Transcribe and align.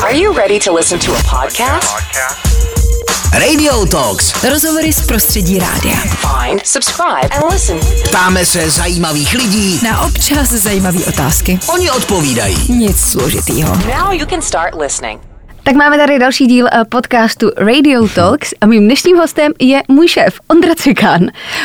Are 0.00 0.12
you 0.14 0.32
ready 0.32 0.58
to 0.60 0.72
listen 0.72 0.98
to 1.00 1.12
a 1.12 1.18
podcast? 1.22 1.86
Radio 3.32 3.86
Talks. 3.86 4.44
Rozhovory 4.44 4.92
z 4.92 5.06
prostředí 5.06 5.58
rádia. 5.58 5.96
Find, 5.96 6.66
subscribe, 6.66 7.28
and 7.30 7.52
listen. 7.52 7.78
Ptáme 8.04 8.46
se 8.46 8.70
zajímavých 8.70 9.34
lidí, 9.34 9.80
Na 9.84 10.00
občas 10.02 10.48
zajímavé 10.48 10.98
otázky. 11.08 11.58
oni 11.74 11.90
odpovídají. 11.90 12.56
Nic 12.72 13.00
složitýho. 13.00 13.76
Now 13.76 14.12
you 14.12 14.26
can 14.26 14.42
start 14.42 14.74
listening. 14.74 15.20
Tak 15.64 15.74
máme 15.74 15.98
tady 15.98 16.18
další 16.18 16.46
díl 16.46 16.66
eh, 16.72 16.84
podcastu 16.88 17.50
Radio 17.56 18.08
Talks 18.08 18.54
a 18.60 18.66
mým 18.66 18.84
dnešním 18.84 19.16
hostem 19.16 19.52
je 19.60 19.82
můj 19.88 20.08
šéf 20.08 20.40
Ondra 20.48 20.74
Cikán. 20.74 21.20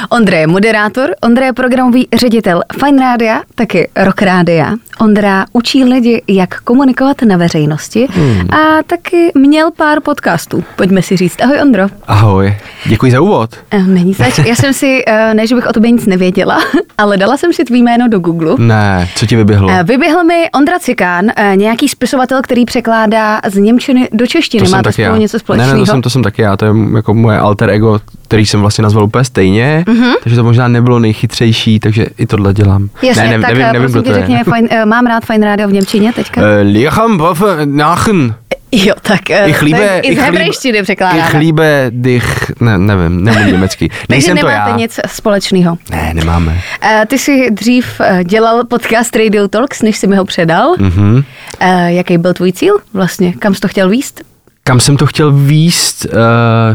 Ondra 0.10 0.38
je 0.38 0.48
moderátor, 0.48 1.10
Ondra 1.22 1.46
je 1.46 1.54
programový 1.54 2.08
ředitel 2.14 2.62
Fine 2.86 3.00
Rádia, 3.02 3.42
taky 3.56 3.90
Rock 3.96 4.22
Rádia. 4.22 4.74
Ondra 5.00 5.46
učí 5.54 5.84
lidi, 5.84 6.22
jak 6.28 6.62
komunikovat 6.62 7.22
na 7.22 7.38
veřejnosti 7.38 8.08
Hmm. 8.12 8.48
a 8.54 8.84
taky 8.88 9.32
měl 9.36 9.72
pár 9.72 10.02
podcastů. 10.02 10.64
Pojďme 10.76 11.02
si 11.02 11.18
říct. 11.18 11.42
Ahoj 11.42 11.62
Ondro. 11.62 11.84
Ahoj, 12.08 12.56
děkuji 12.86 13.12
za 13.12 13.22
úvod. 13.22 13.50
Eh, 13.72 13.84
Není 13.84 14.14
zač. 14.14 14.38
Já 14.38 14.56
jsem 14.56 14.74
si, 14.74 15.04
eh, 15.08 15.34
ne, 15.34 15.48
že 15.48 15.56
bych 15.56 15.68
o 15.68 15.74
tobě 15.74 15.92
nic 15.92 16.06
nevěděla, 16.06 16.60
ale 16.98 17.18
dala 17.18 17.38
jsem 17.38 17.54
si 17.54 17.66
tvý 17.66 17.84
jméno 17.84 18.08
do 18.08 18.20
Google. 18.20 18.56
Ne, 18.58 19.08
co 19.16 19.26
ti 19.26 19.36
vyběhlo? 19.36 19.70
Vyběhl 19.84 20.24
mi 20.24 20.50
Ondra 20.56 20.80
Cikán, 20.80 21.26
nějaký 21.56 21.88
spisovatel, 21.90 22.42
který 22.42 22.66
překládá 22.66 23.40
z 23.48 23.58
Němčiny 23.58 23.87
do 24.12 24.28
češtiny. 24.28 24.66
to 24.66 24.72
Máte 24.72 24.92
spolu 24.92 25.06
já. 25.06 25.18
něco 25.18 25.38
ne, 25.38 25.40
společného? 25.40 25.74
ne, 25.74 25.80
to 25.80 25.86
jsem, 25.86 26.02
to 26.02 26.10
jsem 26.10 26.24
taky 26.24 26.42
já, 26.42 26.58
to 26.58 26.66
je 26.66 26.72
jako 26.96 27.14
moje 27.14 27.40
alter 27.40 27.70
ego, 27.70 28.00
který 28.28 28.46
jsem 28.46 28.62
vlastně 28.62 28.82
nazval 28.82 29.04
úplně 29.04 29.24
stejně, 29.24 29.84
mm-hmm. 29.88 30.14
takže 30.24 30.36
to 30.36 30.44
možná 30.44 30.68
nebylo 30.68 31.00
nejchytřejší, 31.00 31.80
takže 31.80 32.06
i 32.18 32.26
tohle 32.26 32.54
dělám. 32.54 32.90
Jasně, 33.02 33.24
ne, 33.24 33.30
ne, 33.38 33.40
tak 33.40 33.50
nevím, 33.50 33.66
eh, 33.66 33.74
nevím, 33.74 33.82
prosím 33.92 34.02
kdo 34.02 34.02
tě 34.02 34.10
to 34.10 34.20
řekni, 34.20 34.36
je. 34.36 34.44
fajn, 34.44 34.68
eh, 34.72 34.86
mám 34.86 35.06
rád 35.06 35.26
Fajn 35.26 35.44
rádio 35.44 35.68
v 35.68 35.74
Němčině 35.74 36.14
teďka. 36.14 36.42
Eh, 36.42 36.62
Liecham 36.62 37.18
Waffe 37.18 37.66
Nachen. 37.66 38.36
Jo, 38.72 38.94
tak 39.02 39.30
eh, 39.30 39.50
Ich 39.50 39.60
to 39.60 39.66
je 39.66 39.76
liebe, 39.76 40.00
i 40.00 40.16
z 40.16 40.20
hebrejštiny 40.20 40.78
ich 41.18 41.34
liebe 41.34 41.88
dich, 41.90 42.52
ne, 42.60 42.78
nevím, 42.78 43.24
nemůžu 43.24 43.46
německy. 43.52 43.90
Takže 43.90 44.06
Nejsem 44.10 44.38
to 44.38 44.48
nemáte 44.48 44.70
já. 44.70 44.78
nic 44.78 45.00
společného. 45.08 45.78
Ne, 45.92 46.12
nemáme. 46.14 46.62
Eh, 46.82 47.06
Ty 47.08 47.20
jsi 47.20 47.52
dřív 47.52 48.02
eh, 48.02 48.24
dělal 48.24 48.64
podcast 48.66 49.16
Radio 49.16 49.48
Talks, 49.48 49.82
než 49.82 49.98
jsi 49.98 50.08
mi 50.08 50.16
ho 50.16 50.26
předal. 50.26 50.76
Mhm. 50.80 51.24
Eh, 51.60 51.94
Jaký 51.94 52.18
byl 52.18 52.34
tvůj 52.34 52.52
cíl 52.52 52.78
vlastně? 52.94 53.34
Kam 53.34 53.56
jsi 53.56 53.60
to 53.62 53.68
chtěl 53.68 53.90
výst? 53.90 54.22
Kam 54.64 54.80
jsem 54.80 54.98
to 54.98 55.06
chtěl 55.06 55.32
výst? 55.32 56.06
Uh, 56.06 56.12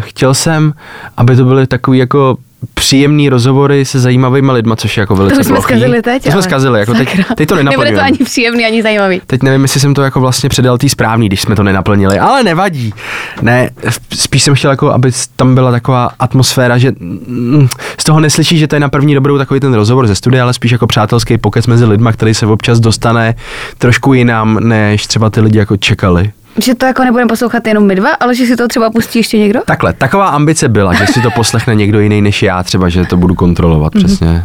chtěl 0.01 0.35
jsem, 0.35 0.73
aby 1.17 1.37
to 1.37 1.45
byly 1.45 1.67
takový 1.67 1.99
jako 1.99 2.37
příjemný 2.75 3.29
rozhovory 3.29 3.85
se 3.85 4.01
zajímavými 4.01 4.53
lidma, 4.53 4.77
což 4.77 4.97
je 4.97 5.01
jako 5.01 5.17
velice 5.17 5.37
To 5.37 5.45
jsme 5.45 5.53
plochý. 5.55 5.63
zkazili 5.75 6.03
teď. 6.03 6.23
To 6.23 6.29
jsme 6.29 6.35
ale 6.35 6.43
zkazili, 6.43 6.81
jako 6.81 6.95
teď, 6.95 7.09
teď 7.09 7.27
to 7.27 7.35
Nebude 7.35 7.47
to 7.47 7.55
nenaplňujeme. 7.57 8.03
ani 8.03 8.19
příjemný, 8.19 8.65
ani 8.65 8.83
zajímavý. 8.83 9.21
Teď 9.27 9.43
nevím, 9.43 9.63
jestli 9.63 9.81
jsem 9.81 9.95
to 9.95 10.03
jako 10.03 10.21
vlastně 10.21 10.49
předal 10.49 10.79
tý 10.79 10.89
správný, 10.89 11.27
když 11.29 11.41
jsme 11.41 11.57
to 11.57 11.63
nenaplnili, 11.63 12.19
ale 12.19 12.43
nevadí. 12.43 12.95
Ne, 13.43 13.71
spíš 14.15 14.43
jsem 14.43 14.55
chtěl 14.55 14.71
jako, 14.71 14.91
aby 14.93 15.11
tam 15.37 15.55
byla 15.55 15.71
taková 15.71 16.11
atmosféra, 16.19 16.79
že 16.79 16.93
mm, 17.01 17.69
z 18.01 18.05
toho 18.05 18.21
neslyší, 18.21 18.59
že 18.59 18.67
to 18.67 18.77
je 18.77 18.81
na 18.81 18.89
první 18.89 19.15
dobrou 19.15 19.39
takový 19.39 19.61
ten 19.61 19.75
rozhovor 19.75 20.07
ze 20.07 20.15
studia, 20.15 20.45
ale 20.45 20.53
spíš 20.55 20.71
jako 20.73 20.87
přátelský 20.87 21.39
pokec 21.39 21.67
mezi 21.67 21.85
lidma, 21.85 22.13
který 22.13 22.35
se 22.35 22.47
občas 22.47 22.81
dostane 22.81 23.35
trošku 23.79 24.15
jinam, 24.15 24.59
než 24.61 25.07
třeba 25.07 25.31
ty 25.31 25.41
lidi 25.41 25.59
jako 25.59 25.77
čekali. 25.77 26.31
Že 26.59 26.75
to 26.75 26.87
jako 26.87 27.05
nebudeme 27.05 27.29
poslouchat 27.29 27.67
jenom 27.67 27.87
my 27.87 27.95
dva, 27.95 28.11
ale 28.21 28.35
že 28.35 28.47
si 28.47 28.57
to 28.57 28.69
třeba 28.69 28.91
pustí 28.91 29.19
ještě 29.19 29.39
někdo? 29.39 29.61
Takhle, 29.67 29.93
taková 29.93 30.29
ambice 30.29 30.69
byla, 30.69 30.95
že 30.95 31.07
si 31.07 31.21
to 31.21 31.31
poslechne 31.31 31.75
někdo 31.75 32.01
jiný 32.01 32.23
než 32.23 32.43
já, 32.43 32.63
třeba, 32.63 32.89
že 32.89 33.05
to 33.05 33.17
budu 33.17 33.35
kontrolovat, 33.35 33.93
přesně. 33.93 34.45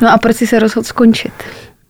No 0.00 0.12
a 0.12 0.18
proč 0.18 0.36
jsi 0.36 0.46
se 0.46 0.58
rozhodl 0.58 0.86
skončit? 0.86 1.32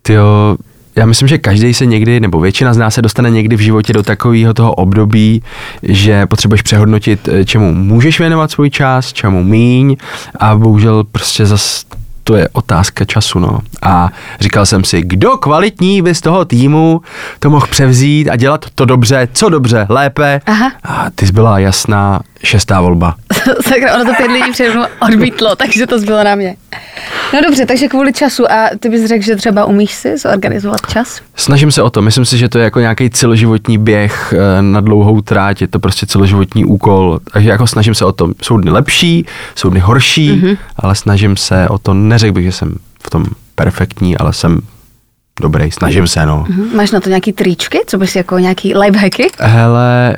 Tyjo, 0.02 0.56
já 0.96 1.06
myslím, 1.06 1.28
že 1.28 1.38
každý 1.38 1.74
se 1.74 1.86
někdy, 1.86 2.20
nebo 2.20 2.40
většina 2.40 2.74
z 2.74 2.76
nás 2.76 2.94
se 2.94 3.02
dostane 3.02 3.30
někdy 3.30 3.56
v 3.56 3.60
životě 3.60 3.92
do 3.92 4.02
takového 4.02 4.54
toho 4.54 4.74
období, 4.74 5.42
že 5.82 6.26
potřebuješ 6.26 6.62
přehodnotit, 6.62 7.28
eh, 7.28 7.44
čemu 7.44 7.74
můžeš 7.74 8.20
věnovat 8.20 8.50
svůj 8.50 8.70
čas, 8.70 9.12
čemu 9.12 9.44
míň 9.44 9.96
a 10.36 10.54
bohužel 10.56 11.04
prostě 11.04 11.46
zas 11.46 11.84
to 12.28 12.36
je 12.36 12.48
otázka 12.52 13.04
času, 13.04 13.38
no. 13.38 13.58
A 13.82 14.10
říkal 14.40 14.66
jsem 14.66 14.84
si, 14.84 15.02
kdo 15.02 15.36
kvalitní 15.36 16.02
by 16.02 16.14
z 16.14 16.20
toho 16.20 16.44
týmu 16.44 17.00
to 17.38 17.50
mohl 17.50 17.66
převzít 17.66 18.28
a 18.28 18.36
dělat 18.36 18.66
to 18.74 18.84
dobře, 18.84 19.28
co 19.32 19.48
dobře, 19.48 19.86
lépe. 19.88 20.40
Aha. 20.46 20.72
A 20.84 21.06
ty 21.14 21.26
jsi 21.26 21.32
byla 21.32 21.58
jasná 21.58 22.20
šestá 22.44 22.80
volba. 22.80 23.14
Sakra, 23.68 23.94
ono 23.94 24.04
to 24.04 24.14
pět 24.16 24.30
lidí 24.30 24.52
přede 24.52 24.70
mnou 24.74 24.84
odmítlo, 25.00 25.56
takže 25.56 25.86
to 25.86 25.98
zbylo 25.98 26.24
na 26.24 26.34
mě. 26.34 26.56
No 27.34 27.40
dobře, 27.40 27.66
takže 27.66 27.88
kvůli 27.88 28.12
času 28.12 28.52
a 28.52 28.68
ty 28.80 28.88
bys 28.88 29.04
řekl, 29.08 29.24
že 29.24 29.36
třeba 29.36 29.64
umíš 29.64 29.92
si 29.94 30.18
zorganizovat 30.18 30.80
čas? 30.88 31.20
Snažím 31.36 31.70
se 31.72 31.82
o 31.82 31.90
to. 31.90 32.02
Myslím 32.02 32.24
si, 32.24 32.38
že 32.38 32.48
to 32.48 32.58
je 32.58 32.64
jako 32.64 32.80
nějaký 32.80 33.10
celoživotní 33.10 33.78
běh 33.78 34.34
eh, 34.36 34.62
na 34.62 34.80
dlouhou 34.80 35.20
tráť, 35.20 35.60
je 35.60 35.68
to 35.68 35.78
prostě 35.78 36.06
celoživotní 36.06 36.64
úkol. 36.64 37.20
Takže 37.32 37.48
jako 37.50 37.66
snažím 37.66 37.94
se 37.94 38.04
o 38.04 38.12
to. 38.12 38.30
Jsou 38.42 38.56
dny 38.56 38.70
lepší, 38.70 39.26
jsou 39.54 39.70
dny 39.70 39.80
horší, 39.80 40.30
Mhm. 40.32 40.40
mm-hmm. 40.48 40.56
ale 40.76 40.94
snažím 40.94 41.36
se 41.36 41.68
o 41.68 41.78
to. 41.78 41.94
Neřekl 41.94 42.32
bych, 42.32 42.44
že 42.44 42.52
jsem 42.52 42.74
v 43.06 43.10
tom 43.10 43.24
perfektní, 43.54 44.16
ale 44.18 44.32
jsem 44.32 44.60
dobrý. 45.40 45.70
Snažím 45.70 46.06
se, 46.06 46.26
no. 46.26 46.44
Hm, 46.48 46.70
Máš 46.76 46.90
na 46.90 47.00
to 47.00 47.08
nějaký 47.08 47.32
tričky, 47.32 47.78
co 47.86 47.98
bys 47.98 48.16
jako 48.16 48.38
nějaký 48.38 48.74
lifehacky? 48.76 49.30
Hele, 49.40 50.16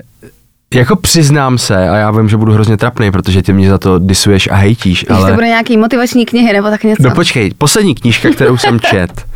jako 0.75 0.97
přiznám 0.97 1.59
se, 1.59 1.89
a 1.89 1.97
já 1.97 2.11
vím, 2.11 2.29
že 2.29 2.37
budu 2.37 2.53
hrozně 2.53 2.77
trapný, 2.77 3.11
protože 3.11 3.43
ty 3.43 3.53
mě 3.53 3.71
za 3.71 3.79
to 3.79 3.99
disuješ 3.99 4.49
a 4.53 4.55
hejtíš, 4.55 5.07
Ale... 5.09 5.19
ale... 5.19 5.31
to 5.31 5.35
bude 5.35 5.47
nějaký 5.47 5.77
motivační 5.77 6.27
knihy 6.27 6.53
nebo 6.53 6.71
tak 6.71 6.85
něco? 6.85 7.03
No 7.03 7.11
počkej, 7.15 7.51
poslední 7.59 7.95
knížka, 7.95 8.31
kterou 8.31 8.57
jsem 8.57 8.81
čet, 8.91 9.27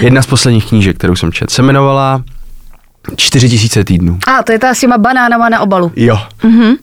jedna 0.00 0.22
z 0.22 0.26
posledních 0.26 0.66
knížek, 0.68 0.96
kterou 0.98 1.16
jsem 1.16 1.32
čet, 1.32 1.50
se 1.50 1.62
jmenovala 1.62 2.22
4000 3.16 3.84
týdnů. 3.84 4.18
A, 4.26 4.42
to 4.42 4.52
je 4.52 4.58
ta 4.58 4.74
s 4.74 4.80
těma 4.80 4.98
banánama 4.98 5.48
na 5.48 5.60
obalu. 5.60 5.92
Jo. 5.96 6.18
Mm-hmm. 6.42 6.76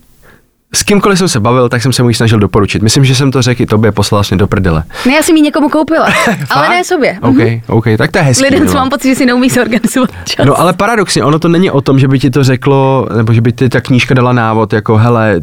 S 0.76 0.84
kýmkoliv 0.84 1.18
jsem 1.18 1.28
se 1.28 1.40
bavil, 1.40 1.70
tak 1.70 1.82
jsem 1.82 1.94
se 1.94 2.04
mu 2.04 2.10
ji 2.10 2.16
snažil 2.16 2.40
doporučit. 2.40 2.82
Myslím, 2.82 3.06
že 3.06 3.16
jsem 3.16 3.32
to 3.32 3.42
řekl 3.42 3.62
i 3.62 3.66
tobě, 3.66 3.92
poslal 3.92 4.18
vlastně 4.18 4.38
do 4.38 4.48
prdele. 4.48 4.84
Ne, 5.06 5.14
já 5.14 5.24
jsem 5.24 5.36
ji 5.36 5.42
někomu 5.42 5.70
koupila, 5.70 6.08
ale 6.50 6.70
ne 6.70 6.84
sobě. 6.84 7.18
OK, 7.22 7.34
Mhm. 7.38 7.62
OK, 7.68 7.86
tak 7.98 8.12
to 8.12 8.18
je 8.18 8.24
hezký. 8.24 8.44
Lidem, 8.44 8.68
co 8.68 8.74
no. 8.74 8.80
mám 8.80 8.90
pocit, 8.90 9.08
že 9.10 9.16
si 9.16 9.26
neumí 9.26 9.50
zorganizovat 9.50 10.10
čas. 10.26 10.46
No 10.46 10.60
ale 10.60 10.74
paradoxně, 10.74 11.24
ono 11.24 11.40
to 11.40 11.48
není 11.48 11.72
o 11.72 11.82
tom, 11.82 12.00
že 12.00 12.08
by 12.08 12.20
ti 12.20 12.30
to 12.30 12.44
řeklo, 12.44 13.08
nebo 13.18 13.34
že 13.34 13.42
by 13.42 13.52
ti 13.52 13.70
ta 13.70 13.82
knížka 13.82 14.14
dala 14.14 14.34
návod, 14.34 14.74
jako 14.74 14.98
hele, 14.98 15.42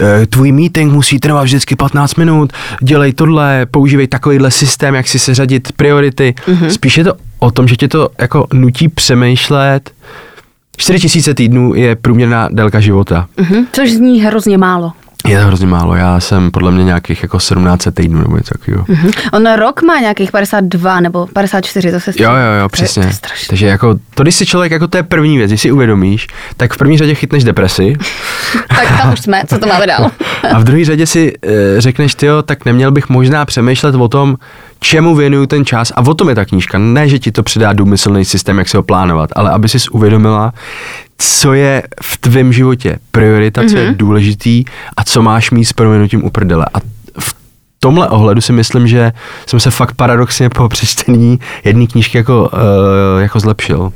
eh, 0.00 0.26
tvůj 0.26 0.52
meeting 0.52 0.92
musí 0.92 1.18
trvat 1.18 1.42
vždycky 1.44 1.76
15 1.76 2.14
minut, 2.14 2.52
dělej 2.82 3.12
tohle, 3.12 3.66
používej 3.70 4.06
takovýhle 4.06 4.50
systém, 4.50 4.94
jak 4.94 5.08
si 5.08 5.18
seřadit 5.18 5.72
priority. 5.72 6.34
Mhm. 6.46 6.56
Mm-hmm. 6.66 6.68
Spíš 6.70 6.98
je 6.98 7.04
to 7.04 7.12
o 7.38 7.50
tom, 7.50 7.68
že 7.68 7.76
tě 7.76 7.88
to 7.88 8.08
jako 8.18 8.46
nutí 8.52 8.88
přemýšlet. 8.88 9.90
4000 10.76 11.34
týdnů 11.34 11.74
je 11.74 11.96
průměrná 11.96 12.48
délka 12.52 12.80
života. 12.80 13.28
Mhm, 13.36 13.66
Což 13.72 13.92
zní 13.92 14.20
hrozně 14.20 14.58
málo. 14.58 14.92
Je 15.26 15.40
to 15.40 15.46
hrozně 15.46 15.66
málo, 15.66 15.94
já 15.94 16.20
jsem 16.20 16.50
podle 16.50 16.70
mě 16.72 16.84
nějakých 16.84 17.22
jako 17.22 17.40
17 17.40 17.88
týdnů 17.94 18.18
nebo 18.20 18.36
něco 18.36 18.54
takového. 18.58 18.84
Mhm. 18.88 19.10
On 19.32 19.52
rok 19.56 19.82
má 19.82 19.98
nějakých 20.00 20.32
52 20.32 21.00
nebo 21.00 21.26
54, 21.26 21.90
to 21.92 22.00
se 22.00 22.10
Jo, 22.16 22.30
jo, 22.30 22.36
jo, 22.36 22.58
To 22.58 22.62
je- 22.64 22.68
přesně. 22.68 23.02
To 23.02 23.08
je. 23.08 23.14
Takže 23.48 23.66
jako, 23.66 23.98
to 24.14 24.22
když 24.22 24.34
si 24.34 24.46
člověk, 24.46 24.72
jako 24.72 24.88
to 24.88 24.96
je 24.96 25.02
první 25.02 25.38
věc, 25.38 25.50
když 25.50 25.60
si 25.60 25.70
uvědomíš, 25.72 26.26
tak 26.56 26.74
v 26.74 26.76
první 26.76 26.98
řadě 26.98 27.14
chytneš 27.14 27.44
depresi 27.44 27.96
Tak 28.68 28.88
tam 29.02 29.12
už 29.12 29.20
jsme, 29.20 29.42
co 29.48 29.58
to 29.58 29.66
máme 29.66 29.86
dál? 29.86 30.10
a 30.52 30.58
v 30.58 30.64
druhé 30.64 30.84
řadě 30.84 31.06
si 31.06 31.32
e, 31.42 31.80
řekneš, 31.80 32.14
tyjo, 32.14 32.42
tak 32.42 32.64
neměl 32.64 32.90
bych 32.92 33.08
možná 33.08 33.44
přemýšlet 33.44 33.94
o 33.94 34.08
tom, 34.08 34.36
čemu 34.80 35.14
věnuju 35.14 35.46
ten 35.46 35.64
čas 35.64 35.92
a 35.96 36.00
o 36.06 36.14
tom 36.14 36.28
je 36.28 36.34
ta 36.34 36.44
knížka. 36.44 36.78
Ne, 36.78 37.08
že 37.08 37.18
ti 37.18 37.32
to 37.32 37.42
přidá 37.42 37.72
důmyslný 37.72 38.24
systém, 38.24 38.58
jak 38.58 38.68
se 38.68 38.76
ho 38.76 38.82
plánovat, 38.82 39.30
ale 39.36 39.50
aby 39.50 39.68
si 39.68 39.78
uvědomila, 39.90 40.52
co 41.18 41.52
je 41.54 41.82
v 42.02 42.18
tvém 42.18 42.52
životě 42.52 42.98
priorita, 43.10 43.60
co 43.68 43.76
Mhm. 43.76 43.84
je 43.86 43.92
důležitý 43.94 44.64
a 44.96 45.04
co 45.04 45.22
máš 45.22 45.50
mít 45.50 45.64
s 45.64 45.72
proměnutím 45.72 46.24
u 46.24 46.30
prdele. 46.30 46.66
A 46.74 46.78
v 47.20 47.34
tomhle 47.80 48.08
ohledu 48.08 48.40
si 48.40 48.52
myslím, 48.52 48.88
že 48.88 49.12
jsem 49.46 49.60
se 49.60 49.70
fakt 49.70 49.92
paradoxně 49.94 50.48
po 50.50 50.68
přečtení 50.68 51.38
jedné 51.64 51.86
knížky 51.86 52.18
jako, 52.18 52.50
uh, 52.52 53.22
jako 53.22 53.40
zlepšil. 53.40 53.92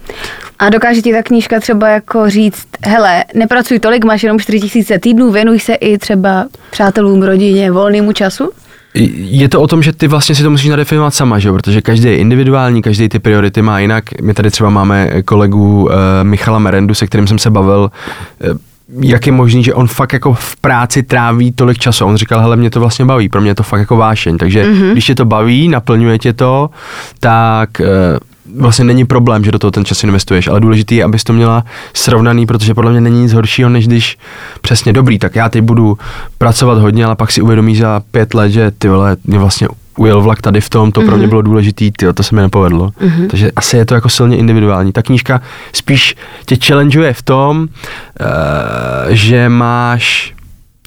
A 0.59 0.69
dokáže 0.71 1.03
ti 1.03 1.13
ta 1.13 1.23
knížka 1.23 1.61
třeba 1.61 1.89
jako 1.89 2.31
říct, 2.31 2.67
hele, 2.87 3.25
nepracuj 3.35 3.79
tolik, 3.79 4.05
máš 4.05 4.23
jenom 4.23 4.41
4000 4.41 4.99
týdnů, 4.99 5.31
věnuj 5.31 5.61
se 5.61 5.75
i 5.75 5.99
třeba 5.99 6.47
přátelům, 6.71 7.23
rodině, 7.23 7.71
volnému 7.73 8.13
času? 8.13 8.51
Je 8.95 9.49
to 9.49 9.61
o 9.61 9.67
tom, 9.67 9.83
že 9.83 9.93
ty 9.93 10.09
vlastně 10.09 10.35
si 10.35 10.43
to 10.43 10.51
musíš 10.51 10.69
nadefinovat 10.69 11.15
sama, 11.15 11.39
že 11.39 11.49
jo? 11.49 11.55
protože 11.55 11.83
každý 11.83 12.09
je 12.09 12.17
individuální, 12.17 12.83
každý 12.83 13.09
ty 13.09 13.19
priority 13.19 13.63
má 13.63 13.79
jinak. 13.79 14.05
My 14.23 14.35
tady 14.35 14.51
třeba 14.51 14.71
máme 14.71 15.23
kolegu 15.25 15.83
uh, 15.83 15.91
Michala 16.23 16.59
Merendu, 16.59 16.95
se 16.95 17.07
kterým 17.07 17.27
jsem 17.27 17.39
se 17.39 17.51
bavil, 17.51 17.91
uh, 18.51 18.59
jak 19.01 19.27
je 19.27 19.33
možný, 19.33 19.65
že 19.65 19.75
on 19.75 19.87
fakt 19.87 20.13
jako 20.13 20.35
v 20.35 20.57
práci 20.57 21.03
tráví 21.03 21.53
tolik 21.53 21.79
času. 21.79 22.05
On 22.05 22.17
říkal, 22.17 22.41
hele, 22.41 22.57
mě 22.57 22.71
to 22.71 22.81
vlastně 22.81 23.05
baví, 23.05 23.29
pro 23.29 23.41
mě 23.41 23.51
je 23.51 23.55
to 23.55 23.63
fakt 23.63 23.81
jako 23.81 23.97
vášeň. 23.97 24.39
Takže 24.39 24.65
mm-hmm. 24.65 24.93
když 24.93 25.07
tě 25.07 25.15
to 25.15 25.25
baví, 25.25 25.69
naplňuje 25.69 26.19
tě 26.19 26.33
to, 26.33 26.71
tak 27.21 27.71
uh, 27.81 27.87
vlastně 28.59 28.85
není 28.85 29.05
problém, 29.05 29.45
že 29.45 29.53
do 29.53 29.59
toho 29.59 29.71
ten 29.71 29.85
čas 29.85 30.05
investuješ, 30.05 30.49
ale 30.49 30.61
důležité 30.61 30.95
je, 30.95 31.05
abys 31.05 31.25
to 31.25 31.33
měla 31.33 31.65
srovnaný, 31.95 32.47
protože 32.47 32.75
podle 32.75 32.91
mě 32.91 33.01
není 33.01 33.23
nic 33.23 33.33
horšího, 33.33 33.69
než 33.69 33.87
když 33.87 34.19
přesně 34.61 34.93
dobrý, 34.93 35.19
tak 35.19 35.37
já 35.37 35.49
teď 35.49 35.63
budu 35.63 35.99
pracovat 36.39 36.79
hodně, 36.79 37.05
ale 37.05 37.17
pak 37.17 37.33
si 37.33 37.43
uvědomíš 37.43 37.79
za 37.79 38.03
pět 38.11 38.35
let, 38.35 38.51
že 38.51 38.71
ty 38.71 38.89
vole, 38.89 39.17
mě 39.25 39.39
vlastně 39.39 39.69
ujel 39.97 40.21
vlak 40.21 40.41
tady 40.43 40.61
v 40.61 40.69
tom, 40.69 40.93
to 40.93 41.01
mm-hmm. 41.01 41.07
pro 41.07 41.17
mě 41.17 41.27
bylo 41.29 41.43
důležitý, 41.43 41.91
tyjo, 41.91 42.13
to 42.13 42.23
se 42.23 42.35
mi 42.35 42.41
nepovedlo. 42.41 42.89
Mm-hmm. 42.89 43.27
Takže 43.27 43.51
asi 43.57 43.77
je 43.77 43.85
to 43.85 43.95
jako 43.95 44.09
silně 44.09 44.37
individuální. 44.37 44.93
Ta 44.93 45.03
knížka 45.03 45.41
spíš 45.73 46.17
tě 46.47 46.57
challengeuje 46.67 47.13
v 47.13 47.23
tom, 47.23 47.61
uh, 47.61 47.67
že 49.09 49.49
máš 49.49 50.35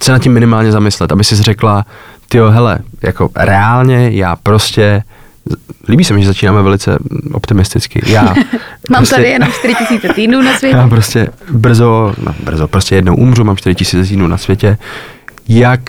se 0.02 0.12
nad 0.12 0.18
tím 0.18 0.32
minimálně 0.32 0.72
zamyslet, 0.72 1.12
aby 1.12 1.24
si 1.24 1.42
řekla, 1.42 1.84
ty 2.28 2.38
hele, 2.50 2.78
jako 3.02 3.30
reálně 3.36 4.10
já 4.12 4.36
prostě 4.36 5.02
Líbí 5.88 6.04
se 6.04 6.14
mi, 6.14 6.20
že 6.20 6.26
začínáme 6.26 6.62
velice 6.62 6.98
optimisticky. 7.32 8.02
Já 8.06 8.22
Mám 8.90 9.00
prostě, 9.00 9.14
tady 9.14 9.28
jenom 9.28 9.52
4000 9.52 10.08
týdnů 10.14 10.42
na 10.42 10.58
světě. 10.58 10.76
Já 10.76 10.88
prostě 10.88 11.28
brzo, 11.50 12.14
no 12.22 12.34
brzo, 12.44 12.68
prostě 12.68 12.94
jednou 12.94 13.16
umřu, 13.16 13.44
mám 13.44 13.56
4000 13.56 14.08
týdnů 14.08 14.26
na 14.26 14.38
světě. 14.38 14.78
Jak, 15.48 15.80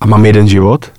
a 0.00 0.06
mám 0.06 0.26
jeden 0.26 0.48
život, 0.48 0.90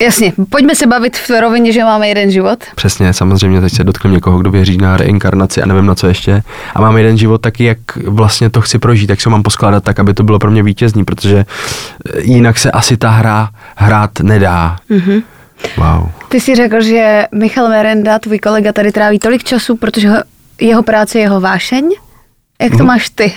Jasně, 0.00 0.32
pojďme 0.50 0.74
se 0.74 0.86
bavit 0.86 1.16
v 1.16 1.30
rovině, 1.40 1.72
že 1.72 1.84
máme 1.84 2.08
jeden 2.08 2.30
život. 2.30 2.64
Přesně, 2.74 3.12
samozřejmě 3.12 3.60
teď 3.60 3.72
se 3.72 3.84
dotknu 3.84 4.10
někoho, 4.10 4.38
kdo 4.38 4.50
věří 4.50 4.78
na 4.78 4.96
reinkarnaci 4.96 5.62
a 5.62 5.66
nevím 5.66 5.86
na 5.86 5.94
co 5.94 6.06
ještě. 6.06 6.42
A 6.74 6.80
mám 6.80 6.96
jeden 6.96 7.18
život 7.18 7.40
taky, 7.40 7.64
jak 7.64 7.78
vlastně 8.06 8.50
to 8.50 8.60
chci 8.60 8.78
prožít, 8.78 9.10
jak 9.10 9.20
se 9.20 9.30
mám 9.30 9.42
poskládat 9.42 9.84
tak, 9.84 9.98
aby 9.98 10.14
to 10.14 10.22
bylo 10.22 10.38
pro 10.38 10.50
mě 10.50 10.62
vítězný, 10.62 11.04
protože 11.04 11.44
jinak 12.18 12.58
se 12.58 12.70
asi 12.70 12.96
ta 12.96 13.10
hra 13.10 13.48
hrát 13.76 14.20
nedá. 14.20 14.76
Mm-hmm. 14.90 15.22
Wow. 15.76 16.08
Ty 16.28 16.40
jsi 16.40 16.54
řekl, 16.54 16.80
že 16.82 17.24
Michal 17.34 17.68
Merenda, 17.68 18.18
tvůj 18.18 18.38
kolega, 18.38 18.72
tady 18.72 18.92
tráví 18.92 19.18
tolik 19.18 19.44
času, 19.44 19.76
protože 19.76 20.08
ho, 20.10 20.16
jeho 20.60 20.82
práce 20.82 21.18
je 21.18 21.22
jeho 21.22 21.40
vášeň. 21.40 21.90
Jak 22.62 22.70
to 22.72 22.76
Mhm. 22.78 22.86
máš 22.86 23.10
ty? 23.10 23.32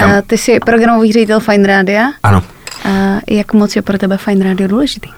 Já- 0.00 0.18
A 0.18 0.22
Ty 0.22 0.38
jsi 0.38 0.60
programový 0.60 1.12
ředitel 1.12 1.40
Fine 1.40 1.66
Rádia. 1.66 2.12
Ano, 2.22 2.42
A 2.84 3.18
jak 3.30 3.52
moc 3.52 3.76
je 3.76 3.82
pro 3.82 3.98
tebe 3.98 4.16
Fine 4.16 4.44
Radio 4.44 4.68
důležitý? 4.68 5.08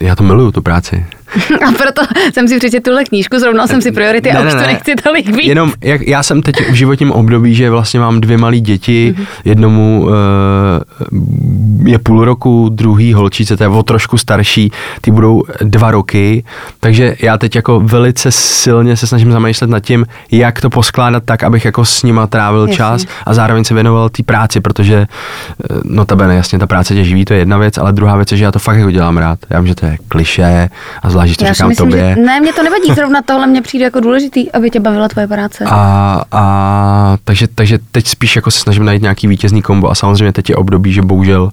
já 0.00 0.16
to 0.16 0.24
miluju, 0.24 0.52
tu 0.52 0.62
práci. 0.62 1.06
A 1.68 1.72
proto 1.72 2.02
jsem 2.34 2.48
si 2.48 2.58
přečetl 2.58 2.84
tuhle 2.90 3.04
knížku, 3.04 3.38
zrovnal 3.38 3.66
jsem 3.66 3.82
si 3.82 3.92
priority 3.92 4.30
a 4.32 4.40
už 4.46 4.52
to 4.52 4.58
nechci 4.58 4.94
tolik 4.94 5.28
víc. 5.28 5.46
Jenom, 5.46 5.72
jak, 5.84 6.00
já 6.08 6.22
jsem 6.22 6.42
teď 6.42 6.56
v 6.70 6.74
životním 6.74 7.12
období, 7.12 7.54
že 7.54 7.70
vlastně 7.70 8.00
mám 8.00 8.20
dvě 8.20 8.38
malé 8.38 8.58
děti, 8.60 9.14
Mhm. 9.16 9.24
mm-hmm. 9.24 9.28
jednomu 9.44 10.06
uh, 10.06 11.88
je 11.88 11.98
půl 11.98 12.24
roku, 12.24 12.68
druhý 12.68 13.12
holčice, 13.12 13.56
to 13.56 13.62
je 13.64 13.68
o 13.68 13.82
trošku 13.82 14.18
starší, 14.18 14.70
ty 15.00 15.10
budou 15.10 15.42
dva 15.62 15.90
roky, 15.90 16.44
takže 16.80 17.16
já 17.22 17.38
teď 17.38 17.56
jako 17.56 17.80
velice 17.80 18.32
silně 18.32 18.96
se 18.96 19.06
snažím 19.06 19.32
zamýšlet 19.32 19.70
nad 19.70 19.80
tím, 19.80 20.06
jak 20.32 20.60
to 20.60 20.70
poskládat 20.70 21.22
tak, 21.24 21.42
abych 21.42 21.64
jako 21.64 21.84
s 21.84 22.02
nima 22.02 22.26
trávil 22.26 22.60
Jasně. 22.60 22.76
čas 22.76 23.04
a 23.26 23.34
zároveň 23.34 23.64
se 23.64 23.74
věnoval 23.74 24.08
té 24.08 24.22
práci, 24.22 24.60
protože 24.60 24.94
eh, 24.96 25.74
notabene 25.84 26.34
jasně 26.36 26.58
ta 26.58 26.66
práce 26.66 26.94
tě 26.94 27.04
živí, 27.04 27.24
to 27.24 27.32
je 27.32 27.38
jedna 27.38 27.58
věc, 27.58 27.78
ale 27.78 27.92
druhá 27.92 28.16
věc 28.16 28.32
je, 28.32 28.38
že 28.38 28.44
já 28.44 28.52
to 28.52 28.58
fakt 28.58 28.76
jako 28.78 28.90
dělám 28.90 29.16
rád. 29.16 29.38
Já 29.50 29.60
vím, 29.60 29.68
že 29.68 29.74
to 29.74 29.86
je 29.86 29.98
kliše 30.08 30.68
a 31.02 31.10
zvlášť, 31.16 31.30
že 31.30 31.36
to 31.36 31.44
Já 31.44 31.52
říkám 31.52 31.68
myslím, 31.68 31.90
tobě. 31.90 32.14
že 32.14 32.22
ne, 32.22 32.40
mě 32.40 32.52
to 32.52 32.62
nevadí, 32.62 32.94
zrovna 32.94 33.22
tohle 33.22 33.46
mě 33.46 33.62
přijde 33.62 33.84
jako 33.84 34.00
důležitý, 34.00 34.52
aby 34.52 34.70
tě 34.70 34.80
bavila 34.80 35.08
tvoje 35.08 35.26
práce. 35.26 35.64
A, 35.64 36.22
a 36.32 37.16
takže, 37.24 37.48
takže 37.54 37.78
teď 37.92 38.06
spíš 38.06 38.36
jako 38.36 38.50
se 38.50 38.60
snažím 38.60 38.84
najít 38.84 39.02
nějaký 39.02 39.26
vítězný 39.26 39.62
kombo 39.62 39.90
a 39.90 39.94
samozřejmě 39.94 40.32
teď 40.32 40.50
je 40.50 40.56
období, 40.56 40.92
že 40.92 41.02
bohužel 41.02 41.42
uh, 41.42 41.50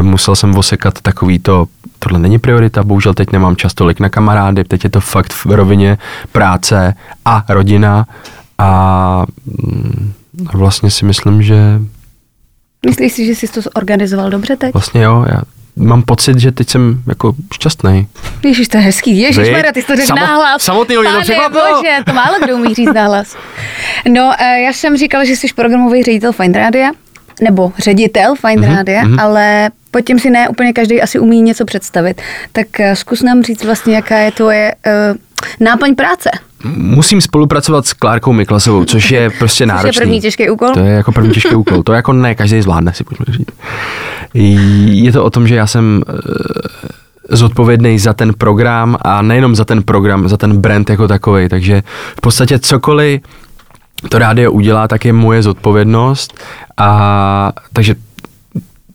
musel 0.00 0.36
jsem 0.36 0.56
osekat 0.56 1.00
takový 1.00 1.38
to, 1.38 1.66
tohle 1.98 2.18
není 2.18 2.38
priorita, 2.38 2.82
bohužel 2.82 3.14
teď 3.14 3.32
nemám 3.32 3.56
čas 3.56 3.74
tolik 3.74 4.00
na 4.00 4.08
kamarády, 4.08 4.64
teď 4.64 4.84
je 4.84 4.90
to 4.90 5.00
fakt 5.00 5.32
v 5.32 5.46
rovině 5.46 5.98
práce 6.32 6.94
a 7.24 7.44
rodina 7.48 8.06
a 8.58 9.26
mm, 9.46 10.12
a 10.54 10.56
vlastně 10.56 10.90
si 10.90 11.04
myslím, 11.04 11.42
že 11.42 11.80
Myslíš 12.86 13.12
si, 13.12 13.26
že 13.26 13.34
jsi 13.34 13.48
to 13.48 13.60
zorganizoval 13.60 14.30
dobře 14.30 14.56
teď? 14.56 14.72
vlastně 14.72 15.02
jo, 15.02 15.24
já 15.28 15.42
mám 15.78 16.02
pocit, 16.02 16.38
že 16.38 16.52
teď 16.52 16.68
jsem 16.70 17.02
jako 17.06 17.34
šťastný. 17.54 18.06
Ježíš, 18.44 18.68
to 18.68 18.76
je 18.76 18.82
hezký. 18.82 19.18
Ježíš, 19.18 19.38
Vy? 19.44 19.50
Maria, 19.52 19.72
ty 19.72 19.80
jsi 19.82 19.86
to 19.86 19.96
řekl 19.96 20.06
Samo- 20.08 20.20
nahlas. 20.20 20.66
to 20.66 20.72
Pane 21.04 21.20
překvapilo. 21.20 21.62
bože, 21.76 21.90
to 22.06 22.12
málo 22.12 22.38
kdo 22.44 22.56
umí 22.56 22.74
říct 22.74 22.92
nahlas. 22.94 23.36
No, 24.08 24.32
eh, 24.38 24.60
já 24.60 24.72
jsem 24.72 24.96
říkala, 24.96 25.24
že 25.24 25.36
jsi 25.36 25.46
programový 25.56 26.02
ředitel 26.02 26.32
Fine 26.32 26.58
Rádia, 26.58 26.90
nebo 27.42 27.72
ředitel 27.78 28.34
Fine 28.34 28.66
Mhm, 28.66 28.76
Rádia, 28.76 29.02
ale 29.20 29.70
pod 29.90 30.00
tím 30.00 30.18
si 30.18 30.30
ne 30.30 30.48
úplně 30.48 30.72
každý 30.72 31.02
asi 31.02 31.18
umí 31.18 31.42
něco 31.42 31.64
představit. 31.64 32.22
Tak 32.52 32.80
eh, 32.80 32.96
zkus 32.96 33.22
nám 33.22 33.42
říct 33.42 33.64
vlastně, 33.64 33.94
jaká 33.96 34.16
je 34.18 34.32
tvoje 34.32 34.74
uh, 35.10 35.16
náplň 35.60 35.94
práce. 35.94 36.30
Musím 36.74 37.20
spolupracovat 37.20 37.86
s 37.86 37.92
Klárkou 37.92 38.32
Miklasovou, 38.32 38.84
což 38.84 39.10
je 39.10 39.30
prostě 39.38 39.62
je 39.62 39.66
náročný. 39.66 40.00
první 40.00 40.20
těžký 40.20 40.50
úkol? 40.50 40.68
To 40.74 40.80
je 40.80 40.92
jako 40.92 41.12
první 41.12 41.30
těžký 41.30 41.54
úkol. 41.54 41.82
To 41.82 41.92
jako 41.92 42.12
ne, 42.12 42.34
každý 42.34 42.62
zvládne, 42.62 42.92
si 42.94 43.04
pojďme 43.04 43.24
říct. 43.28 43.48
Je 45.04 45.12
to 45.12 45.24
o 45.24 45.30
tom, 45.30 45.48
že 45.48 45.54
já 45.54 45.66
jsem 45.66 46.02
eh, 46.08 47.36
zodpovědný 47.36 47.98
za 47.98 48.12
ten 48.12 48.34
program 48.34 48.96
a 49.02 49.22
nejenom 49.22 49.54
za 49.54 49.64
ten 49.64 49.82
program, 49.82 50.28
za 50.28 50.36
ten 50.36 50.56
brand 50.56 50.90
jako 50.90 51.08
takový. 51.08 51.48
Takže 51.48 51.82
v 52.16 52.20
podstatě 52.20 52.58
cokoliv 52.58 53.20
to 54.08 54.18
rádio 54.18 54.52
udělá, 54.52 54.88
tak 54.88 55.04
je 55.04 55.12
moje 55.12 55.42
zodpovědnost. 55.42 56.38
A 56.76 57.52
takže 57.72 57.94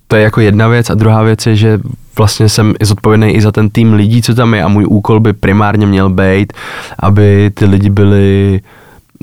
to 0.07 0.15
je 0.15 0.23
jako 0.23 0.41
jedna 0.41 0.67
věc 0.67 0.89
a 0.89 0.93
druhá 0.93 1.23
věc 1.23 1.45
je, 1.45 1.55
že 1.55 1.79
vlastně 2.17 2.49
jsem 2.49 2.73
i 2.79 2.85
zodpovědný 2.85 3.35
i 3.35 3.41
za 3.41 3.51
ten 3.51 3.69
tým 3.69 3.93
lidí, 3.93 4.21
co 4.21 4.35
tam 4.35 4.53
je 4.53 4.63
a 4.63 4.67
můj 4.67 4.85
úkol 4.87 5.19
by 5.19 5.33
primárně 5.33 5.85
měl 5.85 6.09
být, 6.09 6.53
aby 6.99 7.51
ty 7.53 7.65
lidi 7.65 7.89
byli 7.89 8.61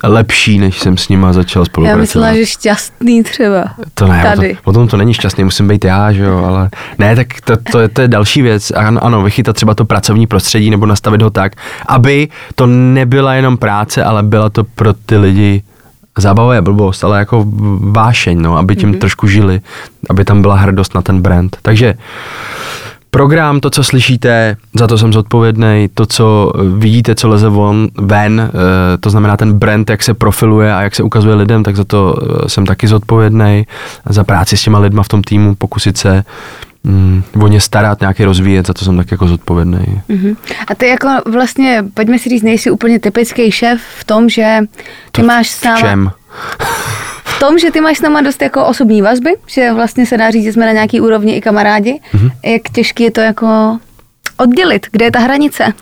lepší, 0.05 0.59
než 0.59 0.79
jsem 0.79 0.97
s 0.97 1.09
nima 1.09 1.33
začal 1.33 1.61
Já 1.61 1.65
spolupracovat. 1.65 2.01
myslela, 2.01 2.35
že 2.35 2.47
šťastný 2.47 3.23
třeba. 3.23 3.65
To 3.95 4.07
ne, 4.07 4.23
Tady. 4.23 4.57
O 4.65 4.73
tom 4.73 4.89
to 4.89 4.97
není 4.97 5.15
šťastný, 5.15 5.45
musím 5.45 5.69
být 5.69 5.85
já, 5.85 6.13
že 6.13 6.23
jo, 6.23 6.45
ale 6.45 6.71
ne, 6.99 7.17
tak 7.17 7.27
to, 7.45 7.57
to, 7.73 7.79
je, 7.81 7.89
to 7.89 8.01
je 8.01 8.09
další 8.09 8.43
věc. 8.43 8.71
Ano, 8.71 9.05
ano, 9.05 9.23
vychytat 9.23 9.57
třeba 9.57 9.75
to 9.75 9.85
pracovní 9.85 10.27
prostředí 10.27 10.71
nebo 10.71 10.87
nastavit 10.87 11.23
ho 11.23 11.31
tak, 11.31 11.53
aby 11.87 12.29
to 12.55 12.67
nebyla 12.67 13.35
jenom 13.35 13.57
práce, 13.57 14.05
ale 14.05 14.23
byla 14.23 14.51
to 14.51 14.65
pro 14.65 14.93
ty 14.93 15.17
lidi 15.17 15.63
zábava 16.19 16.55
je 16.55 16.63
blbost, 16.63 17.05
ale 17.05 17.19
jako 17.19 17.45
vášeň, 17.81 18.43
no, 18.43 18.57
aby 18.57 18.77
tím 18.77 18.93
mm-hmm. 18.93 18.99
trošku 18.99 19.27
žili, 19.27 19.61
aby 20.11 20.25
tam 20.25 20.43
byla 20.43 20.57
hrdost 20.57 20.95
na 20.95 21.03
ten 21.03 21.23
brand. 21.23 21.57
Takže 21.63 21.95
program, 23.11 23.61
to, 23.61 23.71
co 23.71 23.85
slyšíte, 23.85 24.57
za 24.75 24.87
to 24.87 24.99
jsem 24.99 25.13
zodpovědný, 25.13 25.89
to, 25.95 26.07
co 26.07 26.53
vidíte, 26.77 27.15
co 27.15 27.29
leze 27.29 27.49
von, 27.49 27.89
ven, 27.99 28.41
eh, 28.41 28.99
to 28.99 29.11
znamená 29.11 29.37
ten 29.37 29.53
brand, 29.53 29.91
jak 29.91 30.03
se 30.03 30.15
profiluje 30.15 30.75
a 30.75 30.83
jak 30.83 30.95
se 30.95 31.03
ukazuje 31.03 31.35
lidem, 31.35 31.63
tak 31.63 31.77
za 31.77 31.85
to 31.85 32.17
eh, 32.23 32.49
jsem 32.49 32.67
taky 32.67 32.89
zodpovědný. 32.89 33.67
Za 34.09 34.25
práci 34.25 34.57
s 34.57 34.63
těma 34.63 34.79
lidma 34.79 35.03
v 35.03 35.09
tom 35.09 35.23
týmu, 35.23 35.55
pokusit 35.55 35.99
se 35.99 36.25
mm, 36.85 37.23
o 37.43 37.49
ně 37.49 37.61
starat, 37.61 38.01
nějaký 38.01 38.25
rozvíjet, 38.25 38.67
za 38.67 38.75
to 38.75 38.85
jsem 38.85 38.97
tak 38.97 39.11
jako 39.11 39.29
zodpovědný. 39.29 40.03
Mhm. 40.09 40.37
A 40.69 40.75
ty 40.75 40.89
jako 40.89 41.09
vlastně, 41.27 41.85
pojďme 41.95 42.19
si 42.19 42.29
říct, 42.29 42.43
nejsi 42.43 42.71
úplně 42.71 42.99
typický 42.99 43.51
šéf 43.51 43.81
v 43.99 44.05
tom, 44.05 44.29
že 44.29 44.59
ty 45.13 45.23
máš 45.23 45.51
s 45.51 45.61
V 45.61 45.79
čem? 45.79 46.11
v 47.25 47.39
tom, 47.39 47.59
že 47.59 47.71
ty 47.71 47.81
máš 47.81 47.99
s 47.99 48.01
náma 48.01 48.21
dost 48.21 48.43
jako 48.43 48.67
osobní 48.67 49.03
vazby, 49.03 49.31
že 49.47 49.73
vlastně 49.73 50.07
se 50.07 50.17
dá 50.17 50.31
říct, 50.31 50.45
že 50.45 50.53
jsme 50.53 50.67
na 50.67 50.73
nějaký 50.73 51.01
úrovni 51.01 51.37
i 51.37 51.41
kamarádi. 51.41 52.01
Mhm. 52.13 52.31
Jak 52.45 52.63
těžký 52.73 53.03
je 53.03 53.11
to 53.11 53.21
jako 53.21 53.79
oddělit, 54.37 54.87
kde 54.93 55.05
je 55.05 55.11
ta 55.11 55.19
hranice? 55.19 55.73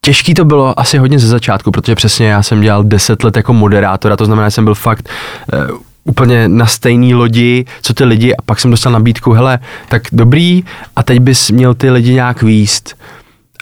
Těžký 0.00 0.34
to 0.34 0.44
bylo 0.44 0.80
asi 0.80 0.98
hodně 0.98 1.18
ze 1.18 1.28
začátku, 1.28 1.70
protože 1.70 1.94
přesně 1.94 2.26
já 2.26 2.42
jsem 2.42 2.60
dělal 2.60 2.84
10 2.84 3.24
let 3.24 3.36
jako 3.36 3.52
moderátora, 3.52 4.16
to 4.16 4.24
znamená, 4.24 4.46
že 4.48 4.50
jsem 4.50 4.64
byl 4.64 4.74
fakt 4.74 5.08
uh, 5.70 5.78
úplně 6.04 6.48
na 6.48 6.66
stejný 6.66 7.14
lodi, 7.14 7.64
co 7.82 7.94
ty 7.94 8.04
lidi 8.04 8.36
a 8.36 8.42
pak 8.42 8.60
jsem 8.60 8.70
dostal 8.70 8.92
nabídku, 8.92 9.32
hele, 9.32 9.58
tak 9.88 10.02
dobrý 10.12 10.64
a 10.96 11.02
teď 11.02 11.18
bys 11.20 11.50
měl 11.50 11.74
ty 11.74 11.90
lidi 11.90 12.14
nějak 12.14 12.42
výst. 12.42 12.96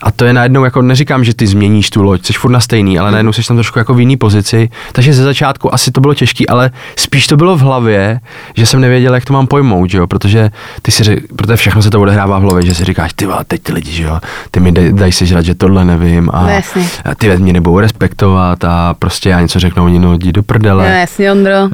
A 0.02 0.11
to 0.11 0.25
je 0.25 0.32
najednou, 0.32 0.64
jako 0.64 0.82
neříkám, 0.82 1.25
že 1.25 1.35
ty 1.35 1.47
změníš 1.47 1.90
tu 1.90 2.02
loď, 2.02 2.26
jsi 2.26 2.32
furt 2.32 2.50
na 2.50 2.61
stejný, 2.61 2.99
ale 2.99 3.11
najednou 3.11 3.32
jsi 3.32 3.42
tam 3.42 3.56
trošku 3.56 3.78
jako 3.78 3.94
v 3.94 4.00
jiný 4.00 4.16
pozici. 4.16 4.68
Takže 4.92 5.14
ze 5.14 5.25
začátku 5.25 5.75
asi 5.75 5.90
to 5.90 6.00
bylo 6.00 6.14
těžké, 6.14 6.44
ale 6.49 6.71
spíš 6.97 7.26
to 7.26 7.37
bylo 7.37 7.56
v 7.56 7.61
hlavě, 7.61 8.21
že 8.56 8.66
jsem 8.66 8.80
nevěděl, 8.80 9.14
jak 9.14 9.25
to 9.25 9.32
mám 9.32 9.47
pojmout, 9.47 9.90
že 9.90 9.99
jo? 9.99 10.06
protože 10.06 10.50
ty 10.82 10.92
si 10.92 11.04
řek, 11.04 11.25
protože 11.37 11.56
všechno 11.56 11.82
se 11.82 11.90
to 11.90 12.00
odehrává 12.00 12.38
v 12.38 12.42
hlavě, 12.42 12.66
že 12.66 12.75
si 12.75 12.85
říkáš, 12.85 13.12
ty 13.12 13.26
teď 13.47 13.62
ty 13.62 13.73
lidi, 13.73 13.92
že 13.92 14.02
jo, 14.02 14.21
ty 14.50 14.61
mi 14.61 14.73
daj, 14.73 14.92
daj 14.92 15.12
si 15.12 15.26
žrat, 15.26 15.44
že 15.44 15.54
tohle 15.54 15.85
nevím 15.85 16.30
a, 16.32 16.42
No 16.42 16.52
a 17.04 17.14
ty 17.14 17.37
mě 17.37 17.52
nebudou 17.52 17.78
respektovat 17.78 18.64
a 18.64 18.94
prostě 18.99 19.28
já 19.28 19.40
něco 19.40 19.61
řeknu, 19.61 19.85
oni 19.85 19.99
no, 19.99 20.12
jdi 20.14 20.32
do 20.32 20.42
prdele. 20.42 20.88
No 20.88 20.94
jasně, 20.94 21.32
Ondro. 21.32 21.52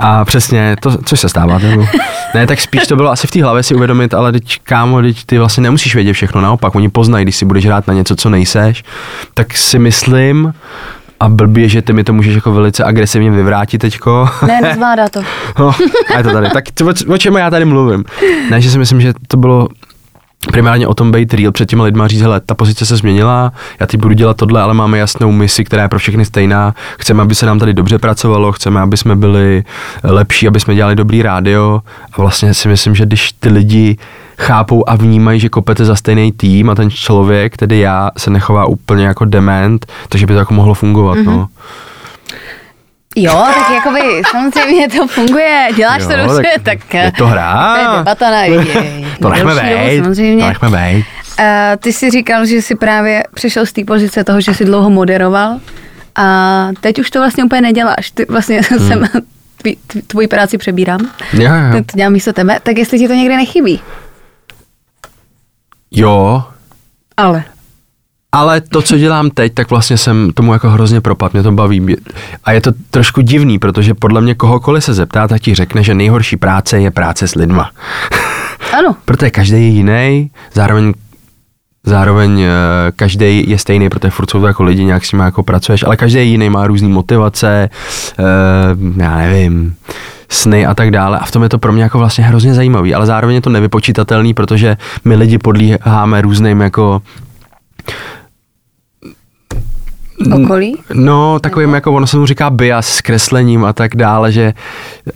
A 0.00 0.24
přesně, 0.24 0.76
to, 0.80 0.98
co 1.02 1.16
se 1.16 1.28
stává, 1.28 1.58
nebo? 1.58 1.86
Ne, 2.34 2.46
tak 2.46 2.60
spíš 2.60 2.86
to 2.86 2.96
bylo 2.96 3.10
asi 3.10 3.26
v 3.26 3.30
té 3.30 3.42
hlavě 3.42 3.62
si 3.62 3.74
uvědomit, 3.74 4.14
ale 4.14 4.32
teď 4.32 4.58
kámo, 4.62 5.02
teď 5.02 5.24
ty 5.26 5.38
vlastně 5.38 5.62
nemusíš 5.62 5.94
vědět 5.94 6.12
všechno, 6.12 6.40
naopak, 6.40 6.74
oni 6.74 6.87
poznají, 6.90 7.24
když 7.24 7.36
si 7.36 7.44
budeš 7.44 7.66
hrát 7.66 7.86
na 7.86 7.94
něco, 7.94 8.16
co 8.16 8.30
nejseš, 8.30 8.84
tak 9.34 9.56
si 9.56 9.78
myslím, 9.78 10.52
a 11.20 11.28
blbě, 11.28 11.68
že 11.68 11.82
ty 11.82 11.92
mi 11.92 12.04
to 12.04 12.12
můžeš 12.12 12.34
jako 12.34 12.52
velice 12.52 12.84
agresivně 12.84 13.30
vyvrátit 13.30 13.80
teďko. 13.80 14.28
Ne, 14.46 14.60
nezvládá 14.62 15.08
to. 15.08 15.22
No, 15.58 15.72
a 16.14 16.18
je 16.18 16.24
to 16.24 16.30
tady. 16.32 16.50
Tak 16.50 16.64
co, 16.74 17.12
o 17.14 17.18
čem 17.18 17.34
já 17.34 17.50
tady 17.50 17.64
mluvím? 17.64 18.04
Ne, 18.50 18.60
že 18.60 18.70
si 18.70 18.78
myslím, 18.78 19.00
že 19.00 19.12
to 19.28 19.36
bylo 19.36 19.68
primárně 20.52 20.86
o 20.86 20.94
tom 20.94 21.12
být 21.12 21.34
real 21.34 21.52
před 21.52 21.68
těma 21.68 21.84
lidma 21.84 22.08
říct, 22.08 22.20
hele, 22.20 22.40
ta 22.40 22.54
pozice 22.54 22.86
se 22.86 22.96
změnila, 22.96 23.52
já 23.80 23.86
teď 23.86 24.00
budu 24.00 24.14
dělat 24.14 24.36
tohle, 24.36 24.62
ale 24.62 24.74
máme 24.74 24.98
jasnou 24.98 25.32
misi, 25.32 25.64
která 25.64 25.82
je 25.82 25.88
pro 25.88 25.98
všechny 25.98 26.24
stejná. 26.24 26.74
Chceme, 26.98 27.22
aby 27.22 27.34
se 27.34 27.46
nám 27.46 27.58
tady 27.58 27.74
dobře 27.74 27.98
pracovalo, 27.98 28.52
chceme, 28.52 28.80
aby 28.80 28.96
jsme 28.96 29.16
byli 29.16 29.64
lepší, 30.04 30.48
aby 30.48 30.60
jsme 30.60 30.74
dělali 30.74 30.96
dobrý 30.96 31.22
rádio. 31.22 31.82
A 32.12 32.20
vlastně 32.20 32.54
si 32.54 32.68
myslím, 32.68 32.94
že 32.94 33.06
když 33.06 33.32
ty 33.32 33.48
lidi 33.48 33.96
chápou 34.38 34.84
a 34.88 34.96
vnímají, 34.96 35.40
že 35.40 35.48
kopete 35.48 35.84
za 35.84 35.96
stejný 35.96 36.32
tým 36.32 36.70
a 36.70 36.74
ten 36.74 36.90
člověk, 36.90 37.56
tedy 37.56 37.78
já, 37.78 38.10
se 38.18 38.30
nechová 38.30 38.66
úplně 38.66 39.06
jako 39.06 39.24
dement, 39.24 39.86
takže 40.08 40.26
by 40.26 40.32
to 40.32 40.38
jako 40.38 40.54
mohlo 40.54 40.74
fungovat, 40.74 41.18
mm-hmm. 41.18 41.24
no. 41.24 41.48
Jo, 43.16 43.44
tak 43.54 43.70
jakoby 43.70 44.22
samozřejmě 44.30 44.88
to 44.88 45.06
funguje, 45.06 45.68
děláš 45.76 46.02
Jo, 46.02 46.08
to 46.08 46.16
dobře, 46.16 46.50
tak 46.62 46.78
tak, 46.84 46.94
je 46.94 47.12
to 47.18 47.26
hra. 47.26 47.74
To 47.74 47.80
je 47.80 47.98
debata 47.98 48.30
na 48.30 48.42
To 49.22 49.28
nechme 49.28 49.54
vejít, 49.54 50.02
samozřejmě. 50.02 50.42
to 50.42 50.48
nechme 50.48 50.68
vejít. 50.68 51.06
Uh, 51.38 51.44
ty 51.78 51.92
jsi 51.92 52.10
říkal, 52.10 52.46
že 52.46 52.62
jsi 52.62 52.74
právě 52.74 53.24
přišel 53.34 53.66
z 53.66 53.72
té 53.72 53.84
pozice 53.84 54.24
toho, 54.24 54.40
že 54.40 54.54
jsi 54.54 54.64
dlouho 54.64 54.90
moderoval 54.90 55.60
a 56.16 56.68
teď 56.80 56.98
už 56.98 57.10
to 57.10 57.18
vlastně 57.18 57.44
úplně 57.44 57.60
neděláš. 57.60 58.10
Ty 58.10 58.26
vlastně 58.28 58.60
hmm. 58.70 58.88
jsem 58.88 59.08
tvoji 60.06 60.28
práci 60.28 60.58
přebírám. 60.58 61.00
Jo, 61.32 61.40
jo. 61.40 61.72
Teď 61.72 61.86
to 61.86 61.96
dělám 61.96 62.12
místo 62.12 62.32
tebe. 62.32 62.58
Tak 62.62 62.78
jestli 62.78 62.98
ti 62.98 63.08
to 63.08 63.14
někde 63.14 63.36
nechybí. 63.36 63.80
Jo, 65.90 66.44
Ale. 67.16 67.44
ale 68.32 68.60
to, 68.60 68.82
co 68.82 68.98
dělám 68.98 69.30
teď, 69.30 69.54
tak 69.54 69.70
vlastně 69.70 69.98
jsem 69.98 70.30
tomu 70.32 70.52
jako 70.52 70.70
hrozně 70.70 71.00
propad, 71.00 71.32
mě 71.32 71.42
to 71.42 71.52
baví. 71.52 71.96
A 72.44 72.52
je 72.52 72.60
to 72.60 72.72
trošku 72.90 73.20
divný, 73.20 73.58
protože 73.58 73.94
podle 73.94 74.20
mě 74.20 74.34
kohokoliv 74.34 74.84
se 74.84 74.94
zeptá, 74.94 75.28
tak 75.28 75.42
ti 75.42 75.54
řekne, 75.54 75.82
že 75.82 75.94
nejhorší 75.94 76.36
práce 76.36 76.80
je 76.80 76.90
práce 76.90 77.28
s 77.28 77.34
lidma. 77.34 77.70
Ano. 78.78 78.96
protože 79.04 79.30
každý 79.30 79.56
je 79.56 79.68
jiný, 79.68 80.30
zároveň 80.54 80.92
Zároveň 81.84 82.44
každý 82.96 83.50
je 83.50 83.58
stejný, 83.58 83.88
protože 83.88 84.10
furt 84.10 84.30
jsou 84.30 84.40
to 84.40 84.46
jako 84.46 84.62
lidi, 84.62 84.84
nějak 84.84 85.04
s 85.04 85.12
nimi 85.12 85.24
jako 85.24 85.42
pracuješ, 85.42 85.82
ale 85.82 85.96
každý 85.96 86.30
jiný, 86.30 86.50
má 86.50 86.66
různé 86.66 86.88
motivace, 86.88 87.70
eh, 88.18 88.22
já 89.02 89.16
nevím, 89.16 89.74
sny 90.28 90.66
a 90.66 90.74
tak 90.74 90.90
dále. 90.90 91.18
A 91.18 91.24
v 91.24 91.30
tom 91.30 91.42
je 91.42 91.48
to 91.48 91.58
pro 91.58 91.72
mě 91.72 91.82
jako 91.82 91.98
vlastně 91.98 92.24
hrozně 92.24 92.54
zajímavý, 92.54 92.94
ale 92.94 93.06
zároveň 93.06 93.34
je 93.34 93.40
to 93.40 93.50
nevypočítatelný, 93.50 94.34
protože 94.34 94.76
my 95.04 95.16
lidi 95.16 95.38
podlíháme 95.38 96.22
různým 96.22 96.60
jako 96.60 97.02
Okolí? 100.32 100.76
No, 100.94 101.38
takovým 101.38 101.74
jako 101.74 101.92
ono 101.92 102.06
se 102.06 102.16
mu 102.16 102.26
říká 102.26 102.50
bias 102.50 102.88
s 102.88 103.00
kreslením 103.00 103.64
a 103.64 103.72
tak 103.72 103.96
dále, 103.96 104.32
že 104.32 104.54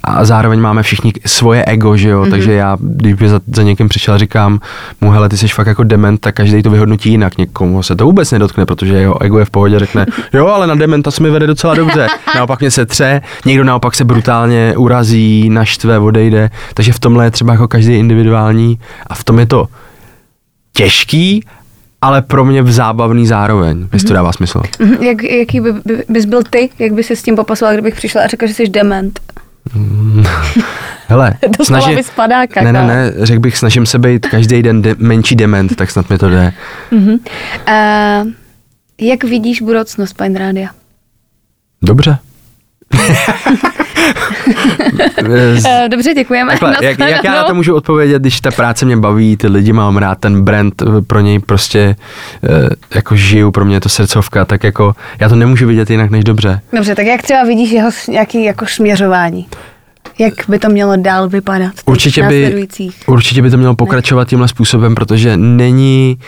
a 0.05 0.25
zároveň 0.25 0.61
máme 0.61 0.83
všichni 0.83 1.13
svoje 1.27 1.65
ego, 1.65 1.97
že 1.97 2.09
jo, 2.09 2.23
mm-hmm. 2.23 2.31
takže 2.31 2.53
já, 2.53 2.77
když 2.81 3.15
by 3.15 3.29
za, 3.29 3.41
za 3.47 3.63
někým 3.63 3.89
přišel 3.89 4.15
a 4.15 4.19
říkám 4.19 4.61
mu, 5.01 5.11
hele, 5.11 5.29
ty 5.29 5.37
jsi 5.37 5.49
fakt 5.49 5.67
jako 5.67 5.85
dement, 5.85 6.21
tak 6.21 6.35
každý 6.35 6.63
to 6.63 6.71
vyhodnotí 6.71 7.11
jinak, 7.11 7.39
někomu 7.39 7.83
se 7.83 7.97
to 7.97 8.05
vůbec 8.05 8.31
nedotkne, 8.31 8.67
protože 8.67 8.95
jeho 8.95 9.23
ego 9.23 9.39
je 9.39 9.45
v 9.45 9.51
pohodě, 9.51 9.79
řekne, 9.79 10.07
jo, 10.33 10.47
ale 10.47 10.67
na 10.67 10.75
dementa 10.75 11.11
se 11.11 11.23
mi 11.23 11.31
vede 11.31 11.47
docela 11.47 11.75
dobře, 11.75 12.09
naopak 12.35 12.61
mě 12.61 12.71
se 12.71 12.87
tře, 12.87 13.21
někdo 13.47 13.65
naopak 13.65 13.95
se 13.95 14.05
brutálně 14.05 14.75
urazí, 14.77 15.51
naštve, 15.51 15.99
odejde, 15.99 16.51
takže 16.75 16.93
v 16.93 16.99
tomhle 16.99 17.25
je 17.25 17.31
třeba 17.31 17.53
jako 17.53 17.69
každý 17.69 17.93
individuální 17.93 18.79
a 19.07 19.15
v 19.15 19.25
tom 19.25 19.39
je 19.39 19.47
to 19.47 19.67
těžký, 20.73 21.45
ale 22.03 22.23
pro 22.23 22.45
mě 22.45 22.63
v 22.63 22.73
zábavný 22.73 23.27
zároveň, 23.27 23.89
jestli 23.93 24.09
to 24.09 24.15
dává 24.15 24.33
smysl. 24.33 24.63
Mhm, 24.79 25.03
Jak, 25.03 25.23
jaký 25.23 25.61
by, 25.61 25.73
by, 25.73 26.05
bys 26.09 26.25
byl 26.25 26.43
ty, 26.51 26.71
jak 26.79 26.93
by 26.93 27.03
se 27.03 27.17
s 27.17 27.23
tím 27.23 27.37
popasoval, 27.37 27.75
kdybych 27.75 27.95
přišla 27.95 28.23
a 28.23 28.27
řekla, 28.27 28.49
že 28.49 28.55
jsi 28.55 28.69
dement? 28.69 29.21
Hele, 31.09 31.35
Doslova 31.59 31.89
bys 31.95 32.11
padáka, 32.11 32.63
ne, 32.63 32.73
ne, 32.73 32.87
ne, 32.87 33.13
řekl 33.17 33.41
bych, 33.41 33.57
snažím 33.59 33.87
se 33.87 33.99
být 33.99 34.27
každý 34.27 34.63
den 34.63 34.83
de- 34.83 34.95
menší 34.99 35.37
dement, 35.37 35.77
tak 35.77 35.91
snad 35.91 36.11
mi 36.11 36.19
to 36.19 36.29
jde. 36.31 36.53
Uh, 36.93 37.13
jak 39.01 39.25
vidíš 39.25 39.63
budoucnost 39.63 40.17
Fine 40.23 40.39
Rádia? 40.39 40.69
Dobře. 41.83 42.19
Uh, 45.23 45.89
dobře, 45.89 46.15
děkujeme. 46.15 46.51
Takhle, 46.51 46.77
jak, 46.83 46.99
jak 46.99 47.25
já 47.25 47.35
na 47.35 47.45
to 47.45 47.55
můžu 47.55 47.75
odpovědět, 47.75 48.23
když 48.23 48.41
ta 48.41 48.51
práce 48.51 48.85
mě 48.85 48.97
baví, 48.97 49.37
ty 49.37 49.47
lidi 49.49 49.73
mám 49.73 49.97
rád, 49.97 50.19
ten 50.19 50.43
brand 50.45 50.83
eh, 50.83 51.03
pro 51.07 51.21
něj 51.21 51.39
prostě 51.39 51.97
eh, 52.45 52.69
jako 52.95 53.17
žiju, 53.17 53.51
pro 53.51 53.65
mě 53.65 53.77
je 53.77 53.81
to 53.81 53.89
srdcovka, 53.89 54.45
tak 54.45 54.65
jako 54.65 54.95
já 55.19 55.29
to 55.29 55.37
nemůžu 55.37 55.67
vidět 55.67 55.91
jinak 55.91 56.11
než 56.11 56.25
dobře. 56.25 56.61
Dobře, 56.73 56.95
tak 56.95 57.07
jak 57.07 57.23
třeba 57.23 57.45
vidíš 57.45 57.71
jeho 57.71 57.91
nějaký 58.09 58.45
jako 58.45 58.67
směřování? 58.67 59.47
Jak 60.23 60.35
by 60.49 60.59
to 60.59 60.69
mělo 60.69 60.97
dál 60.97 61.29
vypadat 61.29 61.73
Určitě 61.85 62.23
by, 62.23 62.69
určitě 63.07 63.43
by 63.43 63.51
to 63.51 63.57
mělo 63.57 63.75
pokračovat 63.75 64.29
tímhle 64.29 64.49
způsobem, 64.49 64.95
protože 64.95 65.37
není 65.37 66.19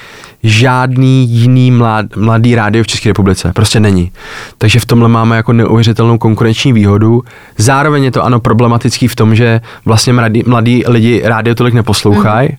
žádný 0.42 1.28
jiný 1.28 1.70
mlad, 1.70 2.16
mladý 2.16 2.54
rádio 2.54 2.84
v 2.84 2.86
České 2.86 3.08
republice. 3.08 3.52
Prostě 3.54 3.80
není. 3.80 4.12
Takže 4.58 4.80
v 4.80 4.86
tomhle 4.86 5.08
máme 5.08 5.36
jako 5.36 5.52
neuvěřitelnou 5.52 6.18
konkurenční 6.18 6.72
výhodu. 6.72 7.22
Zároveň 7.58 8.04
je 8.04 8.10
to 8.10 8.24
ano 8.24 8.40
problematický 8.40 9.08
v 9.08 9.16
tom, 9.16 9.34
že 9.34 9.60
vlastně 9.84 10.12
mladí, 10.12 10.42
mladí 10.46 10.84
lidi 10.86 11.22
rádio 11.24 11.54
tolik 11.54 11.74
neposlouchají. 11.74 12.48
Mm. 12.48 12.56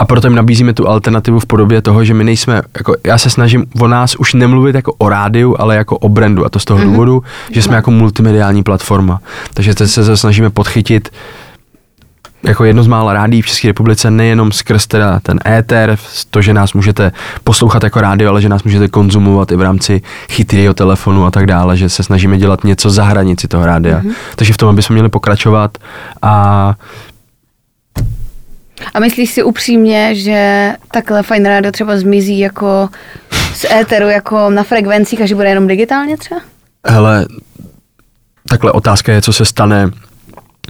A 0.00 0.04
proto 0.04 0.26
jim 0.26 0.34
nabízíme 0.34 0.72
tu 0.72 0.88
alternativu 0.88 1.40
v 1.40 1.46
podobě 1.46 1.82
toho, 1.82 2.04
že 2.04 2.14
my 2.14 2.24
nejsme, 2.24 2.62
jako 2.76 2.94
já 3.06 3.18
se 3.18 3.30
snažím 3.30 3.66
o 3.80 3.88
nás 3.88 4.16
už 4.16 4.34
nemluvit 4.34 4.74
jako 4.74 4.92
o 4.98 5.08
rádiu, 5.08 5.56
ale 5.58 5.76
jako 5.76 5.98
o 5.98 6.08
brandu. 6.08 6.44
A 6.44 6.48
to 6.48 6.58
z 6.58 6.64
toho 6.64 6.80
mm-hmm. 6.80 6.84
důvodu, 6.84 7.22
že 7.50 7.62
jsme 7.62 7.76
jako 7.76 7.90
multimediální 7.90 8.62
platforma. 8.62 9.20
Takže 9.54 9.74
teď 9.74 9.90
se 9.90 10.16
snažíme 10.16 10.50
podchytit 10.50 11.08
jako 12.42 12.64
jedno 12.64 12.82
z 12.82 12.86
mála 12.86 13.12
rádií 13.12 13.42
v 13.42 13.46
České 13.46 13.68
republice, 13.68 14.10
nejenom 14.10 14.52
skrz 14.52 14.86
teda 14.86 15.20
ten 15.20 15.40
éter, 15.46 15.98
to, 16.30 16.42
že 16.42 16.54
nás 16.54 16.72
můžete 16.72 17.12
poslouchat 17.44 17.82
jako 17.82 18.00
rádio, 18.00 18.30
ale 18.30 18.42
že 18.42 18.48
nás 18.48 18.62
můžete 18.62 18.88
konzumovat 18.88 19.52
i 19.52 19.56
v 19.56 19.60
rámci 19.60 20.02
chytrého 20.30 20.74
telefonu 20.74 21.26
a 21.26 21.30
tak 21.30 21.46
dále, 21.46 21.76
že 21.76 21.88
se 21.88 22.02
snažíme 22.02 22.38
dělat 22.38 22.64
něco 22.64 22.90
za 22.90 23.04
hranici 23.04 23.48
toho 23.48 23.66
rádia. 23.66 24.00
Mm-hmm. 24.00 24.12
Takže 24.36 24.52
v 24.52 24.56
tom 24.56 24.76
bychom 24.76 24.94
měli 24.94 25.08
pokračovat 25.08 25.78
a 26.22 26.74
A 28.94 29.00
myslíš 29.00 29.30
si 29.30 29.42
upřímně, 29.42 30.14
že 30.14 30.72
takhle 30.90 31.22
Fine 31.22 31.48
Radio 31.48 31.72
třeba 31.72 31.96
zmizí 31.96 32.38
jako 32.38 32.88
z 33.54 33.64
éteru, 33.64 34.08
jako 34.08 34.50
na 34.50 34.62
frekvencích 34.62 35.20
a 35.20 35.26
že 35.26 35.34
bude 35.34 35.48
jenom 35.48 35.66
digitálně 35.66 36.16
třeba? 36.16 36.40
hele, 36.86 37.26
takhle 38.48 38.72
otázka 38.72 39.12
je, 39.12 39.22
co 39.22 39.32
se 39.32 39.44
stane 39.44 39.90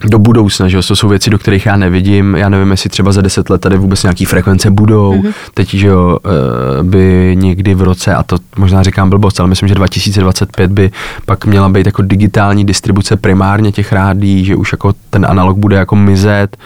do 0.04 0.18
budoucna, 0.18 0.68
že 0.68 0.76
to 0.82 0.96
jsou 0.96 1.08
věci, 1.08 1.30
do 1.30 1.38
kterých 1.38 1.66
já 1.66 1.76
nevidím, 1.76 2.34
já 2.34 2.48
nevím, 2.48 2.70
jestli 2.70 2.90
třeba 2.90 3.12
za 3.12 3.22
deset 3.22 3.50
let 3.50 3.60
tady 3.60 3.76
vůbec 3.76 4.02
nějaký 4.02 4.24
frekvence 4.24 4.70
budou, 4.70 5.12
mm-hmm. 5.12 5.32
teď, 5.54 5.74
že 5.74 5.86
jo, 5.86 6.18
eh, 6.24 6.82
by 6.82 7.36
někdy 7.38 7.74
v 7.74 7.82
roce, 7.82 8.14
a 8.14 8.22
to 8.22 8.36
možná 8.56 8.82
říkám 8.82 9.10
blbost, 9.10 9.40
ale 9.40 9.48
myslím, 9.48 9.68
že 9.68 9.74
2025 9.74 10.72
by 10.72 10.90
pak 11.26 11.46
měla 11.46 11.68
být 11.68 11.86
jako 11.86 12.02
digitální 12.02 12.64
distribuce 12.64 13.16
primárně 13.16 13.72
těch 13.72 13.92
rádí, 13.92 14.44
že 14.44 14.56
už 14.56 14.72
jako 14.72 14.92
ten 15.10 15.26
analog 15.26 15.58
bude 15.58 15.76
jako 15.76 15.96
mizet, 15.96 16.56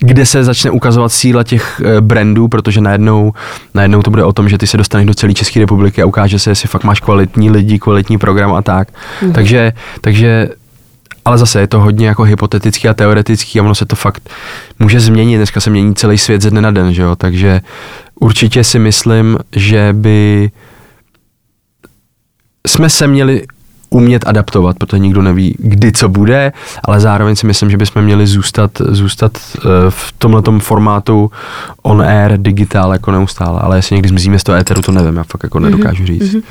kde 0.00 0.26
se 0.26 0.44
začne 0.44 0.70
ukazovat 0.70 1.12
síla 1.12 1.44
těch 1.44 1.80
eh, 1.84 2.00
brandů, 2.00 2.48
protože 2.48 2.80
najednou, 2.80 3.32
najednou 3.74 4.02
to 4.02 4.10
bude 4.10 4.24
o 4.24 4.32
tom, 4.32 4.48
že 4.48 4.58
ty 4.58 4.66
se 4.66 4.76
dostaneš 4.76 5.06
do 5.06 5.14
celé 5.14 5.34
České 5.34 5.60
republiky 5.60 6.02
a 6.02 6.06
ukáže 6.06 6.38
se, 6.38 6.50
jestli 6.50 6.68
fakt 6.68 6.84
máš 6.84 7.00
kvalitní 7.00 7.50
lidi, 7.50 7.78
kvalitní 7.78 8.18
program 8.18 8.54
a 8.54 8.62
tak. 8.62 8.88
Mm. 9.22 9.32
Takže, 9.32 9.72
takže 10.00 10.48
ale 11.24 11.38
zase 11.38 11.60
je 11.60 11.66
to 11.66 11.80
hodně 11.80 12.06
jako 12.06 12.22
hypotetický 12.22 12.88
a 12.88 12.94
teoretický 12.94 13.60
a 13.60 13.62
ono 13.62 13.74
se 13.74 13.86
to 13.86 13.96
fakt 13.96 14.30
může 14.78 15.00
změnit. 15.00 15.36
Dneska 15.36 15.60
se 15.60 15.70
mění 15.70 15.94
celý 15.94 16.18
svět 16.18 16.42
ze 16.42 16.50
dne 16.50 16.60
na 16.60 16.70
den, 16.70 16.94
že 16.94 17.02
jo? 17.02 17.16
takže 17.16 17.60
určitě 18.20 18.64
si 18.64 18.78
myslím, 18.78 19.38
že 19.56 19.88
by 19.92 20.50
jsme 22.66 22.90
se 22.90 23.06
měli 23.06 23.46
umět 23.90 24.24
adaptovat, 24.26 24.76
protože 24.78 24.98
nikdo 24.98 25.22
neví, 25.22 25.54
kdy 25.58 25.92
co 25.92 26.08
bude, 26.08 26.52
ale 26.84 27.00
zároveň 27.00 27.36
si 27.36 27.46
myslím, 27.46 27.70
že 27.70 27.76
bychom 27.76 28.02
měli 28.02 28.26
zůstat, 28.26 28.70
zůstat 28.88 29.32
eh, 29.56 29.60
v 29.88 30.12
tomhletom 30.18 30.60
formátu 30.60 31.30
on 31.82 32.02
air, 32.02 32.36
digitál 32.36 32.92
jako 32.92 33.10
neustále, 33.10 33.60
ale 33.60 33.78
jestli 33.78 33.94
někdy 33.96 34.08
zmizíme 34.08 34.38
z 34.38 34.42
toho 34.42 34.58
éteru, 34.58 34.82
to 34.82 34.92
nevím, 34.92 35.16
já 35.16 35.22
fakt 35.22 35.42
jako 35.42 35.60
nedokážu 35.60 36.06
říct. 36.06 36.22
Mm-hmm. 36.34 36.42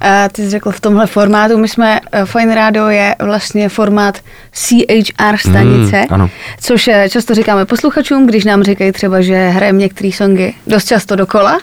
A 0.00 0.28
ty 0.28 0.42
jsi 0.42 0.50
řekl 0.50 0.70
v 0.70 0.80
tomhle 0.80 1.06
formátu, 1.06 1.58
my 1.58 1.68
jsme, 1.68 2.00
eh, 2.12 2.24
Fine 2.26 2.54
Radio 2.54 2.86
je 2.86 3.14
vlastně 3.24 3.68
formát 3.68 4.18
CHR 4.52 5.36
stanice, 5.36 5.96
Mm, 6.00 6.06
ano. 6.10 6.30
což 6.60 6.88
eh, 6.88 7.08
často 7.08 7.34
říkáme 7.34 7.64
posluchačům, 7.64 8.26
když 8.26 8.44
nám 8.44 8.62
říkají 8.62 8.92
třeba, 8.92 9.20
že 9.20 9.48
hrajeme 9.48 9.78
některé 9.78 10.10
songy 10.12 10.54
dost 10.66 10.84
často 10.84 11.16
dokola, 11.16 11.60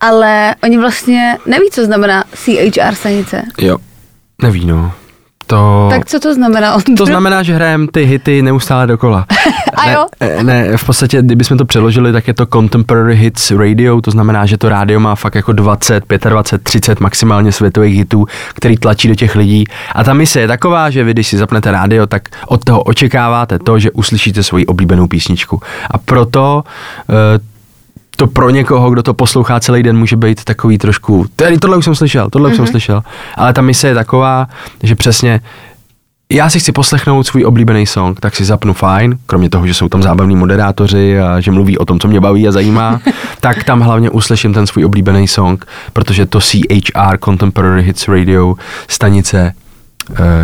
ale 0.00 0.54
oni 0.62 0.78
vlastně 0.78 1.36
neví, 1.46 1.70
co 1.72 1.84
znamená 1.84 2.24
CHR 2.34 2.94
stanice. 2.94 3.42
Jo, 3.60 3.76
neví 4.42 4.66
no. 4.66 4.92
To... 5.46 5.86
Tak 5.90 6.06
co 6.06 6.20
to 6.20 6.34
znamená? 6.34 6.76
To 6.96 7.06
znamená, 7.06 7.42
že 7.42 7.54
hrajeme 7.54 7.86
ty 7.92 8.04
hity 8.04 8.42
neustále 8.42 8.86
dokola. 8.86 9.26
A 9.74 9.90
jo? 9.90 10.06
Ne, 10.20 10.42
ne, 10.42 10.76
v 10.76 10.84
podstatě, 10.84 11.22
kdybychom 11.22 11.58
to 11.58 11.64
přeložili, 11.64 12.12
tak 12.12 12.28
je 12.28 12.34
to 12.34 12.46
Contemporary 12.46 13.16
Hits 13.16 13.50
Radio, 13.50 14.00
to 14.00 14.10
znamená, 14.10 14.46
že 14.46 14.58
to 14.58 14.68
rádio 14.68 15.00
má 15.00 15.14
fakt 15.14 15.34
jako 15.34 15.52
20, 15.52 16.04
25, 16.28 16.62
30 16.62 17.00
maximálně 17.00 17.52
světových 17.52 17.96
hitů, 17.96 18.26
který 18.54 18.76
tlačí 18.76 19.08
do 19.08 19.14
těch 19.14 19.36
lidí. 19.36 19.64
A 19.94 20.04
ta 20.04 20.14
mise 20.14 20.40
je 20.40 20.46
taková, 20.46 20.90
že 20.90 21.04
vy, 21.04 21.10
když 21.10 21.28
si 21.28 21.36
zapnete 21.36 21.70
rádio, 21.70 22.06
tak 22.06 22.28
od 22.46 22.64
toho 22.64 22.82
očekáváte 22.82 23.58
to, 23.58 23.78
že 23.78 23.90
uslyšíte 23.90 24.42
svoji 24.42 24.66
oblíbenou 24.66 25.06
písničku. 25.06 25.60
A 25.90 25.98
proto 25.98 26.64
uh, 27.08 27.14
to 28.16 28.26
pro 28.26 28.50
někoho, 28.50 28.90
kdo 28.90 29.02
to 29.02 29.14
poslouchá 29.14 29.60
celý 29.60 29.82
den, 29.82 29.98
může 29.98 30.16
být 30.16 30.44
takový 30.44 30.78
trošku, 30.78 31.26
tady 31.36 31.58
tohle 31.58 31.76
už 31.76 31.84
jsem 31.84 31.94
slyšel, 31.94 32.30
tohle 32.30 32.48
už 32.48 32.58
Mhm. 32.58 32.66
jsem 32.66 32.72
slyšel. 32.72 33.02
Ale 33.36 33.52
ta 33.52 33.62
mise 33.62 33.88
je 33.88 33.94
taková, 33.94 34.46
že 34.82 34.94
přesně 34.94 35.40
já 36.32 36.50
si 36.50 36.60
chci 36.60 36.72
poslechnout 36.72 37.26
svůj 37.26 37.44
oblíbený 37.44 37.86
song, 37.86 38.20
tak 38.20 38.36
si 38.36 38.44
zapnu 38.44 38.72
fajn, 38.72 39.18
kromě 39.26 39.50
toho, 39.50 39.66
že 39.66 39.74
jsou 39.74 39.88
tam 39.88 40.02
zábavní 40.02 40.36
moderátoři 40.36 41.20
a 41.20 41.40
že 41.40 41.50
mluví 41.50 41.78
o 41.78 41.84
tom, 41.84 42.00
co 42.00 42.08
mě 42.08 42.20
baví 42.20 42.48
a 42.48 42.52
zajímá, 42.52 43.00
tak 43.40 43.64
tam 43.64 43.80
hlavně 43.80 44.10
uslyším 44.10 44.54
ten 44.54 44.66
svůj 44.66 44.84
oblíbený 44.84 45.28
song, 45.28 45.66
protože 45.92 46.26
to 46.26 46.40
CHR 46.40 47.18
Contemporary 47.24 47.82
Hits 47.82 48.08
Radio 48.08 48.54
stanice 48.88 49.52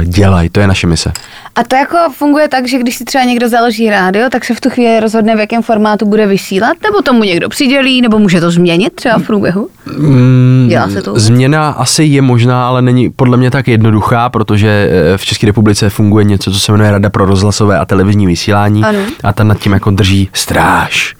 dělají, 0.04 0.48
to 0.48 0.60
je 0.60 0.66
naše 0.66 0.86
mise. 0.86 1.12
A 1.54 1.64
to 1.64 1.76
jako 1.76 1.96
funguje 2.16 2.48
tak, 2.48 2.68
že 2.68 2.78
když 2.78 2.96
si 2.96 3.04
třeba 3.04 3.24
někdo 3.24 3.48
založí 3.48 3.90
rádio, 3.90 4.30
tak 4.30 4.44
se 4.44 4.54
v 4.54 4.60
tu 4.60 4.70
chvíli 4.70 5.00
rozhodne, 5.00 5.36
v 5.36 5.38
jakém 5.40 5.62
formátu 5.62 6.06
bude 6.06 6.26
vysílat, 6.26 6.76
nebo 6.82 7.02
tomu 7.02 7.24
někdo 7.24 7.48
přidělí, 7.48 8.02
nebo 8.02 8.18
může 8.18 8.40
to 8.40 8.50
změnit 8.50 8.94
třeba 8.94 9.18
v 9.18 9.22
průběhu? 9.22 9.68
Mm, 9.98 10.66
Dělá 10.68 10.88
se 10.88 11.02
to? 11.02 11.18
Změna 11.18 11.68
asi 11.70 12.04
je 12.04 12.22
možná, 12.22 12.68
ale 12.68 12.82
není 12.82 13.10
podle 13.10 13.36
mě 13.36 13.50
tak 13.50 13.68
jednoduchá, 13.68 14.28
protože 14.28 14.90
eh, 14.90 15.18
v 15.18 15.24
České 15.24 15.46
republice 15.46 15.90
funguje 15.90 16.24
něco, 16.24 16.52
co 16.52 16.58
se 16.60 16.72
jmenuje 16.72 16.90
Rada 16.90 17.10
pro 17.10 17.24
rozhlasové 17.24 17.78
a 17.78 17.84
televizní 17.84 18.26
vysílání 18.26 18.84
Ano. 18.84 18.98
a 19.24 19.32
ta 19.32 19.44
nad 19.44 19.58
tím 19.58 19.72
jako 19.72 19.90
drží 19.90 20.28
stráž. 20.32 21.14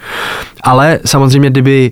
Ale 0.63 0.99
samozřejmě, 1.07 1.51
kdyby 1.51 1.91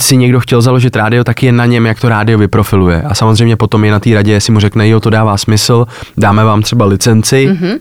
si 0.00 0.16
někdo 0.16 0.40
chtěl 0.40 0.62
založit 0.62 0.96
rádio, 0.96 1.24
tak 1.24 1.42
je 1.42 1.52
na 1.52 1.66
něm, 1.66 1.86
jak 1.86 2.00
to 2.00 2.08
rádio 2.08 2.38
vyprofiluje. 2.38 3.02
A 3.02 3.14
samozřejmě 3.14 3.56
potom 3.56 3.84
je 3.84 3.92
na 3.92 4.00
té 4.00 4.14
radě, 4.14 4.32
jestli 4.32 4.52
mu 4.52 4.60
řekne, 4.60 4.88
jo, 4.88 5.00
to 5.00 5.10
dává 5.10 5.36
smysl, 5.36 5.86
dáme 6.16 6.44
vám 6.44 6.62
třeba 6.62 6.84
licenci, 6.84 7.48
mm-hmm. 7.48 7.78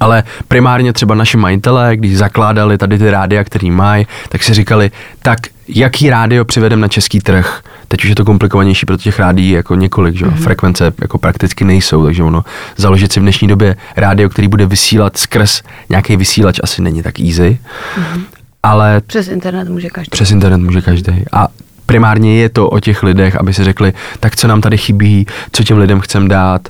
ale 0.00 0.22
primárně 0.48 0.92
třeba 0.92 1.14
naši 1.14 1.36
majitelé, 1.36 1.96
když 1.96 2.16
zakládali 2.16 2.78
tady 2.78 2.98
ty 2.98 3.10
rádia, 3.10 3.44
který 3.44 3.70
mají, 3.70 4.06
tak 4.28 4.42
si 4.42 4.54
říkali, 4.54 4.90
tak 5.22 5.38
jaký 5.68 6.10
rádio 6.10 6.44
přivedem 6.44 6.80
na 6.80 6.88
český 6.88 7.20
trh? 7.20 7.60
Teď 7.88 8.04
už 8.04 8.08
je 8.08 8.14
to 8.14 8.24
komplikovanější, 8.24 8.86
protože 8.86 9.04
těch 9.04 9.18
rádií 9.18 9.50
jako 9.50 9.74
několik, 9.74 10.16
že? 10.16 10.26
Mm-hmm. 10.26 10.42
frekvence 10.42 10.92
jako 11.00 11.18
prakticky 11.18 11.64
nejsou, 11.64 12.04
takže 12.04 12.22
ono 12.22 12.44
založit 12.76 13.12
si 13.12 13.20
v 13.20 13.22
dnešní 13.22 13.48
době 13.48 13.76
rádio, 13.96 14.28
který 14.28 14.48
bude 14.48 14.66
vysílat 14.66 15.16
skrz 15.16 15.62
nějaký 15.88 16.16
vysílač, 16.16 16.60
asi 16.62 16.82
není 16.82 17.02
tak 17.02 17.20
easy. 17.20 17.58
Mm-hmm. 17.96 18.22
Ale 18.64 19.00
Přes 19.06 19.28
internet 19.28 19.68
může 19.68 19.88
každý. 19.88 20.10
přes 20.10 20.30
internet 20.30 20.58
může 20.58 20.80
každý. 20.80 21.24
A 21.32 21.48
primárně 21.86 22.36
je 22.36 22.48
to 22.48 22.68
o 22.68 22.80
těch 22.80 23.02
lidech, 23.02 23.36
aby 23.36 23.54
si 23.54 23.64
řekli, 23.64 23.92
tak 24.20 24.36
co 24.36 24.48
nám 24.48 24.60
tady 24.60 24.78
chybí, 24.78 25.26
co 25.52 25.64
těm 25.64 25.78
lidem 25.78 26.00
chcem 26.00 26.28
dát. 26.28 26.68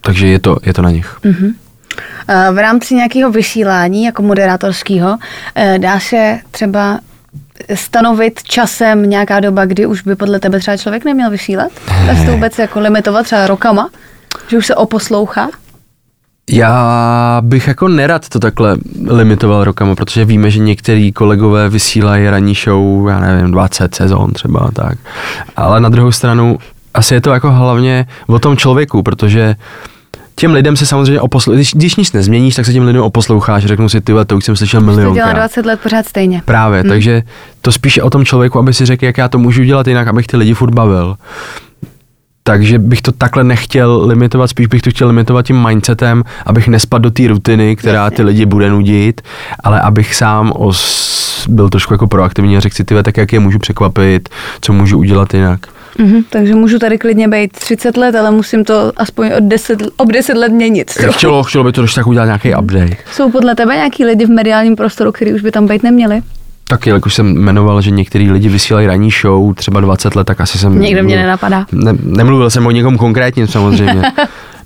Takže 0.00 0.26
je 0.26 0.38
to, 0.38 0.56
je 0.62 0.72
to 0.74 0.82
na 0.82 0.90
nich. 0.90 1.16
Eh, 2.28 2.50
V 2.52 2.58
rámci 2.58 2.94
nějakého 2.94 3.30
vysílání 3.30 4.04
jako 4.04 4.22
moderátorského 4.22 5.18
eh, 5.54 5.78
dá 5.78 6.00
se 6.00 6.38
třeba 6.50 7.00
stanovit 7.74 8.42
časem 8.42 9.10
nějaká 9.10 9.40
doba, 9.40 9.64
kdy 9.64 9.86
už 9.86 10.02
by 10.02 10.16
podle 10.16 10.40
tebe 10.40 10.58
třeba 10.58 10.76
člověk 10.76 11.04
neměl 11.04 11.30
vysílat? 11.30 11.68
Dá 12.06 12.16
se 12.16 12.24
to 12.26 12.32
vůbec 12.32 12.58
jako 12.58 12.80
limitovat 12.80 13.24
třeba 13.26 13.46
rokama? 13.46 13.90
Že 14.48 14.58
už 14.58 14.66
se 14.66 14.74
oposlouchá? 14.74 15.48
Já 16.50 17.40
bych 17.44 17.68
jako 17.68 17.88
nerad 17.88 18.28
to 18.28 18.40
takhle 18.40 18.76
limitoval 19.06 19.64
rokama, 19.64 19.94
protože 19.94 20.24
víme, 20.24 20.50
že 20.50 20.58
některý 20.58 21.12
kolegové 21.12 21.68
vysílají 21.68 22.28
ranní 22.28 22.54
show, 22.54 23.08
já 23.08 23.20
nevím, 23.20 23.50
20 23.50 23.94
sezon 23.94 24.32
třeba 24.32 24.70
tak. 24.72 24.98
Ale 25.56 25.80
na 25.80 25.88
druhou 25.88 26.12
stranu 26.12 26.58
asi 26.94 27.14
je 27.14 27.20
to 27.20 27.30
jako 27.30 27.50
hlavně 27.50 28.06
o 28.26 28.38
tom 28.38 28.56
člověku, 28.56 29.02
protože 29.02 29.56
těm 30.34 30.52
lidem 30.52 30.76
se 30.76 30.86
samozřejmě 30.86 31.20
oposloucháš, 31.20 31.56
když, 31.58 31.74
když 31.74 31.96
nic 31.96 32.12
nezměníš, 32.12 32.54
tak 32.54 32.66
se 32.66 32.72
těm 32.72 32.84
lidem 32.84 33.02
oposloucháš, 33.02 33.64
řeknu 33.64 33.88
si, 33.88 34.00
ty 34.00 34.12
vole, 34.12 34.24
to 34.24 34.36
už 34.36 34.44
jsem 34.44 34.56
slyšel 34.56 34.80
To 34.80 34.84
dělá 34.84 34.96
milionkrát. 34.96 35.36
20 35.36 35.66
let 35.66 35.80
pořád 35.82 36.06
stejně. 36.06 36.42
Právě, 36.44 36.80
hmm. 36.80 36.88
takže 36.88 37.22
to 37.60 37.72
spíše 37.72 38.02
o 38.02 38.10
tom 38.10 38.24
člověku, 38.24 38.58
aby 38.58 38.74
si 38.74 38.86
řekl, 38.86 39.04
jak 39.04 39.18
já 39.18 39.28
to 39.28 39.38
můžu 39.38 39.64
dělat 39.64 39.86
jinak, 39.86 40.08
abych 40.08 40.26
ty 40.26 40.36
lidi 40.36 40.54
furt 40.54 40.74
bavil. 40.74 41.16
Takže 42.46 42.78
bych 42.78 43.02
to 43.02 43.12
takhle 43.12 43.44
nechtěl 43.44 44.06
limitovat, 44.06 44.50
spíš 44.50 44.66
bych 44.66 44.82
to 44.82 44.90
chtěl 44.90 45.08
limitovat 45.08 45.46
tím 45.46 45.66
mindsetem, 45.66 46.24
abych 46.46 46.68
nespadl 46.68 47.02
do 47.02 47.10
té 47.10 47.28
rutiny, 47.28 47.76
která 47.76 48.10
ty 48.10 48.22
lidi 48.22 48.46
bude 48.46 48.70
nudit, 48.70 49.20
ale 49.60 49.80
abych 49.80 50.14
sám 50.14 50.52
os, 50.56 51.46
byl 51.48 51.68
trošku 51.68 51.94
jako 51.94 52.06
proaktivní 52.06 52.56
a 52.56 52.60
řekl 52.60 52.76
si, 52.76 52.84
ty 52.84 53.02
tak 53.02 53.16
jak 53.16 53.32
je 53.32 53.40
můžu 53.40 53.58
překvapit, 53.58 54.28
co 54.60 54.72
můžu 54.72 54.98
udělat 54.98 55.34
jinak. 55.34 55.60
Mhm, 55.98 56.22
takže 56.30 56.54
můžu 56.54 56.78
tady 56.78 56.98
klidně 56.98 57.28
být 57.28 57.52
30 57.52 57.96
let, 57.96 58.14
ale 58.14 58.30
musím 58.30 58.64
to 58.64 58.92
aspoň 58.96 59.30
od 59.36 59.44
10, 59.44 59.82
ob 59.96 60.12
10 60.12 60.36
let 60.36 60.52
měnit. 60.52 60.90
Chtělo, 61.10 61.42
chtělo 61.42 61.64
by 61.64 61.72
to 61.72 61.82
když 61.82 61.94
tak 61.94 62.06
udělat 62.06 62.24
nějaký 62.24 62.54
update. 62.54 62.96
Jsou 63.12 63.30
podle 63.30 63.54
tebe 63.54 63.74
nějaký 63.74 64.04
lidi 64.04 64.26
v 64.26 64.30
mediálním 64.30 64.76
prostoru, 64.76 65.12
který 65.12 65.32
už 65.32 65.42
by 65.42 65.50
tam 65.50 65.66
být 65.66 65.82
neměli? 65.82 66.22
Taky, 66.68 66.90
jak 66.90 67.06
už 67.06 67.14
jsem 67.14 67.38
jmenoval, 67.38 67.80
že 67.80 67.90
některý 67.90 68.30
lidi 68.30 68.48
vysílají 68.48 68.86
ranní 68.86 69.10
show, 69.10 69.54
třeba 69.54 69.80
20 69.80 70.16
let, 70.16 70.24
tak 70.24 70.40
asi 70.40 70.58
jsem... 70.58 70.78
Nikdo 70.78 71.02
mě 71.02 71.16
nenapadá. 71.16 71.66
Ne, 71.72 71.92
nemluvil 72.02 72.50
jsem 72.50 72.66
o 72.66 72.70
někom 72.70 72.98
konkrétním 72.98 73.46
samozřejmě. 73.46 74.02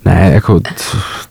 ne, 0.04 0.30
jako 0.34 0.60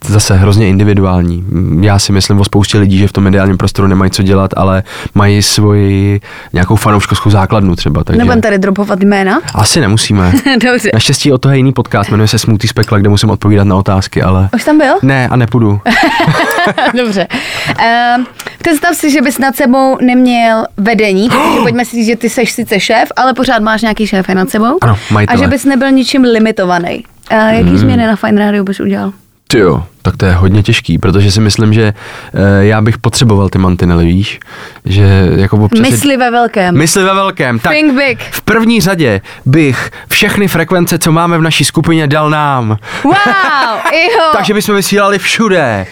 zase 0.08 0.36
hrozně 0.36 0.67
individuální. 0.69 1.45
Já 1.82 1.99
si 1.99 2.12
myslím 2.12 2.39
o 2.39 2.45
spoustě 2.45 2.77
lidí, 2.77 2.97
že 2.97 3.08
v 3.08 3.12
tom 3.13 3.23
mediálním 3.23 3.58
prostoru 3.58 3.88
nemají 3.88 4.12
co 4.12 4.23
dělat, 4.23 4.51
ale 4.58 4.84
mají 5.15 5.41
svoji 5.41 6.21
nějakou 6.53 6.75
fanouškovskou 6.75 7.29
základnu 7.29 7.75
třeba. 7.75 8.03
Takže 8.03 8.17
Nebudem 8.17 8.41
tady 8.41 8.58
dropovat 8.58 8.99
jména? 8.99 9.41
asi 9.55 9.82
nemusíme. 9.82 10.32
Dobře. 10.71 10.89
Naštěstí 10.93 11.32
o 11.32 11.38
to 11.38 11.49
je 11.49 11.58
jiný 11.58 11.73
podcast, 11.73 12.12
jmenuje 12.12 12.27
se 12.27 12.39
Smutý 12.39 12.67
z 12.67 12.73
pekla, 12.73 12.97
kde 12.97 13.10
musím 13.10 13.29
odpovídat 13.29 13.63
na 13.67 13.75
otázky, 13.75 14.21
ale... 14.21 14.49
Už 14.55 14.63
tam 14.63 14.77
byl? 14.77 14.93
Ne, 15.01 15.27
a 15.27 15.36
nepůjdu. 15.36 15.82
Dobře. 16.97 17.27
Uh, 17.69 18.23
představ 18.63 18.95
si, 18.95 19.12
že 19.12 19.21
bys 19.21 19.38
nad 19.38 19.55
sebou 19.55 19.97
neměl 20.01 20.65
vedení, 20.77 21.29
protože 21.29 21.62
pojďme 21.62 21.86
si 21.86 21.95
říct, 21.95 22.05
že 22.05 22.15
ty 22.15 22.29
seš 22.29 22.51
sice 22.51 22.79
šéf, 22.79 23.12
ale 23.15 23.34
pořád 23.34 23.60
máš 23.60 23.82
nějaký 23.82 24.08
šéf 24.08 24.27
nad 24.29 24.49
sebou. 24.49 24.77
Ano, 24.82 24.93
A 25.10 25.13
majitele. 25.13 25.39
že 25.39 25.47
bys 25.47 25.65
nebyl 25.65 25.91
ničím 25.91 26.21
limitovaný. 26.23 27.03
Jaký 27.31 27.69
Hmm. 27.69 27.77
změny 27.77 28.07
na 28.07 28.15
Fine 28.15 28.45
Radio 28.45 28.63
bys 28.63 28.79
udělal? 28.79 29.13
Ty 29.51 29.59
jo, 29.59 29.83
tak 30.01 30.17
to 30.17 30.25
je 30.25 30.33
hodně 30.33 30.63
těžký, 30.63 30.97
protože 30.97 31.31
si 31.31 31.41
myslím, 31.41 31.73
že 31.73 31.93
e, 32.33 32.65
já 32.65 32.81
bych 32.81 32.97
potřeboval 32.97 33.49
ty 33.49 33.57
mantinely, 33.57 34.05
víš? 34.05 34.39
Že 34.85 35.29
jako 35.35 35.57
občas... 35.57 35.89
Mysli 35.89 36.17
ve 36.17 36.31
velkém. 36.31 36.77
Mysli 36.77 37.03
ve 37.03 37.13
velkém. 37.13 37.59
Tak 37.59 37.73
Think 37.73 37.93
big. 37.93 38.19
v 38.31 38.41
první 38.41 38.81
řadě 38.81 39.21
bych 39.45 39.91
všechny 40.09 40.47
frekvence, 40.47 40.99
co 40.99 41.12
máme 41.12 41.38
v 41.38 41.41
naší 41.41 41.65
skupině, 41.65 42.07
dal 42.07 42.29
nám. 42.29 42.77
Wow, 43.03 43.13
jo. 43.93 44.23
Takže 44.33 44.53
bychom 44.53 44.75
vysílali 44.75 45.19
všude. 45.19 45.85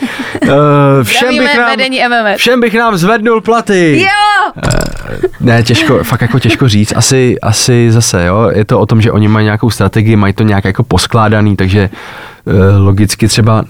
Uh, 0.43 0.49
všem, 1.03 1.37
bych 1.37 1.57
nám, 1.57 1.69
vedení 1.69 2.01
MMF. 2.07 2.37
všem 2.37 2.59
bych 2.61 2.73
nám 2.73 2.97
zvednul 2.97 3.41
platy. 3.41 4.01
Jo! 4.01 4.51
Ne, 5.39 5.63
těžko, 5.63 6.03
fakt 6.03 6.21
jako 6.21 6.39
těžko 6.39 6.67
říct. 6.67 6.93
Asi, 6.95 7.39
asi 7.41 7.91
zase, 7.91 8.25
jo, 8.25 8.51
je 8.53 8.65
to 8.65 8.79
o 8.79 8.85
tom, 8.85 9.01
že 9.01 9.11
oni 9.11 9.27
mají 9.27 9.43
nějakou 9.43 9.69
strategii, 9.69 10.15
mají 10.15 10.33
to 10.33 10.43
nějak 10.43 10.65
jako 10.65 10.83
poskládaný, 10.83 11.55
takže 11.55 11.89
eh, 11.89 12.36
logicky 12.77 13.27
třeba 13.27 13.63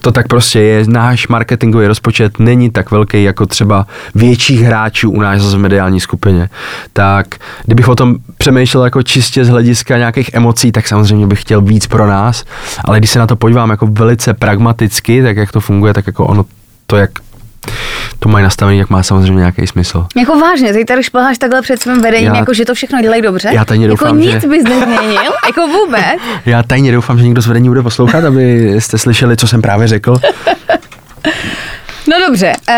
to 0.00 0.12
tak 0.12 0.28
prostě 0.28 0.60
je, 0.60 0.84
náš 0.88 1.28
marketingový 1.28 1.86
rozpočet 1.86 2.38
není 2.38 2.70
tak 2.70 2.90
velký 2.90 3.22
jako 3.22 3.46
třeba 3.46 3.86
větších 4.14 4.60
hráčů 4.60 5.10
u 5.10 5.20
nás 5.20 5.54
v 5.54 5.58
mediální 5.58 6.00
skupině. 6.00 6.48
Tak 6.92 7.26
kdybych 7.64 7.88
o 7.88 7.94
tom 7.94 8.16
přemýšlel 8.38 8.84
jako 8.84 9.02
čistě 9.02 9.44
z 9.44 9.48
hlediska 9.48 9.98
nějakých 9.98 10.30
emocí, 10.32 10.72
tak 10.72 10.88
samozřejmě 10.88 11.26
bych 11.26 11.40
chtěl 11.40 11.60
víc 11.60 11.86
pro 11.86 12.06
nás, 12.06 12.44
ale 12.84 12.98
když 12.98 13.10
se 13.10 13.18
na 13.18 13.26
to 13.26 13.36
podívám 13.36 13.70
jako 13.70 13.86
velice 13.86 14.34
pragmaticky, 14.34 15.22
tak 15.22 15.36
jak 15.36 15.52
to 15.52 15.60
funguje, 15.60 15.94
tak 15.94 16.06
jako 16.06 16.26
ono 16.26 16.44
to, 16.86 16.96
jak 16.96 17.10
to 18.18 18.28
mají 18.28 18.42
nastavený, 18.42 18.78
jak 18.78 18.90
má 18.90 19.02
samozřejmě 19.02 19.38
nějaký 19.38 19.66
smysl. 19.66 20.06
Jako 20.16 20.38
vážně, 20.38 20.72
ty 20.72 20.84
tady 20.84 21.02
šplháš 21.02 21.38
takhle 21.38 21.62
před 21.62 21.82
svým 21.82 22.00
vedením, 22.00 22.26
Já- 22.26 22.36
jako 22.36 22.54
že 22.54 22.64
to 22.64 22.74
všechno 22.74 23.00
dělají 23.02 23.22
dobře? 23.22 23.48
Já 23.52 23.64
tajně 23.64 23.86
Jako 23.86 24.04
doufám, 24.04 24.18
nic 24.18 24.30
že- 24.42 24.48
bys 24.48 24.62
nezměnil, 24.64 25.32
jako 25.46 25.66
vůbec. 25.68 26.20
Já 26.46 26.62
tajně 26.62 26.92
doufám, 26.92 27.18
že 27.18 27.24
někdo 27.24 27.42
z 27.42 27.46
vedení 27.46 27.68
bude 27.68 27.82
poslouchat, 27.82 28.24
aby 28.24 28.74
jste 28.78 28.98
slyšeli, 28.98 29.36
co 29.36 29.46
jsem 29.48 29.62
právě 29.62 29.88
řekl. 29.88 30.16
No 32.08 32.16
dobře, 32.26 32.52
uh, 32.68 32.74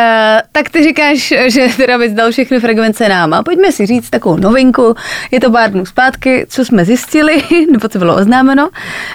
tak 0.53 0.71
ty 0.71 0.85
říkáš, 0.85 1.35
že 1.47 1.69
teda 1.77 1.99
bys 1.99 2.13
dal 2.13 2.31
všechny 2.31 2.61
frekvence 2.61 3.09
nám. 3.09 3.35
A 3.35 3.43
pojďme 3.43 3.73
si 3.73 3.87
říct 3.87 4.11
takovou 4.11 4.37
novinku. 4.37 4.95
Je 5.31 5.41
to 5.41 5.51
pár 5.51 5.71
dnů 5.71 5.87
zpátky, 5.87 6.47
co 6.49 6.65
jsme 6.65 6.85
zjistili, 6.85 7.43
nebo 7.73 7.89
co 7.89 7.99
bylo 7.99 8.17
oznámeno, 8.17 8.69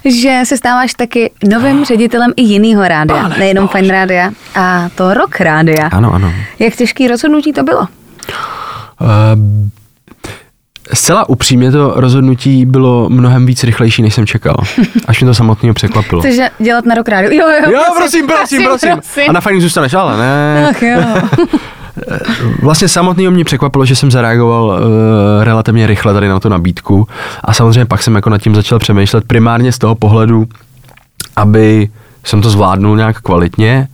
že 0.06 0.42
se 0.44 0.58
stáváš 0.58 0.94
taky 0.94 1.32
novým 1.50 1.86
ředitelem 1.86 2.34
i 2.36 2.42
jiného 2.42 2.88
rádia, 2.88 3.22
Pane 3.22 3.38
nejenom. 3.38 3.68
Fine 3.68 3.94
Rádia, 3.94 4.32
a 4.56 4.90
to 4.96 5.14
Rock 5.14 5.40
Rádia. 5.40 5.88
Ano, 5.88 6.14
ano. 6.14 6.34
Jak 6.60 6.76
těžký 6.76 7.08
rozhodnutí 7.08 7.54
to 7.54 7.64
bylo? 7.64 7.80
Uh, 7.82 9.08
zcela 10.94 11.30
upřímně 11.30 11.72
to 11.72 11.94
rozhodnutí 11.96 12.66
bylo 12.66 13.10
mnohem 13.10 13.46
víc 13.46 13.64
rychlejší, 13.64 14.02
než 14.02 14.14
jsem 14.14 14.26
čekal. 14.26 14.56
Až 15.08 15.22
mě 15.22 15.28
to 15.28 15.34
samotného 15.34 15.74
překvapilo. 15.74 16.22
Chceš 16.22 16.40
dělat 16.60 16.86
na 16.86 16.96
Rock 16.96 17.10
Rádiu? 17.10 17.34
Jo, 17.34 17.48
jo, 17.50 17.72
Jo, 17.72 17.82
prosím, 17.98 18.28
prosím, 18.28 18.64
prosím. 18.64 19.30
A 19.30 19.32
na 19.32 19.42
fajn 19.42 19.62
zůstaneš, 19.62 19.94
ale 19.94 20.18
ne. 20.18 20.68
Ach 20.70 20.82
jo. 20.82 21.00
Vlastně 22.62 22.88
samotného 22.88 23.32
mě 23.32 23.44
překvapilo, 23.44 23.86
že 23.86 23.96
jsem 23.96 24.12
zareagoval 24.12 24.66
uh, 24.66 24.78
relativně 25.44 25.88
rychle 25.88 26.14
tady 26.14 26.28
na 26.28 26.40
tu 26.40 26.50
nabídku 26.50 27.08
a 27.44 27.54
samozřejmě 27.54 27.86
pak 27.86 28.04
jsem 28.04 28.16
jako 28.16 28.30
nad 28.30 28.42
tím 28.42 28.56
začal 28.56 28.80
přemýšlet 28.80 29.24
primárně 29.28 29.72
z 29.72 29.78
toho 29.78 29.96
pohledu, 29.96 30.46
aby 31.36 31.90
jsem 32.24 32.42
to 32.42 32.50
zvládnul 32.50 32.98
nějak 32.98 33.22
kvalitně 33.22 33.88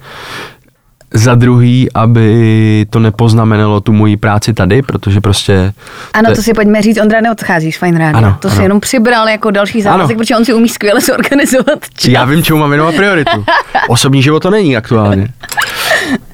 za 1.13 1.35
druhý, 1.35 1.87
aby 1.93 2.85
to 2.89 2.99
nepoznamenalo 2.99 3.81
tu 3.81 3.91
moji 3.91 4.17
práci 4.17 4.53
tady, 4.53 4.81
protože 4.81 5.21
prostě... 5.21 5.73
Ano, 6.13 6.35
to 6.35 6.41
si 6.41 6.53
pojďme 6.53 6.81
říct, 6.81 6.97
Ondra, 7.01 7.21
neodcházíš, 7.21 7.77
fajn 7.77 7.97
rádio. 7.97 8.17
Ano, 8.17 8.37
to 8.39 8.49
si 8.49 8.55
ano. 8.55 8.63
jenom 8.63 8.79
přibral 8.79 9.29
jako 9.29 9.51
další 9.51 9.81
závazek, 9.81 10.17
protože 10.17 10.37
on 10.37 10.45
si 10.45 10.53
umí 10.53 10.69
skvěle 10.69 11.01
zorganizovat 11.05 11.79
čas. 11.93 12.11
Já 12.11 12.25
vím, 12.25 12.43
čemu 12.43 12.59
mám 12.59 12.69
věnovat 12.69 12.95
prioritu. 12.95 13.45
Osobní 13.89 14.23
život 14.23 14.39
to 14.39 14.49
není 14.49 14.77
aktuálně. 14.77 15.27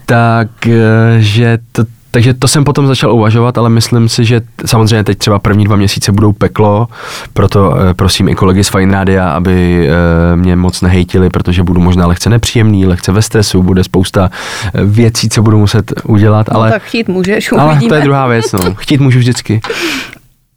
Takže 0.06 1.58
to, 1.72 1.84
takže 2.16 2.34
to 2.34 2.48
jsem 2.48 2.64
potom 2.64 2.88
začal 2.88 3.14
uvažovat, 3.14 3.58
ale 3.58 3.70
myslím 3.70 4.10
si, 4.10 4.26
že 4.26 4.42
samozřejmě 4.66 5.04
teď 5.04 5.18
třeba 5.18 5.40
první 5.40 5.66
dva 5.66 5.76
měsíce 5.76 6.12
budou 6.12 6.32
peklo, 6.32 6.88
proto 7.34 7.78
eh, 7.80 7.94
prosím 7.94 8.30
i 8.30 8.36
kolegy 8.36 8.64
z 8.64 8.70
Fine 8.70 8.94
Rádia, 8.94 9.30
aby 9.30 9.88
eh, 9.90 10.36
mě 10.36 10.56
moc 10.56 10.82
nehejtili, 10.82 11.30
protože 11.30 11.64
budu 11.64 11.82
možná 11.82 12.08
lehce 12.08 12.30
nepříjemný, 12.30 12.86
lehce 12.86 13.12
ve 13.12 13.22
stresu, 13.22 13.64
bude 13.64 13.84
spousta 13.84 14.30
eh, 14.74 14.86
věcí, 14.86 15.30
co 15.30 15.42
budu 15.42 15.58
muset 15.58 15.94
udělat, 16.04 16.48
ale, 16.52 16.68
No, 16.68 16.74
tak 16.74 16.84
chtít 16.84 17.08
můžeš, 17.08 17.52
ale 17.52 17.72
uvidíme. 17.72 17.90
to 17.90 17.96
je 17.96 18.02
druhá 18.02 18.28
věc, 18.28 18.52
no. 18.52 18.76
chtít 18.76 19.02
můžu 19.02 19.20
vždycky. 19.20 19.62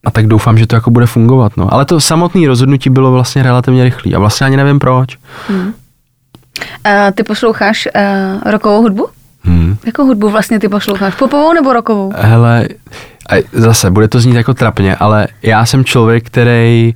A 0.05 0.11
tak 0.11 0.27
doufám, 0.27 0.59
že 0.59 0.67
to 0.67 0.75
jako 0.75 0.91
bude 0.91 1.07
fungovat, 1.07 1.53
no. 1.57 1.75
Ale 1.75 1.85
to 1.85 2.01
samotné 2.01 2.47
rozhodnutí 2.47 2.91
bylo 2.91 3.13
vlastně 3.13 3.43
relativně 3.43 3.85
rychlý 3.85 4.15
a 4.15 4.19
vlastně 4.19 4.47
ani 4.47 4.57
nevím 4.57 4.79
proč. 4.79 5.19
A 6.85 7.11
ty 7.11 7.23
posloucháš 7.23 7.89
uh, 7.97 8.51
rokovou 8.53 8.83
hudbu? 8.83 9.18
Hmm. 9.49 9.77
Jakou 9.87 10.05
hudbu 10.05 10.29
vlastně 10.29 10.61
ty 10.61 10.69
posloucháš? 10.69 11.15
Popovou 11.15 11.53
nebo 11.53 11.73
rokovou? 11.73 12.13
Hele, 12.17 12.69
zase, 13.53 13.91
bude 13.91 14.09
to 14.09 14.21
znít 14.21 14.35
jako 14.35 14.55
trapně, 14.55 14.97
ale 14.97 15.29
já 15.43 15.67
jsem 15.67 15.85
člověk, 15.85 16.27
který 16.27 16.95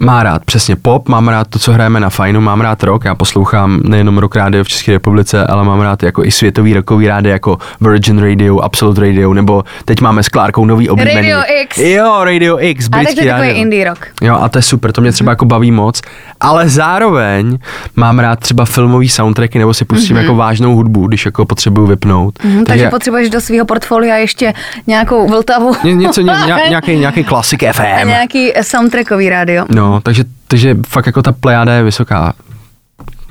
má 0.00 0.22
rád 0.22 0.44
přesně 0.44 0.76
pop, 0.76 1.08
mám 1.08 1.28
rád 1.28 1.46
to, 1.48 1.58
co 1.58 1.72
hrajeme 1.72 2.00
na 2.00 2.10
fajnu, 2.10 2.40
mám 2.40 2.60
rád 2.60 2.82
rock, 2.82 3.04
já 3.04 3.14
poslouchám 3.14 3.80
nejenom 3.84 4.18
rock 4.18 4.36
rádio 4.36 4.64
v 4.64 4.68
České 4.68 4.92
republice, 4.92 5.44
ale 5.46 5.64
mám 5.64 5.80
rád 5.80 6.02
jako 6.02 6.24
i 6.24 6.30
světový 6.30 6.74
rockový 6.74 7.08
rádio 7.08 7.32
jako 7.32 7.58
Virgin 7.80 8.18
Radio, 8.18 8.58
Absolute 8.58 9.00
Radio, 9.00 9.34
nebo 9.34 9.64
teď 9.84 10.00
máme 10.00 10.22
s 10.22 10.28
Klárkou 10.28 10.64
nový 10.64 10.88
oblíbený. 10.88 11.16
Radio 11.16 11.38
X. 11.62 11.78
Jo, 11.78 12.20
Radio 12.24 12.58
X, 12.60 12.86
A 12.86 12.96
britský 12.96 13.24
je 13.24 13.32
takový 13.32 13.48
indie 13.50 13.84
rock. 13.88 14.06
Jo, 14.22 14.38
a 14.40 14.48
to 14.48 14.58
je 14.58 14.62
super, 14.62 14.92
to 14.92 15.00
mě 15.00 15.12
třeba 15.12 15.32
jako 15.32 15.44
baví 15.44 15.70
moc, 15.70 16.02
ale 16.40 16.68
zároveň 16.68 17.58
mám 17.96 18.18
rád 18.18 18.40
třeba 18.40 18.64
filmový 18.64 19.08
soundtracky, 19.08 19.58
nebo 19.58 19.74
si 19.74 19.84
pustím 19.84 20.16
jako 20.16 20.34
vážnou 20.34 20.74
hudbu, 20.74 21.06
když 21.06 21.26
jako 21.26 21.44
potřebuju 21.44 21.86
vypnout. 21.86 22.44
Mhm, 22.44 22.64
takže 22.64 22.88
potřebuješ 22.90 23.30
do 23.30 23.40
svého 23.40 23.66
portfolia 23.66 24.16
ještě 24.16 24.52
nějakou 24.86 25.28
Vltavu. 25.28 25.72
Ně, 25.84 25.94
něco, 25.94 26.20
ně, 26.20 26.32
ně, 26.46 26.54
nějaký, 26.68 26.96
nějaký 26.96 27.24
klasik 27.24 27.62
A 27.68 27.72
FM. 27.72 28.08
nějaký 28.08 28.52
soundtrackový 28.62 29.28
rádio. 29.28 29.64
No, 29.70 29.89
takže, 30.00 30.24
takže 30.48 30.76
fakt 30.88 31.06
jako 31.06 31.22
ta 31.22 31.32
plejáda 31.32 31.74
je 31.74 31.82
vysoká. 31.82 32.32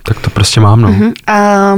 Tak 0.04 0.20
to 0.20 0.30
prostě 0.30 0.60
mám, 0.60 0.82
no. 0.82 0.90
Mhm. 0.90 1.12
A 1.28 1.74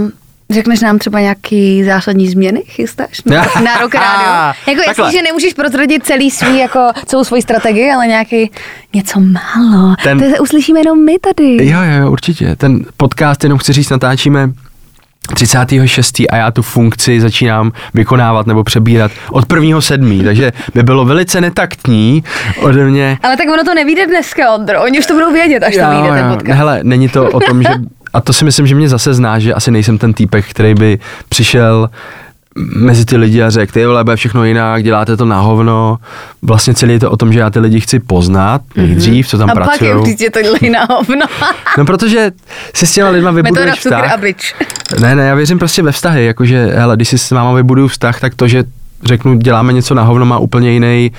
řekneš 0.50 0.80
nám 0.82 1.00
třeba 1.00 1.20
nějaký 1.20 1.84
zásadní 1.84 2.28
změny 2.30 2.64
chystáš 2.68 3.24
na, 3.24 3.36
na 3.64 3.78
rok 3.78 3.94
rádio? 3.96 4.54
Jako 4.68 4.82
jasný, 5.02 5.18
že 5.18 5.22
nemůžeš 5.24 5.54
prozradit 5.54 6.06
celý 6.06 6.32
svý, 6.32 6.60
jako 6.60 6.80
celou 7.06 7.24
svoji 7.24 7.42
strategii, 7.42 7.92
ale 7.92 8.08
nějaký 8.08 8.52
něco 8.94 9.20
málo. 9.20 9.96
Ten- 10.04 10.20
To 10.20 10.44
uslyšíme 10.44 10.80
jenom 10.80 11.06
my 11.06 11.20
tady. 11.20 11.68
Jo, 11.70 11.80
jo, 11.82 12.02
jo, 12.02 12.12
určitě. 12.12 12.56
Ten 12.56 12.86
podcast, 12.98 13.44
jenom 13.44 13.60
chci 13.60 13.74
říct, 13.74 13.90
natáčíme 13.90 14.50
36. 15.36 16.20
a 16.30 16.36
já 16.36 16.52
tu 16.52 16.62
funkci 16.62 17.22
začínám 17.22 17.72
vykonávat 17.94 18.48
nebo 18.48 18.64
přebírat 18.64 19.12
od 19.32 19.54
1. 19.54 19.82
sedmý, 19.82 20.24
takže 20.24 20.52
by 20.74 20.84
bylo 20.84 21.06
velice 21.06 21.42
netaktní 21.42 22.24
ode 22.62 22.86
mě 22.86 23.18
Ale 23.24 23.38
tak 23.38 23.48
ono 23.54 23.64
to 23.64 23.74
nevíde 23.74 24.08
dneska, 24.08 24.54
Ondro. 24.54 24.84
Oni 24.84 25.00
už 25.00 25.06
to 25.06 25.14
budou 25.14 25.34
vědět, 25.34 25.64
až 25.64 25.74
to 25.76 25.90
vyjde 25.90 26.10
ten 26.10 26.34
podcast. 26.38 26.58
Hele, 26.58 26.80
není 26.84 27.10
to 27.10 27.32
o 27.32 27.40
tom, 27.40 27.64
že... 27.64 27.70
A 28.14 28.22
to 28.22 28.34
si 28.34 28.46
myslím, 28.46 28.68
že 28.68 28.76
mě 28.76 28.90
zase 28.90 29.14
zná, 29.14 29.40
že 29.40 29.54
asi 29.54 29.72
nejsem 29.72 29.98
ten 29.98 30.14
týpek, 30.14 30.46
který 30.46 30.74
by 30.74 31.00
přišel 31.30 31.90
mezi 32.56 33.06
ty 33.06 33.18
lidi 33.18 33.44
a 33.44 33.50
řekl, 33.50 33.72
ty 33.74 33.86
vole, 33.86 34.04
bude 34.04 34.16
všechno 34.16 34.44
jinak, 34.46 34.84
děláte 34.84 35.18
to 35.18 35.26
na 35.26 35.40
hovno. 35.40 35.98
Vlastně 36.42 36.74
celý 36.74 36.94
je 36.94 37.00
to 37.00 37.12
o 37.12 37.18
tom, 37.18 37.34
že 37.34 37.40
já 37.40 37.50
ty 37.50 37.60
lidi 37.60 37.80
chci 37.80 38.00
poznat 38.00 38.62
nejdřív, 38.76 39.28
co 39.28 39.38
tam 39.38 39.48
Mhm. 39.50 39.58
a 39.58 39.66
pak 39.66 39.82
je 39.82 39.88
pracují. 39.90 40.02
určitě 40.02 40.30
to 40.30 40.42
dělají 40.42 40.70
na 40.70 40.80
hovno. 40.96 41.26
No 41.78 41.86
protože 41.86 42.32
si 42.76 42.88
s 42.88 42.92
těma 42.94 43.10
lidma 43.10 43.32
vybuduješ 43.32 43.80
cukr 43.82 43.96
a 43.96 44.00
vztah. 44.02 44.20
bič. 44.20 44.56
Ne, 45.00 45.16
ne, 45.16 45.24
já 45.28 45.36
věřím 45.36 45.60
prostě 45.60 45.82
ve 45.84 45.92
vztahy, 45.92 46.26
jakože, 46.26 46.66
hele, 46.76 46.96
když 46.96 47.08
si 47.10 47.18
s 47.18 47.32
máma 47.32 47.54
vybuduju 47.54 47.88
vztah, 47.88 48.20
tak 48.20 48.36
to, 48.36 48.48
že 48.48 48.64
řeknu, 49.04 49.38
děláme 49.38 49.74
něco 49.74 49.94
na 49.96 50.04
hovno, 50.04 50.26
má 50.26 50.38
úplně 50.38 50.72
jiný, 50.72 51.12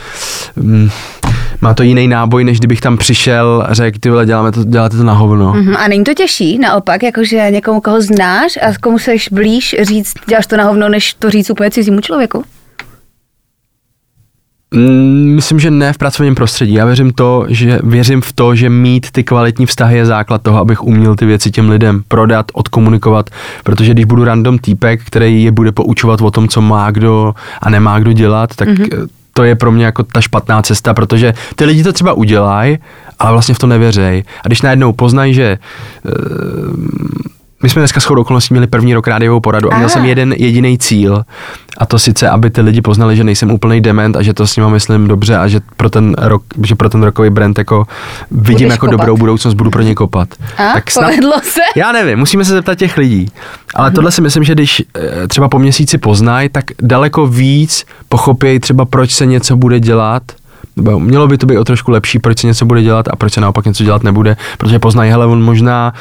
mm, 0.56 0.90
má 1.62 1.74
to 1.74 1.82
jiný 1.82 2.08
náboj, 2.08 2.44
než 2.44 2.58
kdybych 2.58 2.80
tam 2.80 2.96
přišel 2.96 3.64
a 3.68 3.74
řekl, 3.74 3.98
ty 4.00 4.10
vole, 4.10 4.26
děláme 4.26 4.52
to, 4.52 4.64
děláte 4.64 4.96
to 4.96 5.02
na 5.04 5.12
hovno. 5.12 5.52
Mhm, 5.52 5.76
A 5.76 5.88
není 5.88 6.04
to 6.04 6.14
těžší, 6.14 6.58
naopak, 6.58 7.02
jakože 7.02 7.50
někomu, 7.50 7.80
koho 7.80 8.00
znáš 8.02 8.58
a 8.62 8.78
komu 8.82 8.98
seš 8.98 9.28
blíž 9.32 9.76
říct, 9.82 10.14
děláš 10.28 10.46
to 10.46 10.56
na 10.56 10.64
hovno, 10.64 10.88
než 10.88 11.14
to 11.14 11.30
říct 11.30 11.50
úplně 11.50 11.70
cizímu 11.70 12.00
člověku? 12.00 12.44
Mm, 14.74 15.34
Myslím, 15.34 15.60
že 15.60 15.70
ne 15.70 15.92
v 15.92 15.98
pracovním 15.98 16.34
prostředí. 16.34 16.74
Já 16.74 16.84
věřím, 16.84 17.12
to, 17.12 17.46
že, 17.48 17.78
věřím 17.82 18.20
v 18.20 18.32
to, 18.32 18.54
že 18.54 18.70
mít 18.70 19.10
ty 19.10 19.24
kvalitní 19.24 19.66
vztahy 19.66 19.96
je 19.96 20.06
základ 20.06 20.42
toho, 20.42 20.58
abych 20.58 20.82
uměl 20.82 21.16
ty 21.16 21.26
věci 21.26 21.50
těm 21.50 21.70
lidem 21.70 22.02
prodat, 22.08 22.46
odkomunikovat, 22.52 23.30
protože 23.64 23.92
když 23.92 24.04
budu 24.04 24.24
random 24.24 24.58
týpek, 24.58 25.00
který 25.04 25.44
je 25.44 25.52
bude 25.52 25.72
poučovat 25.72 26.20
o 26.22 26.30
tom, 26.30 26.48
co 26.48 26.60
má 26.60 26.90
kdo 26.90 27.34
a 27.62 27.70
nemá 27.70 27.98
kdo 27.98 28.12
dělat, 28.12 28.56
tak 28.56 28.68
mm-hmm. 28.68 29.08
To 29.34 29.44
je 29.44 29.54
pro 29.54 29.72
mě 29.72 29.84
jako 29.84 30.02
ta 30.02 30.20
špatná 30.20 30.62
cesta, 30.62 30.94
protože 30.94 31.34
ty 31.54 31.64
lidi 31.64 31.82
to 31.82 31.92
třeba 31.92 32.12
udělají, 32.12 32.78
ale 33.18 33.32
vlastně 33.32 33.54
v 33.54 33.58
to 33.58 33.66
nevěřej. 33.66 34.24
A 34.44 34.48
když 34.48 34.62
najednou 34.62 34.92
poznají, 34.92 35.34
že 35.34 35.58
eh, 36.06 36.10
my 37.62 37.68
jsme 37.68 37.80
dneska 37.80 38.00
shodou 38.00 38.20
okolností 38.22 38.54
měli 38.54 38.66
první 38.66 38.94
rok 38.94 39.08
rádiovou 39.08 39.40
poradu 39.40 39.72
a 39.72 39.76
měl 39.76 39.86
Aha. 39.86 39.92
jsem 39.92 40.04
jeden 40.04 40.32
jediný 40.32 40.78
cíl 40.78 41.24
a 41.78 41.86
to 41.86 41.98
sice, 41.98 42.28
aby 42.28 42.50
ty 42.50 42.60
lidi 42.60 42.80
poznali, 42.80 43.16
že 43.16 43.24
nejsem 43.24 43.50
úplný 43.50 43.80
dement 43.80 44.16
a 44.16 44.22
že 44.22 44.34
to 44.34 44.46
s 44.46 44.56
nima 44.56 44.68
myslím 44.68 45.08
dobře 45.08 45.36
a 45.36 45.48
že 45.48 45.60
pro 45.76 45.90
ten 45.90 46.14
rok, 46.18 46.42
že 46.62 46.74
pro 46.74 46.88
ten 46.88 47.02
rokový 47.02 47.30
brand 47.30 47.58
jako 47.58 47.86
vidím 48.30 48.54
Budeš 48.54 48.70
jako 48.70 48.86
kopat. 48.86 49.00
dobrou 49.00 49.16
budoucnost, 49.16 49.54
budu 49.54 49.70
pro 49.70 49.82
ně 49.82 49.94
kopat. 49.94 50.28
A? 50.58 50.72
Povedlo 50.94 51.32
se? 51.42 51.60
Já 51.76 51.92
nevím, 51.92 52.18
musíme 52.18 52.44
se 52.44 52.52
zeptat 52.52 52.74
těch 52.74 52.96
lidí. 52.96 53.28
Ale 53.74 53.90
tohle 53.90 54.12
si 54.12 54.20
myslím, 54.20 54.44
že 54.44 54.54
když 54.54 54.82
eh, 54.96 55.28
třeba 55.28 55.48
po 55.48 55.58
měsíci 55.58 55.98
poznají, 55.98 56.48
tak 56.48 56.64
daleko 56.82 57.26
víc 57.26 57.84
pochopějí 58.08 58.60
třeba, 58.60 58.84
proč 58.84 59.10
se 59.12 59.26
něco 59.26 59.56
bude 59.56 59.80
dělat, 59.80 60.22
nebo 60.76 61.00
mělo 61.00 61.28
by 61.28 61.38
to 61.38 61.46
být 61.46 61.58
o 61.58 61.64
trošku 61.64 61.90
lepší, 61.90 62.18
proč 62.18 62.38
se 62.38 62.46
něco 62.46 62.66
bude 62.66 62.82
dělat 62.82 63.08
a 63.08 63.16
proč 63.16 63.32
se 63.32 63.40
naopak 63.40 63.64
něco 63.64 63.84
dělat 63.84 64.02
nebude, 64.02 64.36
protože 64.58 64.78
poznají, 64.78 65.10
hele, 65.10 65.26
on 65.26 65.42
možná 65.42 65.92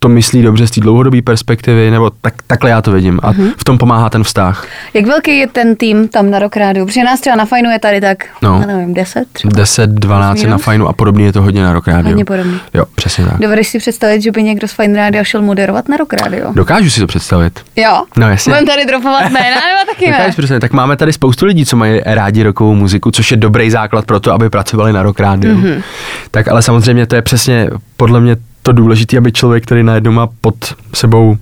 to 0.00 0.08
myslí 0.08 0.42
dobře 0.42 0.66
z 0.66 0.70
té 0.70 0.80
dlouhodobé 0.80 1.22
perspektivy, 1.22 1.90
nebo 1.90 2.10
tak, 2.20 2.34
takhle 2.46 2.70
já 2.70 2.82
to 2.82 2.92
vidím. 2.92 3.20
A 3.22 3.30
Mhm. 3.30 3.48
v 3.58 3.64
tom 3.64 3.78
pomáhá 3.78 4.10
ten 4.10 4.24
vztah. 4.24 4.66
Jak 4.94 5.06
velký 5.06 5.38
je 5.38 5.46
ten 5.46 5.76
tým 5.76 6.08
tam 6.08 6.30
na 6.30 6.38
rok 6.38 6.56
rádiu? 6.56 6.86
Protože 6.86 7.04
nás 7.04 7.20
třeba 7.20 7.36
na 7.36 7.44
fajnu 7.44 7.70
je 7.70 7.78
tady 7.78 8.00
tak, 8.00 8.18
No. 8.42 8.58
já 8.60 8.66
nevím, 8.66 8.94
10 8.94 9.24
třeba. 9.32 9.56
10, 9.56 9.90
12 9.90 10.38
je 10.42 10.48
na 10.48 10.58
fajnu 10.58 10.88
a 10.88 10.92
podobně 10.92 11.24
je 11.24 11.32
to 11.32 11.42
hodně 11.42 11.62
na 11.62 11.72
rok 11.72 11.88
rádio. 11.88 12.08
Hodně 12.10 12.24
podobný. 12.24 12.60
Jo, 12.74 12.84
přesně 12.94 13.24
tak. 13.26 13.38
Dovedeš 13.38 13.68
si 13.68 13.78
představit, 13.78 14.22
že 14.22 14.30
by 14.30 14.42
někdo 14.42 14.68
z 14.68 14.72
Fine 14.72 14.96
Radio 14.98 15.24
šel 15.24 15.42
moderovat 15.42 15.88
na 15.88 15.96
rok 15.96 16.12
rádio? 16.12 16.52
Dokážu 16.54 16.90
si 16.90 17.00
to 17.00 17.06
představit. 17.06 17.60
Jo. 17.76 18.02
No, 18.16 18.28
jasně. 18.30 18.50
Budeme 18.50 18.66
tady 18.66 18.86
dropovat 18.86 19.22
jména, 19.22 19.56
nebo 19.56 19.92
taky 19.94 20.10
ne? 20.10 20.26
představit. 20.36 20.60
Tak 20.60 20.72
máme 20.72 20.96
tady 20.96 21.12
spoustu 21.12 21.46
lidí, 21.46 21.66
co 21.66 21.76
mají 21.76 22.00
rádi 22.04 22.42
rokovou 22.42 22.74
muziku, 22.74 23.10
což 23.10 23.30
je 23.30 23.36
dobrý 23.36 23.70
základ 23.70 24.06
pro 24.06 24.20
to, 24.20 24.32
aby 24.32 24.50
pracovali 24.50 24.92
na. 24.92 25.02
Mhm. 25.02 25.12
Mm-hmm. 25.12 25.82
Tak 26.30 26.48
ale 26.48 26.62
samozřejmě 26.62 27.06
to 27.06 27.14
je 27.16 27.22
přesně 27.22 27.68
podle 27.96 28.20
mě 28.20 28.36
to 28.62 28.72
důležité, 28.72 29.18
aby 29.18 29.32
člověk, 29.32 29.64
který 29.64 29.82
najednou 29.82 30.12
má 30.12 30.28
pod 30.40 30.54
sebou 30.94 31.36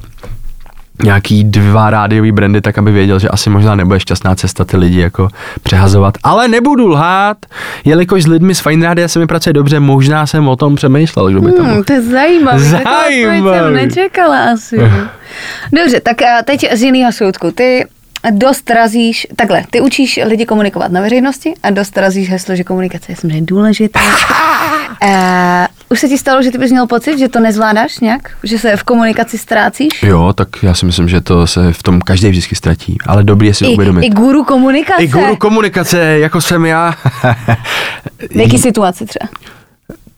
nějaký 1.05 1.45
dva 1.45 1.91
rádiový 1.91 2.33
brandy, 2.33 2.61
tak 2.61 2.79
aby 2.79 2.93
věděl, 2.93 3.19
že 3.19 3.29
asi 3.29 3.51
možná 3.51 3.75
nebude 3.75 4.01
šťastná 4.01 4.35
cesta 4.35 4.65
ty 4.65 4.77
lidi 4.77 5.01
jako 5.01 5.29
přehazovat. 5.63 6.15
Ale 6.23 6.49
nebudu 6.49 6.87
lhát, 6.87 7.37
jelikož 7.85 8.23
s 8.23 8.27
lidmi 8.27 8.55
z 8.55 8.61
Fine 8.61 8.87
Rádia 8.87 9.09
se 9.09 9.19
mi 9.19 9.27
pracuje 9.27 9.53
dobře, 9.53 9.81
možná 9.81 10.27
jsem 10.27 10.49
o 10.49 10.57
tom 10.57 10.75
přemýšlel, 10.75 11.31
kdo 11.31 11.41
by 11.41 11.53
tam 11.53 11.67
Hmm, 11.67 11.85
to 11.85 11.93
je 11.93 12.03
zajímavé. 12.03 12.77
Odpověď 12.77 13.45
jsem 13.45 13.75
nečekala 13.75 14.39
asi. 14.53 14.77
Dobře, 15.73 16.01
tak 16.01 16.23
a 16.23 16.43
teď 16.45 16.73
z 16.75 16.83
jiného 16.83 17.13
soudku. 17.13 17.51
Ty 17.51 17.87
dost 18.31 18.71
razíš, 18.71 19.27
takhle, 19.37 19.65
ty 19.71 19.81
učíš 19.81 20.21
lidi 20.25 20.47
komunikovat 20.47 20.93
na 20.93 21.01
veřejnosti 21.01 21.55
a 21.63 21.71
dost 21.71 21.99
razíš 21.99 22.31
heslo, 22.31 22.57
že 22.57 22.65
komunikace 22.65 23.13
je 23.13 23.17
samozřejmě 23.17 23.43
důležitá. 23.43 24.01
Uh, 25.03 25.09
už 25.91 26.01
se 26.01 26.09
ti 26.09 26.19
stalo, 26.19 26.43
že 26.43 26.51
ty 26.51 26.59
bys 26.59 26.71
měl 26.71 26.87
pocit, 26.87 27.19
že 27.19 27.29
to 27.29 27.41
nezvládáš 27.41 28.01
nějak? 28.01 28.31
Že 28.43 28.59
se 28.59 28.77
v 28.77 28.83
komunikaci 28.83 29.39
ztrácíš? 29.39 30.03
Jo, 30.03 30.33
tak 30.33 30.49
já 30.63 30.75
si 30.75 30.87
myslím, 30.87 31.09
že 31.09 31.21
to 31.21 31.47
se 31.47 31.73
v 31.73 31.83
tom 31.83 32.01
každý 32.01 32.29
vždycky 32.29 32.55
ztratí, 32.55 32.97
ale 33.07 33.25
dobrý 33.25 33.47
je 33.47 33.55
si 33.55 33.67
I, 33.67 33.75
uvědomit. 33.75 34.07
I 34.07 34.11
guru 34.11 34.45
komunikace? 34.45 35.03
I 35.03 35.09
guru 35.09 35.37
komunikace, 35.37 36.19
jako 36.19 36.41
jsem 36.41 36.67
já. 36.67 36.95
V 38.31 38.37
jaký 38.37 38.59
situaci 38.59 39.07
třeba? 39.07 39.29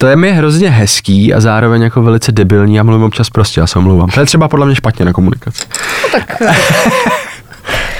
To 0.01 0.07
je 0.07 0.17
mi 0.17 0.33
hrozně 0.33 0.71
hezký 0.71 1.35
a 1.35 1.41
zároveň 1.41 1.83
jako 1.83 2.03
velice 2.03 2.33
debilní. 2.33 2.75
Já 2.75 2.83
mluvím 2.83 3.05
občas 3.05 3.31
prostě, 3.31 3.61
já 3.61 3.67
se 3.67 3.79
omlouvám. 3.79 4.09
To 4.09 4.21
je 4.21 4.27
třeba 4.27 4.49
podle 4.49 4.67
mě 4.67 4.75
špatně 4.75 5.05
na 5.05 5.13
komunikaci. 5.13 5.65
No 6.03 6.21
tak, 6.21 6.43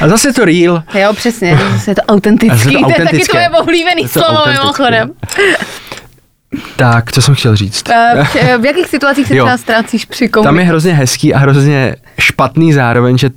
A 0.01 0.09
zase 0.09 0.33
to 0.33 0.45
real. 0.45 0.83
jo, 0.95 1.13
přesně, 1.13 1.59
zase 1.73 1.91
je 1.91 1.95
to 1.95 2.03
autentický. 2.03 2.59
zase 2.59 2.69
je 2.71 2.79
to 2.79 2.85
To 2.85 2.91
je 2.91 2.95
taky 2.97 3.03
autentické. 3.03 3.33
tvoje 3.33 3.49
oblíbený 3.63 4.09
slovo 4.09 4.29
autentické. 4.29 4.63
mimochodem. 4.63 5.11
Tak, 6.77 7.13
co 7.13 7.23
jsem 7.23 7.35
chtěl 7.35 7.57
říct? 7.57 7.85
Eh, 7.91 8.59
v- 8.59 8.65
jakých 8.65 8.87
situacích 8.89 9.27
se 9.27 9.35
třeba 9.35 9.57
ztrácíš 9.57 10.05
při 10.05 10.29
Tam 10.29 10.59
je 10.59 10.65
hrozně 10.65 10.93
hezký 10.95 11.35
a 11.35 11.39
hrozně 11.39 11.97
špatný 12.21 12.73
zároveň, 12.73 13.19
že 13.19 13.31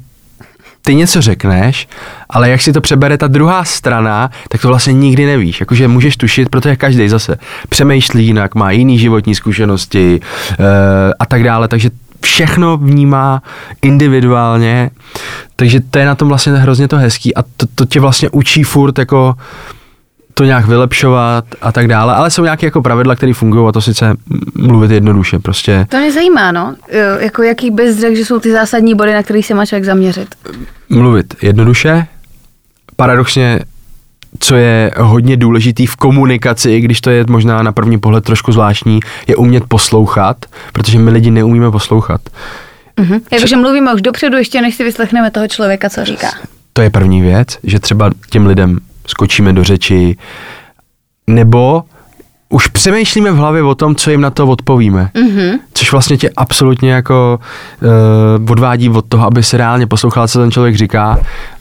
ty 0.82 0.96
něco 0.96 1.22
řekneš, 1.22 1.88
ale 2.30 2.50
jak 2.50 2.62
si 2.62 2.74
to 2.74 2.82
přebere 2.82 3.18
ta 3.18 3.28
druhá 3.28 3.64
strana, 3.64 4.32
tak 4.50 4.62
to 4.62 4.68
vlastně 4.68 4.94
nikdy 4.94 5.26
nevíš. 5.26 5.60
Jakože 5.60 5.88
můžeš 5.88 6.18
tušit, 6.18 6.50
protože 6.50 6.76
každý 6.76 7.10
zase 7.10 7.38
přemýšlí 7.70 8.26
jinak, 8.26 8.56
má 8.56 8.72
jiný 8.72 9.00
životní 9.00 9.36
zkušenosti 9.36 10.20
e, 10.60 10.64
a 11.20 11.26
tak 11.26 11.44
dále, 11.44 11.68
takže 11.68 11.90
všechno 12.26 12.78
vnímá 12.78 13.42
individuálně, 13.82 14.90
takže 15.56 15.80
to 15.92 16.00
je 16.00 16.06
na 16.06 16.16
tom 16.16 16.28
vlastně 16.28 16.54
hrozně 16.54 16.88
to 16.88 16.98
hezký 16.98 17.36
a 17.36 17.44
to, 17.58 17.66
to 17.76 17.86
tě 17.86 18.00
vlastně 18.00 18.30
učí 18.30 18.64
furt 18.64 19.00
jako 19.00 19.36
to 20.34 20.44
nějak 20.44 20.66
vylepšovat 20.66 21.46
a 21.62 21.72
tak 21.72 21.88
dále, 21.88 22.16
ale 22.16 22.32
jsou 22.32 22.44
nějaké 22.44 22.66
jako 22.66 22.82
pravidla, 22.82 23.16
které 23.16 23.34
fungují 23.34 23.68
a 23.68 23.72
to 23.72 23.82
sice 23.82 24.16
mluvit 24.56 24.92
jednoduše, 24.92 25.40
prostě 25.40 25.86
To 25.90 25.98
mě 25.98 26.12
zajímá, 26.12 26.52
no. 26.52 26.76
Jako 27.20 27.44
jaký 27.44 27.72
bys 27.72 28.00
řekl, 28.00 28.16
že 28.16 28.26
jsou 28.26 28.40
ty 28.40 28.52
zásadní 28.52 28.96
body, 28.96 29.14
na 29.14 29.24
kterých 29.24 29.46
se 29.46 29.54
má 29.54 29.66
člověk 29.66 29.86
zaměřit. 29.86 30.36
mluvit 30.90 31.36
jednoduše, 31.42 32.08
paradoxně 32.96 33.60
co 34.40 34.56
je 34.56 34.92
hodně 34.98 35.38
důležitý 35.38 35.86
v 35.86 35.96
komunikaci, 35.96 36.72
i 36.72 36.82
když 36.82 37.02
to 37.02 37.10
je 37.10 37.26
možná 37.30 37.64
na 37.64 37.72
první 37.72 38.00
pohled 38.00 38.24
trošku 38.24 38.52
zvláštní, 38.52 39.00
je 39.28 39.36
umět 39.36 39.64
poslouchat, 39.68 40.46
protože 40.74 41.00
my 41.00 41.12
lidi 41.12 41.32
neumíme 41.32 41.72
poslouchat. 41.72 42.22
Mhm. 43.00 43.20
Jakože 43.32 43.56
mluvíme 43.58 43.94
už 43.94 44.02
dopředu, 44.02 44.38
ještě 44.38 44.62
než 44.62 44.76
si 44.76 44.84
vyslechneme 44.84 45.32
toho 45.32 45.48
člověka, 45.48 45.90
co 45.90 46.06
říká. 46.06 46.28
To 46.74 46.82
je 46.82 46.90
první 46.90 47.22
věc, 47.22 47.58
že 47.64 47.80
třeba 47.80 48.12
těm 48.30 48.46
lidem 48.46 48.80
skočíme 49.08 49.54
do 49.54 49.64
řeči, 49.64 50.18
nebo 51.28 51.84
už 52.52 52.68
přemýšlíme 52.68 53.32
v 53.32 53.36
hlavě 53.36 53.64
o 53.64 53.76
tom, 53.76 53.96
co 53.96 54.12
jim 54.12 54.22
na 54.22 54.30
to 54.30 54.48
odpovíme. 54.48 55.10
Mm-hmm. 55.16 55.60
Což 55.74 55.92
vlastně 55.92 56.18
tě 56.18 56.30
absolutně 56.38 56.92
jako 56.92 57.40
uh, 58.42 58.52
odvádí 58.52 58.90
od 58.90 59.06
toho, 59.06 59.26
aby 59.26 59.44
se 59.44 59.58
reálně 59.58 59.88
poslouchal, 59.88 60.28
co 60.28 60.40
ten 60.40 60.52
člověk 60.52 60.76
říká. 60.76 61.20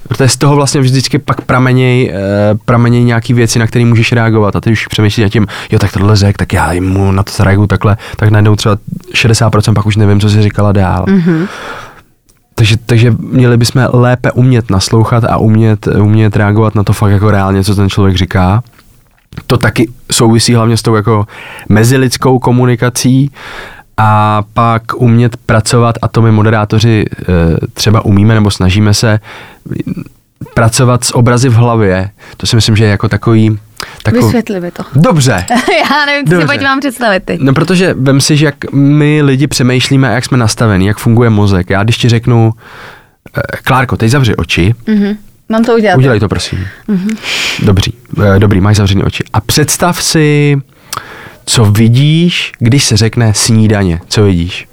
Protože 0.09 0.29
z 0.29 0.37
toho 0.37 0.57
vlastně 0.57 0.81
vždycky 0.81 1.19
pak 1.19 1.41
prameněj, 1.41 2.13
uh, 2.13 2.59
prameněj 2.65 3.05
nějaký 3.05 3.33
věci, 3.35 3.59
na 3.59 3.67
které 3.67 3.85
můžeš 3.85 4.13
reagovat. 4.13 4.57
A 4.57 4.61
ty 4.61 4.73
už 4.73 4.87
přemýšlíš 4.87 5.23
nad 5.23 5.29
tím, 5.29 5.47
jo, 5.73 5.79
tak 5.79 5.93
tohle 5.93 6.17
řek, 6.17 6.37
tak 6.37 6.53
já 6.53 6.73
jim 6.73 6.89
mu 6.89 7.13
na 7.13 7.23
to 7.23 7.33
zareaguju 7.37 7.67
takhle, 7.67 7.97
tak 8.17 8.31
najednou 8.31 8.57
třeba 8.57 8.77
60% 9.15 9.75
pak 9.75 9.87
už 9.87 9.97
nevím, 9.97 10.21
co 10.21 10.31
si 10.31 10.43
říkala 10.43 10.73
dál. 10.73 11.05
Mm-hmm. 11.05 11.47
Takže, 12.55 12.77
takže 12.87 13.15
měli 13.19 13.57
bychom 13.57 13.89
lépe 13.93 14.33
umět 14.33 14.71
naslouchat 14.71 15.25
a 15.25 15.37
umět, 15.37 15.87
umět 15.87 16.37
reagovat 16.37 16.75
na 16.75 16.83
to 16.83 16.93
fakt 16.93 17.11
jako 17.11 17.31
reálně, 17.31 17.65
co 17.65 17.75
ten 17.75 17.89
člověk 17.89 18.17
říká. 18.17 18.63
To 19.47 19.57
taky 19.59 19.89
souvisí 20.13 20.55
hlavně 20.55 20.77
s 20.77 20.83
tou 20.83 20.95
jako 20.95 21.27
mezilidskou 21.69 22.39
komunikací 22.39 23.31
a 23.97 24.43
pak 24.55 24.83
umět 24.97 25.37
pracovat, 25.37 25.95
a 26.03 26.09
to 26.09 26.23
my 26.23 26.33
moderátoři 26.33 27.05
e, 27.05 27.27
třeba 27.75 28.05
umíme 28.05 28.35
nebo 28.35 28.51
snažíme 28.51 28.95
se 28.95 29.21
pracovat 30.55 31.05
s 31.05 31.15
obrazy 31.17 31.49
v 31.49 31.53
hlavě. 31.55 32.11
To 32.37 32.47
si 32.47 32.57
myslím, 32.57 32.77
že 32.77 32.85
je 32.85 32.91
jako 32.91 33.09
takový... 33.09 33.59
Takový... 34.03 34.23
Vysvětli 34.25 34.61
by 34.61 34.71
to. 34.71 34.83
Dobře. 34.95 35.45
Já 35.91 36.07
nevím, 36.07 36.25
co 36.27 36.31
si 36.31 36.35
Dobře. 36.35 36.47
pojď 36.47 36.63
mám 36.63 36.81
představit 36.81 37.23
teď. 37.25 37.41
No 37.41 37.53
protože 37.55 37.95
vem 37.99 38.21
si, 38.21 38.37
že 38.37 38.47
jak 38.47 38.73
my 38.73 39.23
lidi 39.23 39.47
přemýšlíme 39.47 40.15
jak 40.15 40.25
jsme 40.25 40.39
nastavení, 40.39 40.87
jak 40.87 40.99
funguje 40.99 41.31
mozek. 41.31 41.71
Já 41.71 41.83
když 41.83 41.99
ti 41.99 42.09
řeknu, 42.09 42.53
eh, 43.37 43.41
Klárko, 43.65 43.97
teď 43.97 44.11
zavři 44.11 44.37
oči, 44.37 44.75
Mhm. 44.87 45.17
Mám 45.51 45.65
to 45.65 45.75
udělat. 45.75 45.97
udělej 45.97 46.21
to 46.21 46.29
prosím. 46.29 46.67
Dobří, 47.63 47.95
eh, 48.25 48.39
dobrý, 48.39 48.61
máš 48.61 48.77
zavřený 48.77 49.03
oči. 49.05 49.25
A 49.33 49.41
představ 49.41 50.03
si, 50.03 50.57
co 51.47 51.65
vidíš, 51.65 52.53
když 52.59 52.85
se 52.85 52.97
řekne 52.97 53.35
snídaně. 53.35 54.01
Co 54.09 54.23
vidíš? 54.23 54.69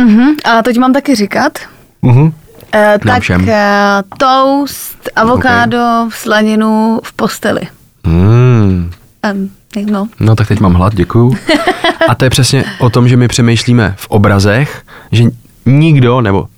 Mhm. 0.00 0.34
A 0.44 0.62
teď 0.62 0.78
mám 0.78 0.92
taky 0.92 1.14
říkat. 1.14 1.58
Uh-huh. 2.02 2.32
E, 2.74 2.98
tak 3.06 3.22
všem. 3.22 3.48
e, 3.48 4.02
toast, 4.18 5.08
avokádo, 5.16 6.06
v 6.08 6.16
slaninu 6.16 7.00
v 7.04 7.12
posteli. 7.12 7.60
Mm. 8.06 8.90
Um, 9.32 9.50
no. 9.90 10.08
No 10.20 10.36
tak 10.36 10.48
teď 10.48 10.60
mám 10.60 10.74
hlad, 10.74 10.94
děkuju. 10.94 11.36
A 12.08 12.14
to 12.14 12.24
je 12.24 12.30
přesně 12.30 12.64
o 12.78 12.90
tom, 12.90 13.08
že 13.08 13.16
my 13.16 13.28
přemýšlíme 13.28 13.94
v 13.96 14.06
obrazech, 14.08 14.82
že 15.12 15.24
nikdo, 15.66 16.20
nebo 16.20 16.48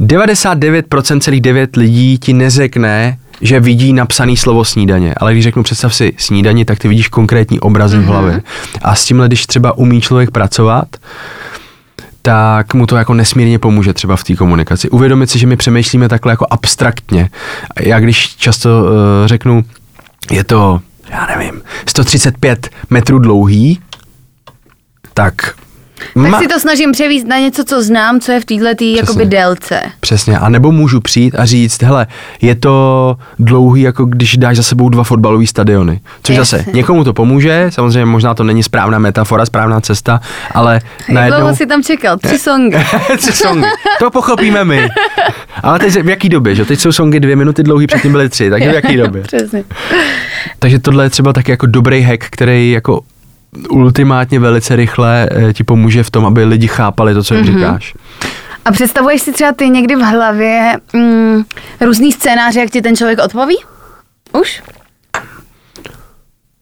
99% 0.00 1.20
celých 1.20 1.40
9 1.40 1.76
lidí 1.76 2.18
ti 2.18 2.32
neřekne, 2.32 3.18
že 3.40 3.60
vidí 3.60 3.92
napsaný 3.92 4.36
slovo 4.36 4.64
snídaně. 4.64 5.14
Ale 5.16 5.32
když 5.32 5.44
řeknu 5.44 5.62
představ 5.62 5.94
si 5.94 6.12
snídaně, 6.16 6.64
tak 6.64 6.78
ty 6.78 6.88
vidíš 6.88 7.08
konkrétní 7.08 7.60
obrazy 7.60 7.96
mm-hmm. 7.96 8.02
v 8.02 8.06
hlavě. 8.06 8.42
A 8.82 8.94
s 8.94 9.04
tímhle, 9.04 9.26
když 9.26 9.46
třeba 9.46 9.78
umí 9.78 10.00
člověk 10.00 10.30
pracovat, 10.30 10.88
tak 12.22 12.74
mu 12.74 12.86
to 12.86 12.96
jako 12.96 13.14
nesmírně 13.14 13.58
pomůže 13.58 13.92
třeba 13.92 14.16
v 14.16 14.24
té 14.24 14.34
komunikaci. 14.36 14.90
Uvědomit 14.90 15.30
si, 15.30 15.38
že 15.38 15.46
my 15.46 15.56
přemýšlíme 15.56 16.08
takhle 16.08 16.32
jako 16.32 16.46
abstraktně. 16.50 17.30
Já 17.80 18.00
když 18.00 18.36
často 18.36 18.82
uh, 18.82 18.90
řeknu, 19.26 19.64
je 20.30 20.44
to, 20.44 20.80
já 21.10 21.26
nevím, 21.26 21.62
135 21.86 22.70
metrů 22.90 23.18
dlouhý, 23.18 23.80
tak... 25.14 25.34
Tak 26.22 26.42
si 26.42 26.48
to 26.48 26.60
snažím 26.60 26.92
převíst 26.92 27.26
na 27.26 27.38
něco, 27.38 27.64
co 27.64 27.82
znám, 27.82 28.20
co 28.20 28.32
je 28.32 28.40
v 28.40 28.44
této 28.44 28.84
jakoby 28.84 29.26
délce. 29.26 29.80
Přesně, 30.00 30.38
a 30.38 30.48
nebo 30.48 30.72
můžu 30.72 31.00
přijít 31.00 31.34
a 31.34 31.44
říct, 31.44 31.82
hele, 31.82 32.06
je 32.42 32.54
to 32.54 33.16
dlouhý, 33.38 33.82
jako 33.82 34.04
když 34.04 34.36
dáš 34.36 34.56
za 34.56 34.62
sebou 34.62 34.88
dva 34.88 35.04
fotbalové 35.04 35.46
stadiony. 35.46 36.00
Což 36.22 36.36
Jasně. 36.36 36.58
zase 36.58 36.70
někomu 36.72 37.04
to 37.04 37.12
pomůže, 37.12 37.66
samozřejmě 37.70 38.04
možná 38.04 38.34
to 38.34 38.44
není 38.44 38.62
správná 38.62 38.98
metafora, 38.98 39.46
správná 39.46 39.80
cesta, 39.80 40.20
ale 40.54 40.74
Jak 40.74 41.08
najednou... 41.08 41.38
dlouho 41.38 41.56
jsi 41.56 41.66
tam 41.66 41.82
čekal? 41.82 42.16
Tři 42.18 42.38
songy. 42.38 42.76
Tři 43.16 43.32
songy. 43.32 43.66
To 43.98 44.10
pochopíme 44.10 44.64
my. 44.64 44.88
Ale 45.62 45.78
teď 45.78 46.02
v 46.02 46.08
jaký 46.08 46.28
době, 46.28 46.54
že? 46.54 46.64
Teď 46.64 46.80
jsou 46.80 46.92
songy 46.92 47.20
dvě 47.20 47.36
minuty 47.36 47.62
dlouhý, 47.62 47.86
předtím 47.86 48.12
byly 48.12 48.28
tři, 48.28 48.50
takže 48.50 48.70
v 48.70 48.74
jaký 48.74 48.96
době? 48.96 49.22
Přesně. 49.26 49.64
Takže 50.58 50.78
tohle 50.78 51.04
je 51.04 51.10
třeba 51.10 51.32
taky 51.32 51.50
jako 51.50 51.66
dobrý 51.66 52.02
hack, 52.02 52.24
který 52.30 52.70
jako 52.70 53.00
ultimátně 53.70 54.40
velice 54.40 54.76
rychle 54.76 55.28
eh, 55.30 55.52
ti 55.52 55.64
pomůže 55.64 56.02
v 56.02 56.10
tom, 56.10 56.26
aby 56.26 56.44
lidi 56.44 56.68
chápali 56.68 57.14
to, 57.14 57.22
co 57.22 57.34
jim 57.34 57.44
mm-hmm. 57.44 57.58
říkáš. 57.58 57.94
A 58.64 58.72
představuješ 58.72 59.22
si 59.22 59.32
třeba 59.32 59.52
ty 59.52 59.68
někdy 59.68 59.96
v 59.96 60.00
hlavě 60.02 60.76
mm, 60.92 61.42
různý 61.80 62.12
scénáře, 62.12 62.60
jak 62.60 62.70
ti 62.70 62.82
ten 62.82 62.96
člověk 62.96 63.18
odpoví? 63.24 63.56
Už? 64.32 64.62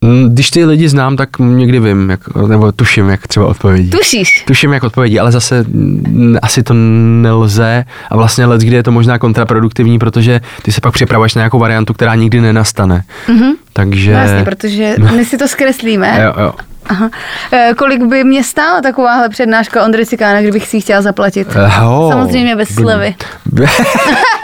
Mm, 0.00 0.34
Když 0.34 0.50
ty 0.50 0.64
lidi 0.64 0.88
znám, 0.88 1.16
tak 1.16 1.28
někdy 1.38 1.80
vím, 1.80 2.10
jak, 2.10 2.34
nebo 2.48 2.72
tuším, 2.72 3.08
jak 3.08 3.26
třeba 3.26 3.46
odpovědí. 3.46 3.90
Tušíš? 3.90 4.44
Tuším, 4.46 4.72
jak 4.72 4.84
odpovědí, 4.84 5.20
ale 5.20 5.32
zase 5.32 5.64
mm, 5.68 6.36
asi 6.42 6.62
to 6.62 6.74
nelze 7.22 7.84
a 8.10 8.16
vlastně 8.16 8.46
let, 8.46 8.60
kdy 8.60 8.76
je 8.76 8.82
to 8.82 8.92
možná 8.92 9.18
kontraproduktivní, 9.18 9.98
protože 9.98 10.40
ty 10.62 10.72
se 10.72 10.80
pak 10.80 10.94
připravuješ 10.94 11.34
na 11.34 11.40
nějakou 11.40 11.58
variantu, 11.58 11.92
která 11.92 12.14
nikdy 12.14 12.40
nenastane. 12.40 13.04
Mm-hmm. 13.26 13.52
Takže... 13.72 14.12
No 14.12 14.18
jasně, 14.18 14.44
protože 14.44 14.94
my 15.16 15.24
si 15.24 15.38
to 15.38 15.48
zkreslíme. 15.48 16.22
Jo, 16.24 16.42
jo. 16.42 16.52
Aha. 16.86 17.10
E, 17.52 17.74
kolik 17.76 18.02
by 18.02 18.24
mě 18.24 18.44
stála 18.44 18.80
takováhle 18.80 19.28
přednáška 19.28 19.84
Ondry 19.84 20.06
Cikána, 20.06 20.40
kdybych 20.40 20.66
si 20.68 20.76
ji 20.76 20.80
chtěla 20.80 21.02
zaplatit? 21.02 21.48
Oh, 21.86 22.10
Samozřejmě 22.12 22.56
bez 22.56 22.68
slevy. 22.68 23.14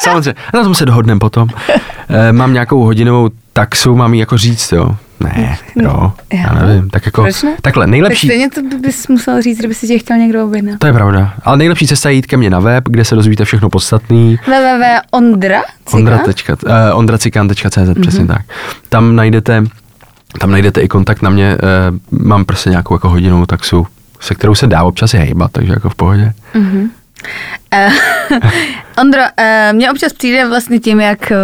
Samozřejmě, 0.00 0.34
na 0.54 0.62
tom 0.62 0.74
se 0.74 0.86
dohodneme 0.86 1.18
potom. 1.18 1.48
Eh, 2.08 2.32
mám 2.32 2.52
nějakou 2.52 2.82
hodinovou 2.84 3.28
taxu, 3.52 3.96
mám 3.96 4.14
ji 4.14 4.20
jako 4.20 4.38
říct, 4.38 4.72
jo. 4.72 4.96
Ne, 5.20 5.58
jo, 5.76 6.12
já 6.32 6.52
nevím. 6.52 6.90
Tak 6.90 7.06
jako, 7.06 7.22
Proč 7.22 7.42
ne? 7.42 7.56
takhle, 7.62 7.84
Tak 7.84 7.90
nejlepší, 7.90 8.26
stejně 8.26 8.50
to 8.50 8.60
bys 8.80 9.08
musel 9.08 9.42
říct, 9.42 9.58
kdyby 9.58 9.74
si 9.74 9.86
tě 9.86 9.98
chtěl 9.98 10.16
někdo 10.16 10.44
objednat. 10.44 10.78
to 10.78 10.86
je 10.86 10.92
pravda, 10.92 11.34
ale 11.44 11.56
nejlepší 11.56 11.86
cesta 11.86 12.08
je 12.08 12.14
jít 12.14 12.26
ke 12.26 12.36
mně 12.36 12.50
na 12.50 12.58
web, 12.60 12.84
kde 12.88 13.04
se 13.04 13.14
dozvíte 13.14 13.44
všechno 13.44 13.70
podstatný. 13.70 14.38
www.ondra 14.46 15.62
Ondra.cz, 15.92 16.48
uh, 16.48 16.70
ondracikan.cz, 16.94 17.76
mm-hmm. 17.76 18.00
přesně 18.00 18.26
tak. 18.26 18.42
Tam 18.88 19.16
najdete, 19.16 19.64
tam 20.38 20.50
najdete 20.50 20.80
i 20.80 20.88
kontakt 20.88 21.22
na 21.22 21.30
mě, 21.30 21.56
uh, 22.12 22.20
mám 22.26 22.44
prostě 22.44 22.70
nějakou 22.70 22.94
jako 22.94 23.08
hodinovou 23.08 23.46
taxu, 23.46 23.86
se 24.20 24.34
kterou 24.34 24.54
se 24.54 24.66
dá 24.66 24.82
občas 24.82 25.14
i 25.14 25.18
hejbat, 25.18 25.50
takže 25.52 25.72
jako 25.72 25.90
v 25.90 25.94
pohodě. 25.94 26.32
Eh, 27.74 27.90
Ondro, 29.00 29.20
eh, 29.36 29.72
mně 29.72 29.90
občas 29.90 30.12
přijde 30.12 30.48
vlastně 30.48 30.78
tím, 30.80 31.00
jak 31.00 31.32
eh, 31.32 31.36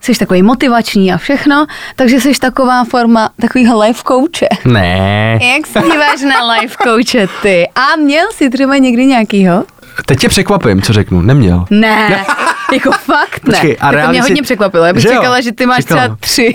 jsi 0.00 0.14
takový 0.18 0.42
motivační 0.42 1.12
a 1.12 1.16
všechno, 1.18 1.66
takže 1.96 2.20
jsi 2.20 2.32
taková 2.40 2.84
forma 2.84 3.30
takového 3.40 3.80
life 3.82 4.02
coache. 4.08 4.48
Ne, 4.64 5.38
Jak 5.56 5.66
se 5.66 5.80
díváš 5.92 6.22
na 6.22 6.52
life 6.52 6.76
coache 6.82 7.28
ty? 7.42 7.68
A 7.74 7.96
měl 7.96 8.26
jsi 8.32 8.50
třeba 8.50 8.76
někdy 8.76 9.06
nějakýho? 9.06 9.64
teď 10.06 10.18
tě 10.18 10.28
překvapím, 10.28 10.82
co 10.82 10.92
řeknu, 10.92 11.20
neměl. 11.20 11.64
Ne, 11.70 12.24
jako 12.72 12.90
fakt 12.92 13.44
ne. 13.46 13.52
Počkej, 13.52 13.76
a 13.80 13.84
tak 13.84 13.90
to 13.90 13.96
reálně 13.96 14.12
mě 14.12 14.22
si- 14.22 14.28
hodně 14.30 14.42
překvapilo. 14.42 14.84
Já 14.84 14.92
bych 14.92 15.02
Že 15.02 15.08
jo? 15.08 15.14
čekala, 15.14 15.40
že 15.40 15.52
ty 15.52 15.66
máš 15.66 15.78
Čekala. 15.84 16.00
třeba 16.02 16.16
tři. 16.20 16.54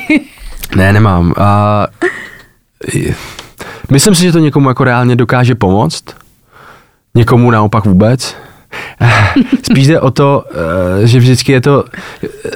Ne, 0.77 0.93
nemám. 0.93 1.33
A 1.37 1.87
myslím 3.91 4.15
si, 4.15 4.23
že 4.23 4.31
to 4.31 4.39
někomu 4.39 4.69
jako 4.69 4.83
reálně 4.83 5.15
dokáže 5.15 5.55
pomoct. 5.55 6.03
Někomu 7.15 7.51
naopak 7.51 7.85
vůbec. 7.85 8.35
Spíš 9.63 9.87
jde 9.87 9.99
o 9.99 10.11
to, 10.11 10.43
eh, 11.03 11.07
že 11.07 11.19
vždycky 11.19 11.51
je 11.51 11.61
to, 11.61 11.85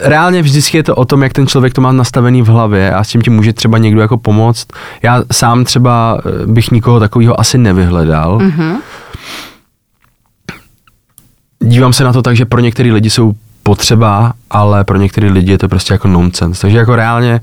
reálně 0.02 0.42
vždycky 0.42 0.78
je 0.78 0.84
to 0.84 0.96
o 0.96 1.06
tom, 1.06 1.24
jak 1.24 1.34
ten 1.34 1.48
člověk 1.48 1.74
to 1.74 1.82
má 1.82 1.92
nastavený 1.92 2.42
v 2.42 2.48
hlavě 2.48 2.94
a 2.94 3.04
s 3.04 3.10
tím 3.10 3.22
ti 3.22 3.30
může 3.30 3.54
třeba 3.54 3.78
někdo 3.78 4.02
jako 4.02 4.18
pomoct. 4.18 4.68
Já 5.04 5.24
sám 5.32 5.64
třeba 5.64 6.22
eh, 6.26 6.48
bych 6.48 6.72
nikoho 6.72 7.00
takového 7.00 7.40
asi 7.40 7.58
nevyhledal. 7.58 8.38
Mm-hmm. 8.38 8.76
dívám 11.60 11.94
se 11.94 12.04
na 12.04 12.14
to 12.14 12.22
tak, 12.22 12.36
že 12.36 12.46
pro 12.46 12.60
některé 12.60 12.94
lidi 12.94 13.10
jsou 13.10 13.34
potřeba, 13.64 14.34
ale 14.50 14.84
pro 14.84 14.98
některé 14.98 15.32
lidi 15.32 15.52
je 15.52 15.58
to 15.58 15.70
prostě 15.70 15.94
jako 15.94 16.08
nonsense. 16.08 16.62
Takže 16.62 16.78
jako 16.78 16.96
reálně 16.96 17.42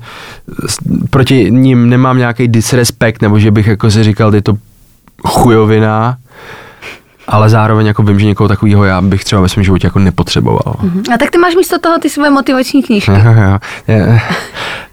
proti 1.09 1.51
ním 1.51 1.89
nemám 1.89 2.17
nějaký 2.17 2.47
disrespekt, 2.47 3.21
nebo 3.21 3.39
že 3.39 3.51
bych 3.51 3.67
jako 3.67 3.91
si 3.91 4.03
říkal, 4.03 4.35
je 4.35 4.41
to 4.41 4.53
chujovina, 5.27 6.17
ale 7.27 7.49
zároveň 7.49 7.87
jako 7.87 8.03
vím, 8.03 8.19
že 8.19 8.25
někoho 8.25 8.47
takového 8.47 8.83
já 8.85 9.01
bych 9.01 9.23
třeba 9.23 9.41
ve 9.41 9.49
svém 9.49 9.63
životě 9.63 9.87
jako 9.87 9.99
nepotřeboval. 9.99 10.75
A 11.13 11.17
tak 11.17 11.31
ty 11.31 11.37
máš 11.37 11.55
místo 11.55 11.79
toho 11.79 11.99
ty 11.99 12.09
svoje 12.09 12.29
motivační 12.29 12.83
knížky. 12.83 13.11
Jo, 13.87 13.95
jo. 13.97 14.19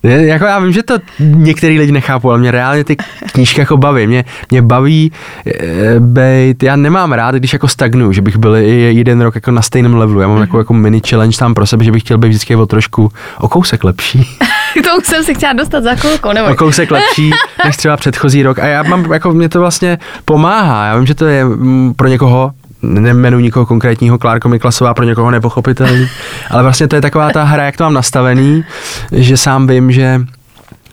Jako 0.07 0.45
já 0.45 0.59
vím, 0.59 0.73
že 0.73 0.83
to 0.83 0.99
některý 1.19 1.79
lidi 1.79 1.93
nechápou, 1.93 2.31
ale 2.31 2.39
mě 2.39 2.51
reálně 2.51 2.85
ty 2.85 2.97
knížky 3.33 3.61
jako 3.61 3.77
baví. 3.77 4.07
Mě, 4.07 4.25
mě 4.51 4.63
baví 4.63 5.13
e, 5.47 6.01
bejt, 6.01 6.63
já 6.63 6.77
nemám 6.77 7.13
rád, 7.13 7.35
když 7.35 7.53
jako 7.53 7.69
stagnuju, 7.69 8.13
že 8.13 8.23
bych 8.23 8.37
byl 8.37 8.57
i 8.57 8.95
jeden 8.95 9.21
rok 9.21 9.35
jako 9.35 9.51
na 9.51 9.63
stejném 9.63 9.95
levelu. 9.95 10.21
Já 10.21 10.29
mám 10.29 10.39
takovou 10.39 10.59
jako 10.59 10.75
mini 10.75 11.01
challenge 11.09 11.39
tam 11.39 11.55
pro 11.55 11.67
sebe, 11.67 11.85
že 11.85 11.93
bych 11.93 12.03
chtěl 12.03 12.19
být 12.19 12.29
vždycky 12.29 12.57
o 12.57 12.67
trošku 12.67 13.13
o 13.41 13.49
kousek 13.49 13.85
lepší. 13.85 14.29
K 14.81 14.85
tomu 14.85 15.01
jsem 15.05 15.25
se 15.25 15.35
chtěla 15.35 15.53
dostat 15.53 15.85
za 15.85 15.95
chvilku, 15.95 16.33
nebo? 16.33 16.49
o 16.49 16.55
kousek 16.55 16.91
lepší 16.91 17.31
než 17.65 17.77
třeba 17.77 17.97
předchozí 17.97 18.43
rok. 18.43 18.59
A 18.59 18.67
já 18.67 18.83
mám, 18.83 19.13
jako 19.13 19.33
mě 19.33 19.49
to 19.49 19.61
vlastně 19.61 19.99
pomáhá. 20.25 20.87
Já 20.87 20.97
vím, 20.97 21.07
že 21.07 21.15
to 21.15 21.27
je 21.27 21.45
mm, 21.45 21.95
pro 21.95 22.09
někoho 22.09 22.53
nemenuji 22.87 23.45
nikoho 23.45 23.67
konkrétního, 23.67 24.19
Klárko 24.19 24.49
Miklasová 24.49 24.95
pro 24.95 25.05
někoho 25.05 25.31
nepochopitelný, 25.31 26.09
ale 26.51 26.63
vlastně 26.63 26.89
to 26.89 26.95
je 26.97 27.03
taková 27.03 27.31
ta 27.31 27.43
hra, 27.45 27.65
jak 27.65 27.77
to 27.77 27.85
mám 27.85 27.95
nastavený, 27.95 28.65
že 29.13 29.37
sám 29.37 29.67
vím, 29.67 29.93
že 29.93 30.21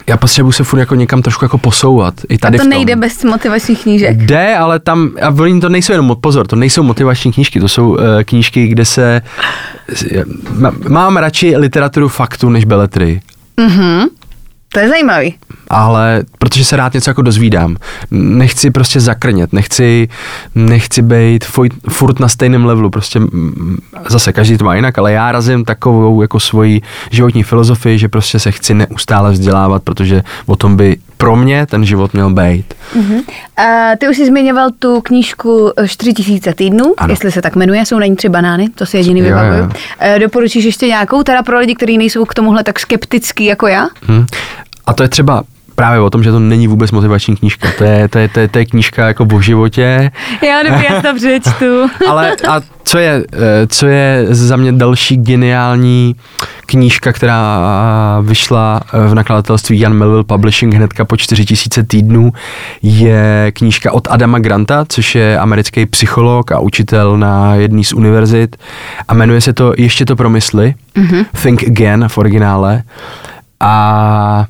já 0.08 0.18
potřebuji 0.18 0.52
se 0.52 0.64
furt 0.64 0.80
jako 0.80 0.96
někam 0.96 1.22
trošku 1.22 1.46
jako 1.46 1.58
posouvat. 1.58 2.14
I 2.30 2.36
A 2.36 2.38
tady 2.38 2.58
to 2.58 2.62
v 2.62 2.64
tom. 2.64 2.70
nejde 2.70 2.96
bez 2.96 3.24
motivačních 3.24 3.82
knížek. 3.84 4.18
Jde, 4.18 4.56
ale 4.58 4.80
tam, 4.80 5.12
a 5.22 5.30
oni 5.30 5.62
to 5.62 5.70
nejsou 5.70 5.92
jenom, 5.94 6.16
pozor, 6.22 6.48
to 6.48 6.56
nejsou 6.56 6.84
motivační 6.84 7.32
knížky, 7.34 7.60
to 7.60 7.68
jsou 7.68 7.90
uh, 7.90 7.98
knížky, 8.26 8.68
kde 8.68 8.86
se, 8.86 9.22
má- 10.60 10.74
mám 10.90 11.18
radši 11.18 11.58
literaturu 11.58 12.08
faktu 12.08 12.50
než 12.50 12.66
beletry. 12.66 13.22
To 14.74 14.80
je 14.80 14.90
zajímavý. 14.90 15.36
ale 15.70 16.24
protože 16.40 16.66
se 16.66 16.76
rád 16.76 16.94
něco 16.94 17.10
jako 17.10 17.22
dozvídám. 17.22 17.78
Nechci 18.12 18.72
prostě 18.72 19.00
zakrnět, 19.00 19.54
nechci, 19.54 20.10
nechci 20.56 21.02
být 21.02 21.46
furt 21.90 22.20
na 22.20 22.28
stejném 22.28 22.66
levelu, 22.66 22.90
prostě 22.90 23.20
zase 24.10 24.34
každý 24.34 24.58
to 24.58 24.66
má 24.66 24.76
jinak, 24.76 24.98
ale 24.98 25.12
já 25.12 25.32
razím 25.32 25.66
takovou 25.66 26.22
jako 26.22 26.40
svoji 26.40 26.82
životní 27.12 27.44
filozofii, 27.44 27.98
že 28.00 28.08
prostě 28.10 28.40
se 28.40 28.52
chci 28.52 28.74
neustále 28.74 29.32
vzdělávat, 29.32 29.84
protože 29.84 30.24
o 30.46 30.56
tom 30.56 30.78
by 30.78 30.98
pro 31.18 31.36
mě 31.36 31.66
ten 31.66 31.86
život 31.86 32.14
měl 32.14 32.30
být. 32.34 32.74
A 33.58 33.96
ty 34.00 34.08
už 34.10 34.18
jsi 34.18 34.26
zmiňoval 34.26 34.70
tu 34.80 35.02
knížku 35.02 35.72
4000 35.88 36.54
týdnů, 36.54 36.94
Ano. 36.98 37.14
jestli 37.14 37.32
se 37.32 37.42
tak 37.42 37.56
jmenuje, 37.56 37.86
jsou 37.86 38.00
na 38.00 38.06
ní 38.06 38.16
tři 38.16 38.30
banány, 38.30 38.70
to 38.76 38.86
si 38.86 38.98
jediný 38.98 39.22
vybavuju. 39.22 39.60
jo. 39.64 39.70
Eh, 40.00 40.20
Doporučíš 40.20 40.66
ještě 40.66 40.88
nějakou, 40.88 41.24
teda 41.24 41.44
pro 41.44 41.60
lidi, 41.60 41.76
kteří 41.76 41.98
nejsou 41.98 42.26
k 42.26 42.34
tomuhle 42.34 42.64
tak 42.64 42.80
skeptický 42.80 43.46
jako 43.46 43.68
já? 43.68 43.88
Hm. 44.08 44.26
A 44.86 44.94
to 44.94 45.04
je 45.04 45.10
třeba 45.10 45.44
právě 45.76 46.00
o 46.00 46.10
tom, 46.10 46.24
že 46.24 46.32
to 46.32 46.40
není 46.40 46.68
vůbec 46.68 46.92
motivační 46.92 47.36
knížka. 47.36 47.68
To 47.78 47.84
je, 47.84 48.08
to 48.08 48.20
je, 48.20 48.28
to 48.30 48.40
je, 48.40 48.48
to 48.48 48.60
je 48.60 48.66
knížka 48.66 49.08
jako 49.08 49.28
o 49.34 49.42
životě, 49.42 50.12
Já 50.42 50.64
dobrý, 50.64 50.86
já 50.90 51.02
to 51.02 51.16
přečtu. 51.16 51.86
Ale 52.10 52.36
a 52.50 52.62
co 52.84 52.98
je, 52.98 53.24
eh, 53.34 53.68
co 53.68 53.88
je 53.88 54.26
za 54.30 54.56
mě 54.56 54.72
další 54.72 55.18
geniální 55.18 56.16
knížka, 56.66 57.14
která 57.14 57.60
vyšla 58.22 58.82
eh, 58.94 59.08
v 59.08 59.16
nakladatelství 59.16 59.80
Jan 59.80 59.94
Melville 59.94 60.24
Publishing 60.24 60.74
hnedka 60.74 61.06
po 61.06 61.18
4000 61.18 61.84
týdnů, 61.84 62.32
je 62.82 63.52
knížka 63.56 63.92
od 63.92 64.08
Adama 64.12 64.40
Granta, 64.40 64.86
což 64.90 65.16
je 65.16 65.40
americký 65.40 65.86
psycholog 65.86 66.52
a 66.52 66.60
učitel 66.60 67.18
na 67.18 67.56
jedné 67.56 67.84
z 67.84 67.94
univerzit 67.94 68.56
a 69.08 69.14
jmenuje 69.14 69.42
se 69.42 69.54
to 69.54 69.74
Ještě 69.78 70.06
to 70.06 70.16
promysli, 70.16 70.76
mm-hmm. 70.96 71.26
Think 71.44 71.64
Again 71.64 72.08
v 72.08 72.18
originále 72.18 72.84
a 73.60 74.46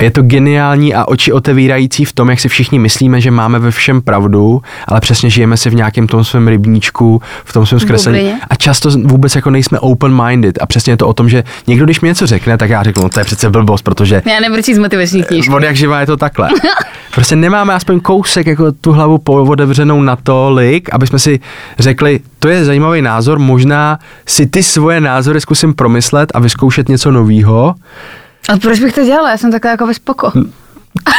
je 0.00 0.10
to 0.10 0.22
geniální 0.22 0.94
a 0.94 1.04
oči 1.04 1.32
otevírající 1.32 2.04
v 2.04 2.12
tom, 2.12 2.30
jak 2.30 2.40
si 2.40 2.48
všichni 2.48 2.78
myslíme, 2.78 3.20
že 3.20 3.30
máme 3.30 3.58
ve 3.58 3.70
všem 3.70 4.02
pravdu, 4.02 4.62
ale 4.88 5.00
přesně 5.00 5.30
žijeme 5.30 5.56
si 5.56 5.70
v 5.70 5.74
nějakém 5.74 6.06
tom 6.06 6.24
svém 6.24 6.48
rybníčku, 6.48 7.22
v 7.44 7.52
tom 7.52 7.66
svém 7.66 7.80
zkreslení. 7.80 8.32
A 8.50 8.54
často 8.54 8.90
vůbec 8.90 9.34
jako 9.34 9.50
nejsme 9.50 9.78
open-minded. 9.78 10.52
A 10.60 10.66
přesně 10.66 10.92
je 10.92 10.96
to 10.96 11.08
o 11.08 11.12
tom, 11.12 11.28
že 11.28 11.44
někdo, 11.66 11.84
když 11.84 12.00
mi 12.00 12.08
něco 12.08 12.26
řekne, 12.26 12.58
tak 12.58 12.70
já 12.70 12.82
řeknu, 12.82 13.02
no 13.02 13.08
to 13.08 13.20
je 13.20 13.24
přece 13.24 13.50
blbost, 13.50 13.82
protože 13.82 14.22
Já 14.26 14.40
nebudu 14.40 14.62
číst 14.62 14.78
motivační 14.78 15.22
knížky. 15.22 15.54
od 15.54 15.62
jak 15.62 15.76
živá 15.76 16.00
je 16.00 16.06
to 16.06 16.16
takhle. 16.16 16.48
Prostě 17.14 17.36
nemáme 17.36 17.74
aspoň 17.74 18.00
kousek 18.00 18.46
jako 18.46 18.72
tu 18.72 18.92
hlavu 18.92 19.20
otevřenou 19.26 20.02
na 20.02 20.16
tolik, 20.16 20.94
aby 20.94 21.06
jsme 21.06 21.18
si 21.18 21.40
řekli, 21.78 22.20
to 22.38 22.48
je 22.48 22.64
zajímavý 22.64 23.02
názor, 23.02 23.38
možná 23.38 23.98
si 24.26 24.46
ty 24.46 24.62
svoje 24.62 25.00
názory 25.00 25.40
zkusím 25.40 25.74
promyslet 25.74 26.30
a 26.34 26.40
vyzkoušet 26.40 26.88
něco 26.88 27.10
novýho. 27.10 27.74
A 28.48 28.56
proč 28.56 28.80
bych 28.80 28.94
to 28.94 29.04
dělala? 29.04 29.30
Já 29.30 29.36
jsem 29.36 29.52
taková 29.52 29.70
jako 29.70 29.86
ve 29.86 29.94
spoko. 29.94 30.32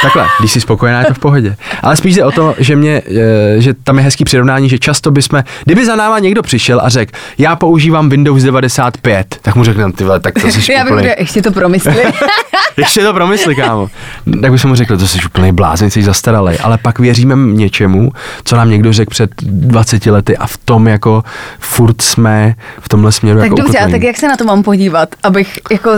Takhle, 0.01 0.27
když 0.39 0.51
jsi 0.51 0.61
spokojená, 0.61 0.99
je 0.99 1.05
to 1.05 1.13
v 1.13 1.19
pohodě. 1.19 1.55
Ale 1.81 1.95
spíš 1.95 2.15
jde 2.15 2.25
o 2.25 2.31
to, 2.31 2.55
že, 2.57 2.75
mě, 2.75 3.01
eh, 3.07 3.61
že 3.61 3.73
tam 3.73 3.97
je 3.97 4.03
hezký 4.03 4.23
přirovnání, 4.23 4.69
že 4.69 4.79
často 4.79 5.11
bychom, 5.11 5.43
kdyby 5.65 5.85
za 5.85 5.95
náma 5.95 6.19
někdo 6.19 6.43
přišel 6.43 6.81
a 6.83 6.89
řekl, 6.89 7.11
já 7.37 7.55
používám 7.55 8.09
Windows 8.09 8.43
95, 8.43 9.37
tak 9.41 9.55
mu 9.55 9.63
řekneme, 9.63 9.93
ty 9.93 10.03
vole, 10.03 10.19
tak 10.19 10.33
to 10.33 10.51
jsi 10.51 10.71
Já 10.73 10.83
bych 10.83 10.93
úplný, 10.93 11.07
řekla, 11.07 11.21
ještě 11.21 11.41
to 11.41 11.51
promysli. 11.51 12.03
ještě 12.77 13.03
to 13.03 13.13
promysli, 13.13 13.55
kámo. 13.55 13.89
Tak 14.41 14.51
bych 14.51 14.65
mu 14.65 14.75
řekl, 14.75 14.97
to 14.97 15.07
jsi 15.07 15.19
úplný 15.25 15.51
blázen, 15.51 15.91
jsi 15.91 16.03
zastaralej, 16.03 16.57
ale 16.63 16.77
pak 16.77 16.99
věříme 16.99 17.35
něčemu, 17.35 18.11
co 18.43 18.55
nám 18.55 18.69
někdo 18.69 18.93
řekl 18.93 19.09
před 19.09 19.31
20 19.41 20.05
lety 20.05 20.37
a 20.37 20.47
v 20.47 20.57
tom 20.57 20.87
jako 20.87 21.23
furt 21.59 22.01
jsme 22.01 22.55
v 22.79 22.89
tomhle 22.89 23.11
směru 23.11 23.39
tak 23.39 23.49
jako 23.49 23.61
dobře, 23.61 23.79
a 23.79 23.89
tak 23.89 24.03
jak 24.03 24.17
se 24.17 24.27
na 24.27 24.37
to 24.37 24.43
mám 24.43 24.63
podívat, 24.63 25.09
abych 25.23 25.59
jako 25.71 25.91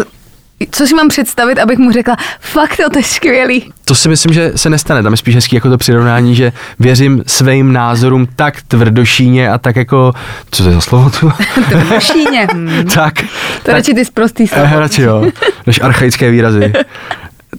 co 0.71 0.87
si 0.87 0.95
mám 0.95 1.07
představit, 1.07 1.59
abych 1.59 1.77
mu 1.77 1.91
řekla, 1.91 2.17
fakt 2.39 2.77
to, 2.77 2.89
to 2.89 2.99
je 2.99 3.03
skvělý. 3.03 3.73
To 3.85 3.95
si 3.95 4.09
myslím, 4.09 4.33
že 4.33 4.51
se 4.55 4.69
nestane. 4.69 5.03
Tam 5.03 5.13
je 5.13 5.17
spíš 5.17 5.35
hezký 5.35 5.55
jako 5.55 5.69
to 5.69 5.77
přirovnání, 5.77 6.35
že 6.35 6.51
věřím 6.79 7.23
svým 7.27 7.73
názorům 7.73 8.27
tak 8.35 8.61
tvrdošíně 8.61 9.51
a 9.51 9.57
tak 9.57 9.75
jako, 9.75 10.13
co 10.51 10.63
to 10.63 10.69
je 10.69 10.75
za 10.75 10.81
slovo 10.81 11.09
tu? 11.09 11.31
Šíně. 11.99 12.47
Hmm. 12.57 12.85
tak. 12.85 13.13
To 13.21 13.27
tak, 13.63 13.73
radši 13.75 13.93
ty 13.93 14.05
zprostý 14.05 14.47
slovo. 14.47 14.67
Eh, 14.73 14.79
radši 14.79 15.01
jo, 15.01 15.25
než 15.67 15.81
archaické 15.81 16.31
výrazy. 16.31 16.73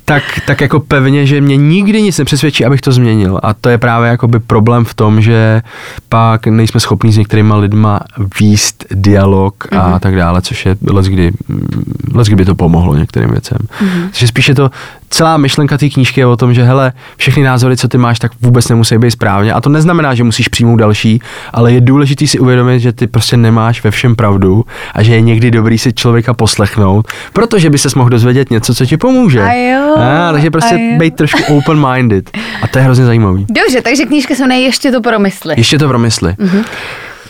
Tak, 0.05 0.23
tak 0.47 0.61
jako 0.61 0.81
pevně, 0.81 1.27
že 1.27 1.41
mě 1.41 1.57
nikdy 1.57 2.03
nic 2.03 2.19
nepřesvědčí, 2.19 2.65
abych 2.65 2.81
to 2.81 2.93
změnil. 2.93 3.41
A 3.43 3.55
to 3.55 3.69
je 3.69 3.79
právě 3.79 4.09
jakoby 4.11 4.39
problém 4.41 4.85
v 4.85 4.95
tom, 4.95 5.21
že 5.23 5.63
pak 6.09 6.47
nejsme 6.47 6.81
schopni 6.81 7.13
s 7.13 7.17
některýma 7.19 7.57
lidma 7.57 8.01
výst 8.41 8.85
dialog 8.95 9.55
a 9.73 9.77
Mhm. 9.77 9.93
mm-hmm. 9.93 10.01
tak 10.01 10.17
dále, 10.17 10.43
což 10.43 10.67
je 10.67 10.77
let 10.91 11.07
kdy, 11.07 11.33
let 12.15 12.27
kdy 12.27 12.37
by 12.37 12.45
to 12.45 12.55
pomohlo 12.55 12.95
některým 12.97 13.31
věcem. 13.31 13.59
Mhm. 13.81 13.91
Mm-hmm. 13.91 14.05
Takže 14.05 14.27
spíše 14.29 14.55
to, 14.55 14.71
celá 15.11 15.37
myšlenka 15.37 15.79
té 15.79 15.89
knížky 15.89 16.21
je 16.21 16.27
o 16.27 16.37
tom, 16.37 16.55
že 16.55 16.65
hele, 16.65 16.93
všechny 17.17 17.43
názory, 17.43 17.77
co 17.77 17.89
ty 17.89 17.99
máš, 17.99 18.19
tak 18.19 18.33
vůbec 18.41 18.69
nemusí 18.69 18.99
být 18.99 19.11
správně. 19.11 19.53
A 19.53 19.61
to 19.61 19.69
neznamená, 19.69 20.15
že 20.15 20.25
musíš 20.25 20.49
přijmout 20.49 20.77
další, 20.77 21.21
ale 21.53 21.73
je 21.73 21.81
důležité 21.81 22.27
si 22.27 22.39
uvědomit, 22.39 22.81
že 22.81 22.93
ty 22.93 23.07
prostě 23.07 23.37
nemáš 23.37 23.85
ve 23.85 23.91
všem 23.91 24.17
pravdu 24.17 24.65
a 24.95 25.03
že 25.03 25.15
je 25.15 25.21
někdy 25.21 25.51
dobrý 25.51 25.79
si 25.79 25.93
člověka 25.93 26.35
poslechnout, 26.35 27.09
protože 27.33 27.71
by 27.71 27.79
se 27.79 27.89
mohl 27.97 28.11
dozvědět 28.11 28.51
něco, 28.51 28.75
co 28.75 28.87
ti 28.87 28.97
pomůže. 28.97 29.43
A 29.43 29.53
jo, 29.53 29.97
A, 29.97 30.33
takže 30.33 30.51
prostě 30.51 30.75
a 30.75 30.79
jo. 30.79 30.99
být 30.99 31.17
trošku 31.17 31.43
open-minded. 31.59 32.31
A 32.63 32.67
to 32.67 32.79
je 32.79 32.85
hrozně 32.85 33.05
zajímavý. 33.05 33.47
Dobře, 33.51 33.83
takže 33.83 34.05
knížka 34.05 34.35
se 34.35 34.43
jmenuje 34.43 34.61
Ještě 34.61 34.93
to 34.93 35.01
promysli. 35.01 35.55
Ještě 35.57 35.79
to 35.79 35.89
promysli. 35.89 36.35
Mhm. 36.39 36.63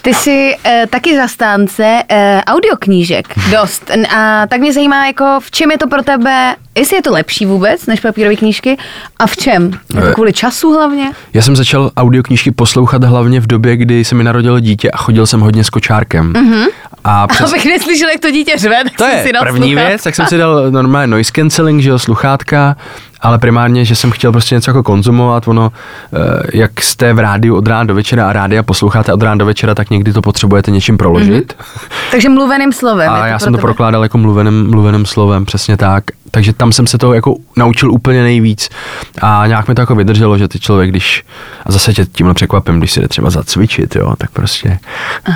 Ty 0.02 0.14
jsi 0.14 0.56
uh, 0.66 0.72
taky 0.90 1.16
zastánce 1.16 2.02
uh, 2.12 2.16
audioknížek, 2.46 3.26
dost. 3.50 3.90
A 4.16 4.46
tak 4.46 4.60
mě 4.60 4.72
zajímá, 4.72 5.06
jako 5.06 5.38
v 5.42 5.50
čem 5.50 5.70
je 5.70 5.78
to 5.78 5.88
pro 5.88 6.02
tebe, 6.02 6.54
jestli 6.74 6.96
je 6.96 7.02
to 7.02 7.12
lepší 7.12 7.46
vůbec 7.46 7.86
než 7.86 8.00
papírové 8.00 8.36
knížky 8.36 8.76
a 9.18 9.26
v 9.26 9.36
čem? 9.36 9.70
Jako 9.94 10.06
Eh. 10.08 10.12
kvůli 10.14 10.32
času 10.32 10.72
hlavně? 10.72 11.10
Já 11.34 11.42
jsem 11.42 11.56
začal 11.56 11.90
audioknížky 11.96 12.50
poslouchat 12.50 13.04
hlavně 13.04 13.40
v 13.40 13.46
době, 13.46 13.76
kdy 13.76 14.04
se 14.04 14.14
mi 14.14 14.24
narodilo 14.24 14.60
dítě 14.60 14.90
a 14.90 14.96
chodil 14.96 15.26
jsem 15.26 15.40
hodně 15.40 15.64
s 15.64 15.70
kočárkem. 15.70 16.32
Mm-hmm. 16.32 16.66
A 17.04 17.26
přes... 17.32 17.50
Abych 17.50 17.64
neslyšel, 17.64 18.08
jak 18.08 18.20
to 18.20 18.30
dítě 18.30 18.52
řve, 18.56 18.84
tak 18.84 18.92
To 18.96 19.04
jsem 19.04 19.16
je 19.18 19.22
si 19.24 19.32
dal 19.32 19.42
první 19.42 19.74
věc, 19.74 20.02
tak 20.02 20.14
jsem 20.14 20.26
si 20.26 20.38
dal 20.38 20.70
normálně 20.70 21.06
noise 21.06 21.32
cancelling, 21.34 21.82
že 21.82 21.90
jo, 21.90 21.98
sluchátka, 21.98 22.76
ale 23.20 23.38
primárně, 23.38 23.84
že 23.84 23.96
jsem 23.96 24.10
chtěl 24.10 24.32
prostě 24.32 24.54
něco 24.54 24.70
jako 24.70 24.82
konzumovat, 24.82 25.48
ono, 25.48 25.72
eh, 26.12 26.58
jak 26.58 26.82
jste 26.82 27.12
v 27.12 27.18
rádiu 27.18 27.56
od 27.56 27.68
rána 27.68 27.84
do 27.84 27.94
večera 27.94 28.28
a 28.28 28.32
rádia 28.32 28.62
posloucháte 28.62 29.12
od 29.12 29.22
rána 29.22 29.36
do 29.36 29.46
večera, 29.46 29.74
tak 29.74 29.90
někdy 29.90 30.12
to 30.12 30.22
potřebujete 30.22 30.70
něčím 30.70 30.98
proložit. 30.98 31.52
Mm-hmm. 31.52 31.90
Takže 32.10 32.28
mluveným 32.28 32.72
slovem. 32.72 33.12
A 33.12 33.26
já 33.26 33.38
jsem 33.38 33.52
to 33.52 33.56
tebe. 33.56 33.62
prokládal 33.62 34.02
jako 34.02 34.18
mluveným, 34.18 34.70
mluveným 34.70 35.06
slovem, 35.06 35.44
přesně 35.44 35.76
tak. 35.76 36.04
Takže 36.30 36.52
tam 36.52 36.72
jsem 36.72 36.86
se 36.86 36.98
to 36.98 37.12
jako 37.14 37.34
naučil 37.56 37.92
úplně 37.92 38.22
nejvíc 38.22 38.68
a 39.22 39.46
nějak 39.46 39.68
mi 39.68 39.74
to 39.74 39.82
jako 39.82 39.94
vydrželo, 39.94 40.38
že 40.38 40.48
ty 40.48 40.60
člověk, 40.60 40.90
když, 40.90 41.24
a 41.66 41.72
zase 41.72 41.92
tě 41.92 42.06
tímhle 42.06 42.34
překvapím, 42.34 42.78
když 42.78 42.92
si 42.92 43.00
jde 43.00 43.08
třeba 43.08 43.30
zacvičit, 43.30 43.96
jo, 43.96 44.14
tak 44.18 44.30
prostě 44.30 44.78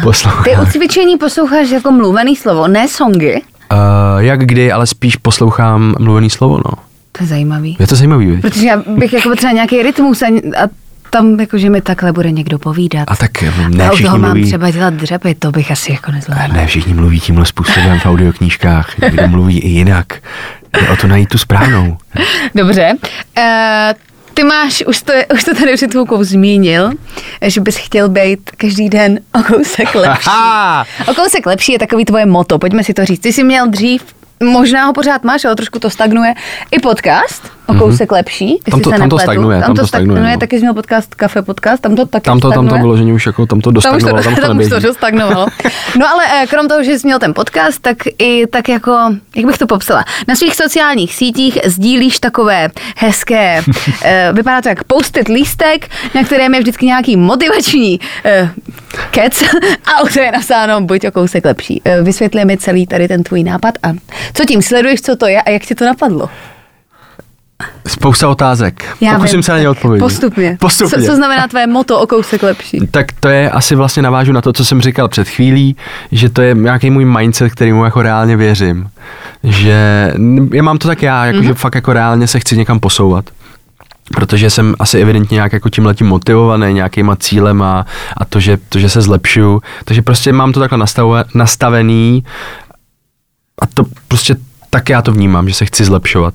poslouchá. 0.03 0.43
Ty 0.43 0.57
u 0.63 0.67
cvičení 0.67 1.17
posloucháš 1.17 1.71
jako 1.71 1.91
mluvený 1.91 2.37
slovo, 2.37 2.69
ne 2.69 2.89
songy. 2.89 3.43
Uh, 3.73 3.79
jak 4.19 4.47
kdy, 4.47 4.73
ale 4.73 4.87
spíš 4.87 5.17
poslouchám 5.17 5.95
mluvený 5.99 6.31
slovo, 6.31 6.57
no. 6.57 6.92
To 7.13 7.25
je 7.25 7.29
zajímavý. 7.29 7.77
Je 7.81 7.87
to 7.87 7.97
zajímavý, 7.97 8.27
viď? 8.27 8.41
Protože 8.41 8.67
já 8.67 8.77
bych 8.87 9.13
jako 9.13 9.29
potřeba 9.29 9.53
nějaký 9.53 9.83
rytmus 9.83 10.23
a, 10.23 10.27
a 10.27 10.69
tam 11.11 11.41
jako, 11.41 11.59
že 11.59 11.71
mi 11.71 11.81
takhle 11.81 12.13
bude 12.13 12.31
někdo 12.31 12.59
povídat. 12.59 13.05
A 13.11 13.17
tak 13.17 13.43
a 13.43 13.69
ne 13.69 13.69
u 13.69 13.79
toho 13.79 13.91
všichni 13.95 14.19
mám 14.19 14.21
mluví, 14.21 14.45
třeba 14.47 14.71
dělat 14.71 14.95
dřepy, 14.95 15.35
to 15.35 15.51
bych 15.51 15.71
asi 15.71 15.93
jako 15.93 16.13
nezvládla. 16.13 16.47
ne 16.57 16.67
všichni 16.67 16.95
mluví 16.95 17.21
tímhle 17.21 17.47
způsobem 17.47 17.99
v 18.01 18.07
audioknížkách, 18.07 18.99
někdo 18.99 19.29
mluví 19.29 19.59
i 19.59 19.69
jinak. 19.69 20.07
Jde 20.81 20.89
o 20.89 20.97
to 20.97 21.07
najít 21.07 21.29
tu 21.29 21.39
správnou. 21.39 21.97
Dobře. 22.55 22.93
Uh, 23.39 23.45
ty 24.35 24.45
máš, 24.45 24.85
už 24.87 25.03
to, 25.03 25.13
už 25.35 25.45
to 25.45 25.55
tady 25.55 25.75
před 25.75 25.91
chvilkou 25.91 26.25
zmínil, 26.25 26.91
že 27.47 27.61
bys 27.61 27.77
chtěl 27.77 28.09
být 28.09 28.51
každý 28.57 28.89
den 28.89 29.21
o 29.33 29.43
kousek 29.43 29.95
lepší. 29.95 30.27
Aha! 30.27 30.85
O 31.11 31.15
kousek 31.15 31.47
lepší 31.47 31.73
je 31.73 31.79
takový 31.79 32.05
tvoje 32.05 32.27
moto, 32.27 32.59
pojďme 32.59 32.85
si 32.85 32.95
to 32.95 33.05
říct. 33.05 33.21
Ty 33.21 33.33
jsi 33.33 33.45
měl 33.45 33.69
dřív, 33.69 34.03
možná 34.43 34.87
ho 34.87 34.93
pořád 34.93 35.25
máš, 35.25 35.45
ale 35.45 35.57
trošku 35.57 35.79
to 35.79 35.91
stagnuje, 35.91 36.35
i 36.71 36.79
podcast 36.79 37.62
o 37.77 37.79
kousek 37.79 38.13
lepší. 38.13 38.51
jestli 38.51 38.71
Tam 38.71 38.81
to- 38.81 38.91
se 38.91 38.99
tam 38.99 39.09
to 39.09 39.19
stagnuje, 39.19 39.59
tam, 39.61 39.67
tam 39.67 39.77
to 39.77 39.83
to 39.83 39.87
stagnuje, 39.89 40.17
stagnuje, 40.17 40.33
no. 40.35 40.41
taky 40.41 40.57
jsi 40.57 40.61
měl 40.61 40.75
podcast 40.75 41.15
Kafe 41.15 41.43
Podcast, 41.43 41.83
tam 41.83 41.97
to 41.97 42.07
taky 42.07 42.25
Tam 42.25 42.41
to, 42.41 42.51
tam 42.51 42.55
to 42.55 42.61
stagnuje. 42.61 42.83
vyloženě 42.83 43.13
už 43.13 43.27
jako, 43.27 43.47
tam 43.47 43.61
to 43.61 43.73
Tam 43.73 43.97
už 43.97 44.03
to, 44.03 44.09
dostagnovalo, 44.11 44.23
tam 44.23 44.57
to 44.59 44.63
už 44.65 44.69
to 44.71 44.79
dostagnovalo. 44.89 45.47
No 45.99 46.09
ale 46.09 46.25
eh, 46.43 46.47
krom 46.47 46.69
toho, 46.69 46.85
že 46.85 46.99
jsi 46.99 47.07
měl 47.07 47.19
ten 47.19 47.35
podcast, 47.35 47.83
tak 47.83 47.97
i 48.19 48.47
tak 48.47 48.69
jako, 48.69 48.99
jak 49.37 49.47
bych 49.47 49.59
to 49.59 49.67
popsala, 49.67 50.05
na 50.29 50.35
svých 50.37 50.57
sociálních 50.57 51.15
sítích 51.15 51.59
sdílíš 51.65 52.19
takové 52.19 52.69
hezké, 52.97 53.63
eh, 54.05 54.31
vypadá 54.33 54.63
to 54.63 54.69
jak 54.69 54.85
postit 54.85 55.29
lístek, 55.29 55.89
na 56.15 56.25
kterém 56.25 56.55
je 56.55 56.61
vždycky 56.61 56.87
nějaký 56.87 57.17
motivační 57.17 58.01
eh, 58.25 58.51
kec 59.11 59.43
a 59.97 60.03
u 60.03 60.09
toho 60.09 60.25
je 60.25 60.33
napsáno 60.33 60.81
buď 60.81 61.07
o 61.07 61.11
kousek 61.11 61.45
lepší. 61.45 61.83
Vysvětli 62.03 62.45
mi 62.45 62.57
celý 62.57 62.87
tady 62.87 63.09
ten 63.09 63.23
tvůj 63.23 63.43
nápad 63.45 63.75
a 63.83 63.93
co 64.35 64.45
tím 64.45 64.63
sleduješ, 64.63 65.01
co 65.01 65.17
to 65.17 65.27
je 65.27 65.43
a 65.43 65.51
jak 65.51 65.63
ti 65.63 65.75
to 65.75 65.85
napadlo? 65.85 66.29
Spousta 67.87 68.29
otázek. 68.29 68.97
Já 69.01 69.15
Pokusím 69.15 69.37
vím. 69.37 69.43
se 69.43 69.53
na 69.53 69.59
ně 69.59 69.69
odpovědět. 69.69 70.05
Postupně. 70.05 70.57
Postupně. 70.61 71.03
Co, 71.03 71.07
co 71.07 71.17
znamená 71.17 71.49
tvoje 71.49 71.67
moto 71.67 72.01
o 72.01 72.07
kousek 72.07 72.43
lepší? 72.43 72.87
Tak 72.91 73.07
to 73.21 73.29
je 73.29 73.51
asi 73.51 73.75
vlastně 73.75 74.03
navážu 74.03 74.33
na 74.33 74.41
to, 74.41 74.53
co 74.53 74.65
jsem 74.65 74.81
říkal 74.81 75.09
před 75.09 75.29
chvílí, 75.29 75.77
že 76.13 76.29
to 76.29 76.43
je 76.43 76.55
nějaký 76.55 76.91
můj 76.91 77.05
mindset, 77.05 77.53
kterýmu 77.53 77.85
jako 77.85 78.03
reálně 78.03 78.37
věřím. 78.37 78.89
Že 79.45 80.13
já 80.53 80.63
mám 80.63 80.79
to 80.79 80.89
tak 80.89 81.03
já, 81.03 81.27
jako, 81.27 81.39
mm-hmm. 81.39 81.47
že 81.47 81.55
fakt 81.55 81.75
jako 81.75 81.93
reálně 81.93 82.27
se 82.27 82.41
chci 82.41 82.57
někam 82.57 82.81
posouvat. 82.81 83.25
Protože 84.15 84.51
jsem 84.51 84.75
asi 84.79 85.01
evidentně 85.01 85.35
nějak 85.35 85.53
jako 85.53 85.69
tímhletím 85.69 86.07
motivovaný 86.07 86.75
nějakýma 86.75 87.17
cílem 87.17 87.63
a, 87.63 87.87
a 88.17 88.25
to, 88.25 88.41
že, 88.41 88.59
to, 88.69 88.79
že 88.79 88.89
se 88.89 89.01
zlepšuju. 89.01 89.63
Takže 89.85 90.03
prostě 90.03 90.33
mám 90.33 90.53
to 90.53 90.61
takhle 90.61 90.79
nastave, 90.79 91.25
nastavený 91.35 92.25
a 93.63 93.67
to 93.67 93.85
prostě 94.09 94.37
tak 94.71 94.89
já 94.89 95.03
to 95.03 95.13
vnímám, 95.13 95.49
že 95.49 95.55
se 95.55 95.67
chci 95.67 95.85
zlepšovat. 95.85 96.35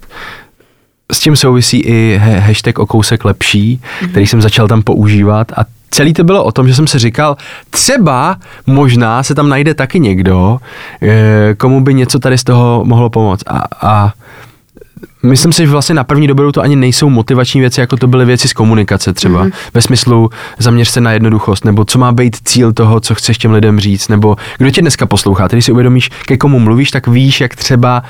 S 1.11 1.19
tím 1.19 1.35
souvisí 1.35 1.79
i 1.79 2.21
hashtag 2.39 2.79
o 2.79 2.85
kousek 2.85 3.25
lepší, 3.25 3.79
mm-hmm. 3.79 4.09
který 4.09 4.27
jsem 4.27 4.41
začal 4.41 4.67
tam 4.67 4.81
používat 4.81 5.51
a 5.51 5.65
celý 5.91 6.13
to 6.13 6.23
bylo 6.23 6.43
o 6.43 6.51
tom, 6.51 6.67
že 6.67 6.75
jsem 6.75 6.87
si 6.87 6.99
říkal, 6.99 7.37
třeba 7.69 8.37
možná 8.67 9.23
se 9.23 9.35
tam 9.35 9.49
najde 9.49 9.73
taky 9.73 9.99
někdo, 9.99 10.59
eh, 11.01 11.55
komu 11.57 11.81
by 11.81 11.93
něco 11.93 12.19
tady 12.19 12.37
z 12.37 12.43
toho 12.43 12.81
mohlo 12.85 13.09
pomoct. 13.09 13.43
A, 13.47 13.63
a 13.81 14.13
Myslím 15.23 15.53
si, 15.53 15.65
že 15.65 15.71
vlastně 15.71 15.95
na 15.95 16.03
první 16.03 16.27
dobrou 16.27 16.51
to 16.51 16.61
ani 16.61 16.75
nejsou 16.75 17.09
motivační 17.09 17.61
věci, 17.61 17.79
jako 17.79 17.97
to 17.97 18.07
byly 18.07 18.25
věci 18.25 18.47
z 18.47 18.53
komunikace 18.53 19.13
třeba. 19.13 19.45
Mm-hmm. 19.45 19.51
Ve 19.73 19.81
smyslu 19.81 20.29
zaměř 20.57 20.89
se 20.89 21.01
na 21.01 21.11
jednoduchost, 21.11 21.65
nebo 21.65 21.85
co 21.85 21.99
má 21.99 22.11
být 22.11 22.37
cíl 22.43 22.73
toho, 22.73 22.99
co 22.99 23.15
chceš 23.15 23.37
těm 23.37 23.51
lidem 23.51 23.79
říct, 23.79 24.07
nebo 24.07 24.35
kdo 24.57 24.71
tě 24.71 24.81
dneska 24.81 25.05
poslouchá. 25.05 25.47
Když 25.47 25.65
si 25.65 25.71
uvědomíš, 25.71 26.09
ke 26.25 26.37
komu 26.37 26.59
mluvíš, 26.59 26.91
tak 26.91 27.07
víš, 27.07 27.41
jak 27.41 27.55
třeba 27.55 28.03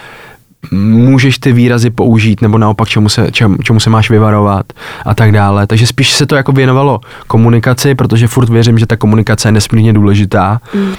můžeš 0.72 1.40
ty 1.40 1.52
výrazy 1.52 1.90
použít, 1.90 2.42
nebo 2.42 2.58
naopak 2.58 2.90
čemu 2.90 3.10
se, 3.10 3.32
čem, 3.32 3.58
čemu 3.64 3.80
se 3.80 3.90
máš 3.90 4.10
vyvarovat 4.10 4.66
a 5.06 5.14
tak 5.14 5.32
dále. 5.32 5.68
Takže 5.68 5.88
spíš 5.88 6.12
se 6.12 6.26
to 6.26 6.36
jako 6.36 6.52
věnovalo 6.52 7.00
komunikaci, 7.28 7.96
protože 7.96 8.28
furt 8.28 8.50
věřím, 8.50 8.80
že 8.80 8.86
ta 8.86 8.98
komunikace 8.98 9.48
je 9.48 9.52
nesmírně 9.52 9.94
důležitá. 9.94 10.62
Mm. 10.74 10.94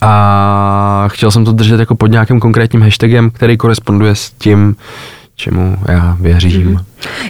A 0.00 1.04
chtěl 1.08 1.30
jsem 1.30 1.44
to 1.44 1.52
držet 1.52 1.80
jako 1.80 1.94
pod 1.94 2.06
nějakým 2.06 2.40
konkrétním 2.40 2.82
hashtagem, 2.82 3.30
který 3.30 3.56
koresponduje 3.56 4.14
s 4.14 4.30
tím, 4.30 4.76
čemu 5.36 5.76
já 5.88 6.16
věřím. 6.20 6.68
Mm. 6.68 6.78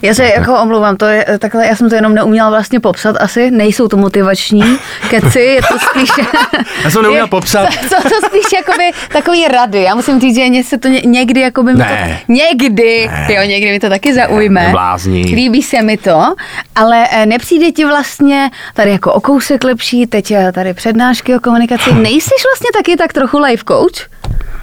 Já 0.03 0.15
se 0.15 0.25
jako 0.25 0.59
omlouvám, 0.63 0.97
to 0.97 1.05
je 1.07 1.27
takhle, 1.39 1.67
já 1.67 1.77
jsem 1.77 1.89
to 1.89 1.95
jenom 1.95 2.15
neuměla 2.15 2.51
vlastně 2.51 2.81
popsat 2.81 3.17
asi, 3.21 3.51
nejsou 3.51 3.89
to 3.89 3.97
motivační 3.97 4.63
keci, 5.11 5.41
je 5.41 5.61
to 5.63 5.79
spíš... 5.91 6.11
Já 6.85 6.91
jsem 6.91 7.03
neuměl 7.03 7.25
je- 7.25 7.29
popsat. 7.31 7.69
Co 7.89 7.97
to 8.03 8.27
spíš 8.27 8.43
jakoby 8.57 8.91
takový 9.13 9.49
rady, 9.49 9.83
já 9.83 9.95
musím 9.95 10.21
říct, 10.21 10.37
že 10.37 10.63
se 10.65 10.79
to 10.79 10.89
ně, 10.89 11.01
někdy 11.05 11.41
jakoby 11.41 11.73
mi 11.73 11.79
Ne. 11.79 12.21
to, 12.27 12.33
někdy, 12.33 13.09
Ne. 13.11 13.35
jo, 13.35 13.43
někdy 13.43 13.71
mi 13.71 13.81
to 13.81 13.89
taky 13.89 14.15
zaujme. 14.15 14.63
neblázni. 14.67 15.23
Líbí 15.23 15.63
se 15.63 15.83
mi 15.83 15.97
to, 15.97 16.35
ale 16.75 17.07
eh, 17.13 17.27
nepřijde 17.27 17.73
ti 17.73 17.85
vlastně 17.85 18.51
tady 18.75 18.91
jako 18.91 19.13
o 19.13 19.21
kousek 19.21 19.65
lepší, 19.65 20.07
teď 20.07 20.31
eh, 20.31 20.53
tady 20.53 20.75
přednášky 20.75 21.37
o 21.37 21.41
komunikaci, 21.41 21.93
nejsiš 21.95 22.43
vlastně 22.51 22.69
taky 22.75 22.97
tak 22.97 23.13
trochu 23.13 23.39
life 23.39 23.65
coach? 23.69 24.09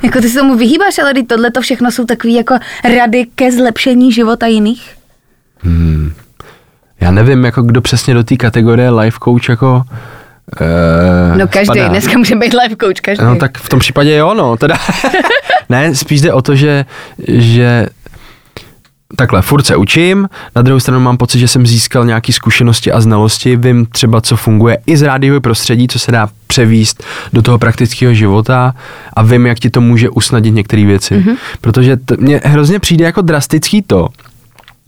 Jako 0.03 0.21
ty 0.21 0.29
se 0.29 0.39
tomu 0.39 0.55
vyhýbáš, 0.55 0.99
ale 0.99 1.13
tohle 1.27 1.51
to 1.51 1.61
všechno 1.61 1.91
jsou 1.91 2.05
takové 2.05 2.33
jako 2.33 2.55
rady 2.83 3.25
ke 3.35 3.51
zlepšení 3.51 4.11
života 4.11 4.45
jiných? 4.47 4.91
Já 7.01 7.11
nevím, 7.11 7.45
jako 7.45 7.61
kdo 7.61 7.81
přesně 7.81 8.13
do 8.13 8.23
té 8.23 8.37
kategorie 8.37 8.89
life 8.89 9.17
coach 9.23 9.49
jako 9.49 9.83
uh, 10.61 11.37
No 11.37 11.47
každý, 11.47 11.65
spadá. 11.65 11.87
dneska 11.87 12.17
může 12.17 12.35
být 12.35 12.53
life 12.63 12.75
coach, 12.81 12.99
každý. 13.01 13.25
No 13.25 13.35
tak 13.35 13.57
v 13.57 13.69
tom 13.69 13.79
případě 13.79 14.15
jo, 14.15 14.33
no, 14.33 14.57
teda. 14.57 14.75
ne, 15.69 15.95
spíš 15.95 16.21
jde 16.21 16.33
o 16.33 16.41
to, 16.41 16.55
že, 16.55 16.85
že 17.27 17.87
takhle, 19.15 19.41
furt 19.41 19.63
se 19.65 19.75
učím, 19.75 20.29
na 20.55 20.61
druhou 20.61 20.79
stranu 20.79 20.99
mám 20.99 21.17
pocit, 21.17 21.39
že 21.39 21.47
jsem 21.47 21.67
získal 21.67 22.05
nějaké 22.05 22.33
zkušenosti 22.33 22.91
a 22.91 23.01
znalosti, 23.01 23.55
vím 23.55 23.85
třeba, 23.85 24.21
co 24.21 24.37
funguje 24.37 24.77
i 24.85 24.97
z 24.97 25.01
rádiového 25.01 25.41
prostředí, 25.41 25.87
co 25.87 25.99
se 25.99 26.11
dá 26.11 26.29
převíst 26.47 27.03
do 27.33 27.41
toho 27.41 27.59
praktického 27.59 28.13
života 28.13 28.73
a 29.13 29.21
vím, 29.23 29.45
jak 29.45 29.59
ti 29.59 29.69
to 29.69 29.81
může 29.81 30.09
usnadnit 30.09 30.51
některé 30.51 30.85
věci. 30.85 31.15
Mm-hmm. 31.15 31.35
Protože 31.61 31.97
t- 31.97 32.15
mně 32.19 32.41
hrozně 32.43 32.79
přijde 32.79 33.05
jako 33.05 33.21
drastický 33.21 33.81
to, 33.81 34.07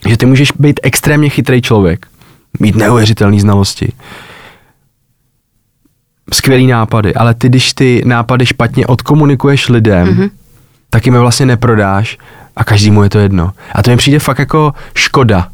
že 0.07 0.17
ty 0.17 0.25
můžeš 0.25 0.51
být 0.59 0.79
extrémně 0.83 1.29
chytrý 1.29 1.61
člověk, 1.61 2.07
mít 2.59 2.75
neuvěřitelné 2.75 3.39
znalosti, 3.39 3.93
skvělý 6.33 6.67
nápady, 6.67 7.15
ale 7.15 7.33
ty, 7.33 7.49
když 7.49 7.73
ty 7.73 8.01
nápady 8.05 8.45
špatně 8.45 8.87
odkomunikuješ 8.87 9.69
lidem, 9.69 10.07
mm-hmm. 10.07 10.29
tak 10.89 11.05
jim 11.05 11.13
je 11.13 11.19
vlastně 11.19 11.45
neprodáš 11.45 12.17
a 12.55 12.63
každému 12.63 13.03
je 13.03 13.09
to 13.09 13.19
jedno. 13.19 13.51
A 13.75 13.83
to 13.83 13.91
mi 13.91 13.97
přijde 13.97 14.19
fakt 14.19 14.39
jako 14.39 14.73
škoda. 14.93 15.47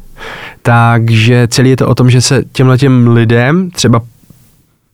Takže 0.62 1.48
celý 1.50 1.70
je 1.70 1.76
to 1.76 1.88
o 1.88 1.94
tom, 1.94 2.10
že 2.10 2.20
se 2.20 2.42
těmhle 2.52 2.78
těm 2.78 3.08
lidem 3.08 3.70
třeba 3.70 4.00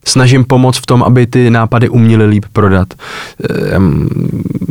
snažím 0.07 0.43
pomoct 0.43 0.77
v 0.77 0.85
tom, 0.85 1.03
aby 1.03 1.27
ty 1.27 1.49
nápady 1.49 1.89
uměli 1.89 2.25
líp 2.25 2.45
prodat. 2.53 2.93
Ehm, 3.49 4.09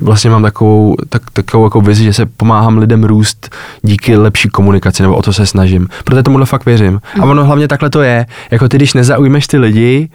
Vlastně 0.05 0.31
mám 0.31 0.43
takovou, 0.43 0.97
tak, 1.09 1.23
takovou 1.33 1.65
jako 1.65 1.81
vizi, 1.81 2.05
že 2.05 2.13
se 2.13 2.27
pomáhám 2.27 2.79
lidem 2.79 3.05
růst 3.05 3.55
díky 3.83 4.17
lepší 4.17 4.49
komunikaci, 4.49 5.03
nebo 5.03 5.17
o 5.17 5.23
to 5.23 5.33
se 5.33 5.47
snažím. 5.47 5.89
Protože 6.05 6.23
tomuhle 6.23 6.47
fakt 6.47 6.67
věřím. 6.67 7.01
A 7.21 7.25
ono 7.25 7.45
hlavně 7.45 7.69
takhle 7.69 7.91
to 7.91 8.03
je. 8.03 8.27
Jako 8.51 8.69
ty, 8.69 8.77
když 8.77 8.95
nezaujmeš 8.95 9.47
ty 9.47 9.59
lidi, 9.59 10.09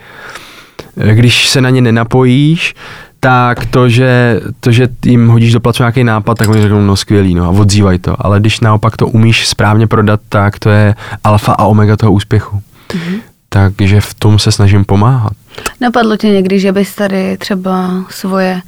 eh, 0.98 1.16
když 1.16 1.50
se 1.50 1.62
na 1.62 1.70
ně 1.70 1.82
nenapojíš, 1.82 2.76
tak 3.20 3.66
to, 3.66 3.90
že, 3.90 4.42
to, 4.60 4.72
že 4.72 4.88
jim 5.06 5.28
hodíš 5.28 5.54
do 5.54 5.60
placu 5.60 5.84
nějaký 5.84 6.04
nápad, 6.04 6.38
tak 6.38 6.50
oni 6.50 6.62
řeknou, 6.62 6.82
no 6.82 6.96
skvělý, 6.96 7.36
no 7.36 7.46
a 7.46 7.50
odzývaj 7.50 7.98
to. 8.00 8.26
Ale 8.26 8.40
když 8.40 8.60
naopak 8.60 8.98
to 8.98 9.08
umíš 9.08 9.48
správně 9.48 9.88
prodat, 9.88 10.20
tak 10.30 10.60
to 10.60 10.70
je 10.70 10.96
alfa 11.24 11.54
a 11.54 11.66
omega 11.66 11.98
toho 11.98 12.12
úspěchu. 12.12 12.62
Mm-hmm. 12.90 13.20
Takže 13.50 14.02
v 14.02 14.14
tom 14.14 14.40
se 14.40 14.52
snažím 14.52 14.86
pomáhat. 14.86 15.34
Napadlo 15.82 16.18
tě 16.18 16.28
někdy, 16.28 16.60
že 16.60 16.72
bys 16.72 16.96
tady 16.96 17.38
třeba 17.38 17.90
svoje 18.10 18.62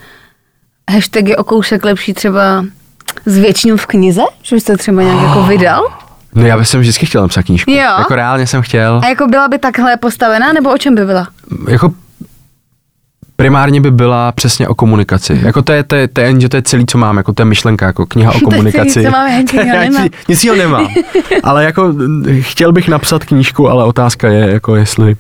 hashtagy 0.92 1.36
o 1.36 1.44
kousek 1.44 1.86
lepší 1.86 2.14
třeba 2.14 2.66
zvětšnil 3.26 3.78
v 3.78 3.86
knize? 3.86 4.22
Že 4.44 4.56
bys 4.56 4.64
to 4.64 4.78
třeba 4.78 5.02
nějak 5.02 5.22
jako 5.22 5.44
vydal? 5.44 5.84
No 6.36 6.46
já 6.46 6.58
bych 6.58 6.68
jsem 6.68 6.80
vždycky 6.82 7.06
chtěl 7.06 7.22
napsat 7.22 7.44
knížku. 7.44 7.72
Jo. 7.72 7.78
Jako 7.78 8.16
reálně 8.16 8.48
jsem 8.48 8.62
chtěl. 8.62 9.02
A 9.04 9.08
jako 9.08 9.28
byla 9.28 9.48
by 9.48 9.60
takhle 9.60 9.98
postavená, 9.98 10.54
nebo 10.54 10.74
o 10.74 10.78
čem 10.78 10.96
by 10.96 11.06
byla? 11.06 11.28
Jako 11.70 11.94
primárně 13.42 13.82
by 13.82 13.92
byla 13.92 14.32
přesně 14.32 14.68
o 14.68 14.76
komunikaci. 14.76 15.34
Mhm. 15.34 15.46
Jako 15.46 15.62
to 15.62 15.72
je, 15.74 15.84
to 15.84 15.96
je, 15.96 16.08
to 16.08 16.22
je, 16.22 16.42
že 16.42 16.50
to 16.50 16.58
je 16.58 16.62
celý, 16.62 16.86
co 16.86 16.98
mám, 16.98 17.18
jako 17.18 17.34
to 17.34 17.42
je 17.42 17.46
myšlenka, 17.46 17.86
jako 17.86 18.06
kniha 18.06 18.32
o 18.32 18.36
je 18.36 18.40
celý, 18.40 18.46
komunikaci. 18.52 18.94
co 18.94 19.00
Já 19.58 19.80
nemám. 19.80 20.08
nic- 20.30 20.44
jiného 20.44 20.58
nemám. 20.58 20.88
ale 21.44 21.64
jako 21.64 21.88
mm, 21.88 22.26
chtěl 22.42 22.72
bych 22.72 22.88
napsat 22.88 23.24
knížku, 23.26 23.70
ale 23.70 23.84
otázka 23.84 24.28
je, 24.30 24.50
jako 24.52 24.76
jestli 24.76 25.16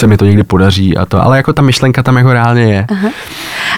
se 0.00 0.06
mi 0.06 0.16
to 0.16 0.24
někdy 0.24 0.42
podaří 0.44 0.96
a 0.96 1.06
to, 1.06 1.22
ale 1.22 1.36
jako 1.36 1.52
ta 1.52 1.62
myšlenka 1.62 2.02
tam 2.02 2.16
jako 2.16 2.32
reálně 2.32 2.62
je. 2.62 2.86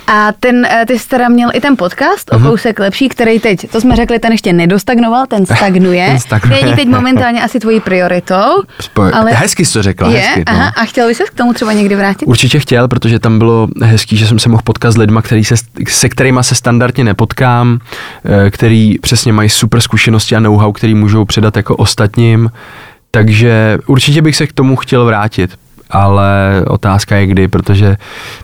A 0.06 0.28
ten, 0.40 0.64
eh, 0.64 0.84
ty 0.86 0.98
jsi 0.98 1.08
teda 1.08 1.28
měl 1.28 1.50
i 1.54 1.60
ten 1.60 1.76
podcast 1.76 2.32
Mhm. 2.32 2.46
o 2.46 2.50
kousek 2.50 2.78
lepší, 2.78 3.08
který 3.08 3.38
teď, 3.40 3.70
to 3.70 3.80
jsme 3.80 3.96
řekli, 3.96 4.18
ten 4.18 4.32
ještě 4.32 4.52
nedostagnoval, 4.52 5.26
ten 5.26 5.46
stagnuje. 5.56 6.06
Ten 6.06 6.18
stagnuje. 6.18 6.62
Není 6.62 6.76
teď 6.76 6.88
momentálně 6.88 7.42
asi 7.42 7.60
tvojí 7.60 7.80
prioritou. 7.80 8.62
Spo- 8.80 9.10
ale 9.14 9.32
Hezky 9.32 9.64
jsi 9.64 9.72
to 9.72 9.82
řekla, 9.82 10.08
je, 10.10 10.18
hezky. 10.20 10.44
aha, 10.46 10.64
No. 10.64 10.72
a 10.82 10.84
chtěl 10.84 11.08
bys 11.08 11.16
se 11.16 11.24
k 11.24 11.34
tomu 11.34 11.52
třeba 11.52 11.72
někdy 11.72 11.96
vrátit? 11.96 12.26
Určitě 12.26 12.58
chtěl, 12.60 12.88
protože 12.88 13.18
tam 13.18 13.38
bylo 13.38 13.68
hezký, 13.82 14.16
že 14.16 14.26
jsem 14.26 14.38
se 14.38 14.48
mohl 14.48 14.62
potkat 14.64 14.90
s 14.92 14.96
lidma, 14.96 15.22
který 15.22 15.44
se, 15.44 15.54
se 15.88 16.08
kterými 16.08 16.38
se 16.42 16.54
standardně 16.54 17.04
nepotkám, 17.04 17.78
eh, 18.46 18.50
který 18.50 18.98
přesně 18.98 19.32
mají 19.32 19.48
super 19.48 19.80
zkušenosti 19.80 20.36
a 20.36 20.40
know-how, 20.40 20.72
který 20.72 20.94
můžou 20.94 21.24
předat 21.24 21.56
jako 21.56 21.76
ostatním. 21.76 22.50
Takže 23.10 23.78
určitě 23.86 24.22
bych 24.22 24.36
se 24.36 24.46
k 24.46 24.52
tomu 24.52 24.76
chtěl 24.76 25.04
vrátit, 25.04 25.50
ale 25.90 26.62
otázka 26.66 27.16
je 27.16 27.26
kdy, 27.26 27.48
protože, 27.48 27.96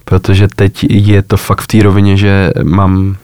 protože 0.05 0.49
teď 0.57 0.87
je 0.91 1.23
to 1.23 1.37
fakt 1.37 1.61
v 1.61 1.67
té 1.67 1.83
rovině, 1.83 2.17
že 2.17 2.51
mám 2.63 3.17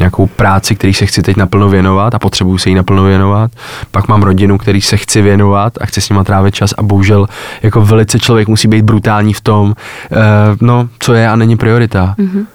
nějakou 0.00 0.26
práci, 0.26 0.76
který 0.76 0.94
se 0.94 1.06
chci 1.06 1.22
teď 1.22 1.36
naplno 1.36 1.68
věnovat 1.68 2.14
a 2.14 2.18
potřebuju 2.18 2.58
se 2.58 2.68
jí 2.68 2.74
naplno 2.74 3.04
věnovat. 3.04 3.50
Pak 3.90 4.08
mám 4.08 4.22
rodinu, 4.22 4.58
který 4.58 4.80
se 4.80 4.96
chci 4.96 5.22
věnovat 5.22 5.72
a 5.80 5.86
chci 5.86 6.00
s 6.00 6.08
nima 6.08 6.24
trávit 6.24 6.54
čas 6.54 6.74
a 6.78 6.82
bohužel 6.82 7.26
jako 7.62 7.80
velice 7.80 8.18
člověk 8.18 8.48
musí 8.48 8.68
být 8.68 8.82
brutální 8.82 9.34
v 9.34 9.40
tom, 9.40 9.66
uh, 9.68 10.16
no, 10.60 10.88
co 10.98 11.14
je 11.14 11.28
a 11.28 11.36
není 11.36 11.56
priorita. 11.56 12.14
Mm-hmm. 12.18 12.46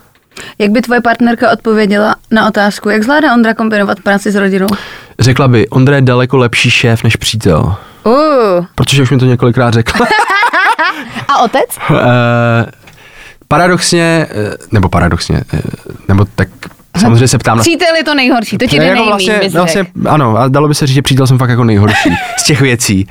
Jak 0.59 0.71
by 0.71 0.81
tvoje 0.81 1.01
partnerka 1.01 1.51
odpověděla 1.51 2.15
na 2.31 2.47
otázku, 2.47 2.89
jak 2.89 3.03
zvládá 3.03 3.33
Ondra 3.33 3.53
kombinovat 3.53 3.99
práci 3.99 4.31
s 4.31 4.35
rodinou? 4.35 4.67
Řekla 5.19 5.47
by, 5.47 5.69
Ondra 5.69 5.95
je 5.95 6.01
daleko 6.01 6.37
lepší 6.37 6.69
šéf 6.69 7.03
než 7.03 7.15
přítel. 7.15 7.75
Uh. 8.03 8.13
Protože 8.75 9.03
už 9.03 9.11
mi 9.11 9.17
to 9.17 9.25
několikrát 9.25 9.73
řekla. 9.73 10.07
A 11.27 11.41
otec? 11.41 11.65
uh, 11.89 11.97
paradoxně, 13.47 14.27
eh, 14.29 14.57
nebo 14.71 14.89
paradoxně, 14.89 15.41
eh, 15.53 15.61
nebo 16.07 16.25
tak 16.35 16.47
samozřejmě 16.97 17.27
se 17.27 17.37
ptám. 17.37 17.59
Přítel 17.59 17.95
je 17.95 18.03
to 18.03 18.15
nejhorší, 18.15 18.57
to 18.57 18.67
ti 18.67 18.79
jde 18.79 18.85
jako 18.85 19.05
vlastně, 19.05 19.41
vlastně, 19.49 19.85
ano, 20.09 20.37
a 20.37 20.47
dalo 20.47 20.67
by 20.67 20.75
se 20.75 20.87
říct, 20.87 20.95
že 20.95 21.01
přítel 21.01 21.27
jsem 21.27 21.37
fakt 21.37 21.49
jako 21.49 21.63
nejhorší 21.63 22.09
z 22.39 22.43
těch 22.43 22.61
věcí. 22.61 23.07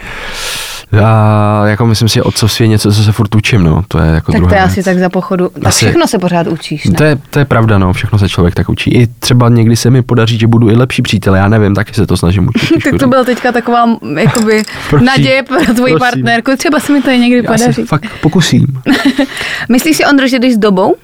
A 1.04 1.62
jako 1.66 1.86
myslím 1.86 2.08
si, 2.08 2.22
otcovství 2.22 2.64
je 2.64 2.68
něco, 2.68 2.92
co 2.92 3.02
se 3.04 3.12
furt 3.12 3.34
učím, 3.34 3.62
no. 3.62 3.84
To 3.88 3.98
je 3.98 4.10
jako 4.14 4.32
Tak 4.32 4.40
to 4.40 4.46
je 4.48 4.54
věc. 4.60 4.64
asi 4.64 4.82
tak 4.82 4.98
za 4.98 5.08
pochodu. 5.08 5.48
Tak 5.54 5.66
Asi- 5.66 5.84
všechno 5.84 6.06
se 6.06 6.18
pořád 6.18 6.46
učíš, 6.46 6.84
ne? 6.84 6.94
To 6.94 7.04
je, 7.04 7.18
to 7.30 7.38
je 7.38 7.44
pravda, 7.44 7.78
no, 7.78 7.92
všechno 7.92 8.18
se 8.18 8.28
člověk 8.28 8.54
tak 8.54 8.68
učí. 8.68 8.90
I 8.94 9.06
třeba 9.18 9.48
někdy 9.48 9.76
se 9.76 9.90
mi 9.90 10.02
podaří, 10.02 10.38
že 10.38 10.46
budu 10.46 10.70
i 10.70 10.76
lepší 10.76 11.02
přítel, 11.02 11.34
já 11.34 11.48
nevím, 11.48 11.74
taky 11.74 11.94
se 11.94 12.06
to 12.06 12.16
snažím 12.16 12.48
učit. 12.48 12.74
Tak 12.84 12.94
to 13.00 13.06
byla 13.08 13.24
teďka 13.24 13.52
taková 13.52 13.84
m, 13.84 14.18
jakoby 14.18 14.62
Prosím, 14.90 15.06
naděje 15.06 15.42
pro 15.42 15.58
tvoji 15.74 15.74
prosím. 15.74 15.98
partnerku. 15.98 16.50
Třeba 16.56 16.80
se 16.80 16.92
mi 16.92 17.02
to 17.02 17.10
i 17.10 17.18
někdy 17.18 17.36
Já 17.36 17.58
se 17.58 17.64
podaří. 17.64 17.82
fakt 17.82 18.06
pokusím. 18.20 18.66
Myslíš 19.68 19.96
si, 19.96 20.04
Ondro, 20.04 20.26
že 20.28 20.38
jdeš 20.38 20.54
s 20.54 20.58
dobou? 20.58 20.94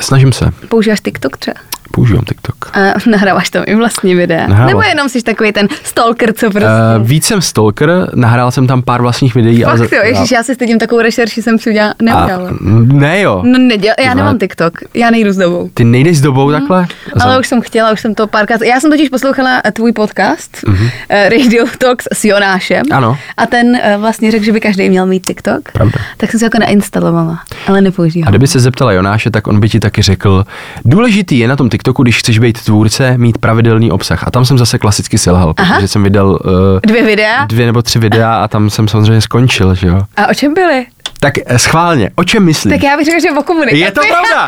Snažím 0.00 0.32
se. 0.32 0.50
Používáš 0.68 1.00
TikTok 1.00 1.36
třeba? 1.36 1.54
Používám 1.94 2.24
TikTok. 2.24 2.70
A 2.76 2.78
nahráváš 3.10 3.50
tam 3.50 3.64
i 3.66 3.74
vlastní 3.74 4.14
videa? 4.14 4.46
Nahrávám. 4.46 4.66
Nebo 4.66 4.82
jenom 4.82 5.08
jsi 5.08 5.22
takový 5.22 5.52
ten 5.52 5.68
stalker, 5.84 6.32
co 6.32 6.50
prostě... 6.50 6.68
Uh, 7.00 7.06
víc 7.06 7.24
jsem 7.24 7.40
stalker, 7.40 8.10
nahrál 8.14 8.50
jsem 8.50 8.66
tam 8.66 8.82
pár 8.82 9.02
vlastních 9.02 9.34
videí. 9.34 9.64
ale 9.64 9.78
Fakt 9.78 9.92
jo, 9.92 10.00
ježiš, 10.04 10.30
já 10.30 10.42
si 10.42 10.54
stydím 10.54 10.78
takovou 10.78 11.02
rešerši, 11.02 11.42
jsem 11.42 11.58
si 11.58 11.70
udělala, 11.70 11.94
a, 12.00 12.02
neudělala. 12.02 12.50
ne 12.82 13.20
jo. 13.20 13.42
No 13.46 13.58
neděl, 13.58 13.94
já 14.04 14.14
nemám. 14.14 14.38
TikTok, 14.38 14.72
já 14.94 15.10
nejdu 15.10 15.32
s 15.32 15.36
dobou. 15.36 15.70
Ty 15.74 15.84
nejdeš 15.84 16.18
s 16.18 16.20
dobou 16.20 16.50
takhle? 16.52 16.86
Ale 17.20 17.38
už 17.40 17.48
jsem 17.48 17.60
chtěla, 17.60 17.92
už 17.92 18.00
jsem 18.00 18.14
to 18.14 18.26
párkrát. 18.26 18.62
Já 18.62 18.80
jsem 18.80 18.90
totiž 18.90 19.08
poslouchala 19.08 19.60
eh, 19.64 19.72
tvůj 19.72 19.92
podcast 19.92 20.56
mm-hmm. 20.56 20.90
Radio 21.10 21.64
Talks 21.78 22.08
s 22.12 22.24
Jonášem. 22.24 22.82
Ano. 22.92 23.18
A 23.36 23.46
ten 23.46 23.76
eh, 23.82 23.96
vlastně 23.98 24.30
řekl, 24.30 24.44
že 24.44 24.52
by 24.52 24.60
každý 24.60 24.88
měl 24.88 25.06
mít 25.06 25.26
TikTok. 25.26 25.72
Pravda. 25.72 25.98
Tak 26.16 26.30
jsem 26.30 26.38
si 26.38 26.44
jako 26.44 26.58
nainstalovala, 26.58 27.40
ale 27.66 27.78
A 27.78 27.80
nepoužívám. 27.80 28.30
kdyby 28.30 28.46
se 28.46 28.60
zeptala 28.60 28.92
Jonáše, 28.92 29.30
tak 29.30 29.46
on 29.46 29.60
by 29.60 29.68
ti 29.68 29.80
taky 29.80 30.02
řekl, 30.02 30.44
důležitý 30.84 31.38
je 31.38 31.48
na 31.48 31.56
tom 31.56 31.68
TikToku, 31.84 32.02
když 32.02 32.18
chceš 32.18 32.38
být 32.38 32.60
tvůrce, 32.62 33.18
mít 33.18 33.38
pravidelný 33.38 33.90
obsah. 33.92 34.24
A 34.26 34.30
tam 34.30 34.44
jsem 34.44 34.58
zase 34.58 34.78
klasicky 34.78 35.18
selhal, 35.18 35.54
Aha. 35.56 35.74
protože 35.74 35.88
jsem 35.88 36.02
vydal 36.02 36.28
uh, 36.30 36.38
Dvě 36.86 37.02
videa? 37.04 37.44
dvě 37.44 37.66
nebo 37.66 37.82
tři 37.82 37.98
videa 37.98 38.34
a 38.34 38.48
tam 38.48 38.70
jsem 38.70 38.88
samozřejmě 38.88 39.20
skončil, 39.20 39.74
že 39.74 39.86
jo. 39.86 40.00
A 40.16 40.26
o 40.26 40.34
čem 40.34 40.54
byly? 40.54 40.86
Tak 41.20 41.34
eh, 41.46 41.58
schválně, 41.58 42.10
o 42.14 42.24
čem 42.24 42.44
myslíš? 42.44 42.74
Tak 42.74 42.82
já 42.82 42.96
bych 42.96 43.06
řekla, 43.06 43.20
že 43.20 43.30
o 43.38 43.42
komunikaci. 43.42 43.78
Je 43.80 43.90
to 43.90 44.00
pravda? 44.00 44.46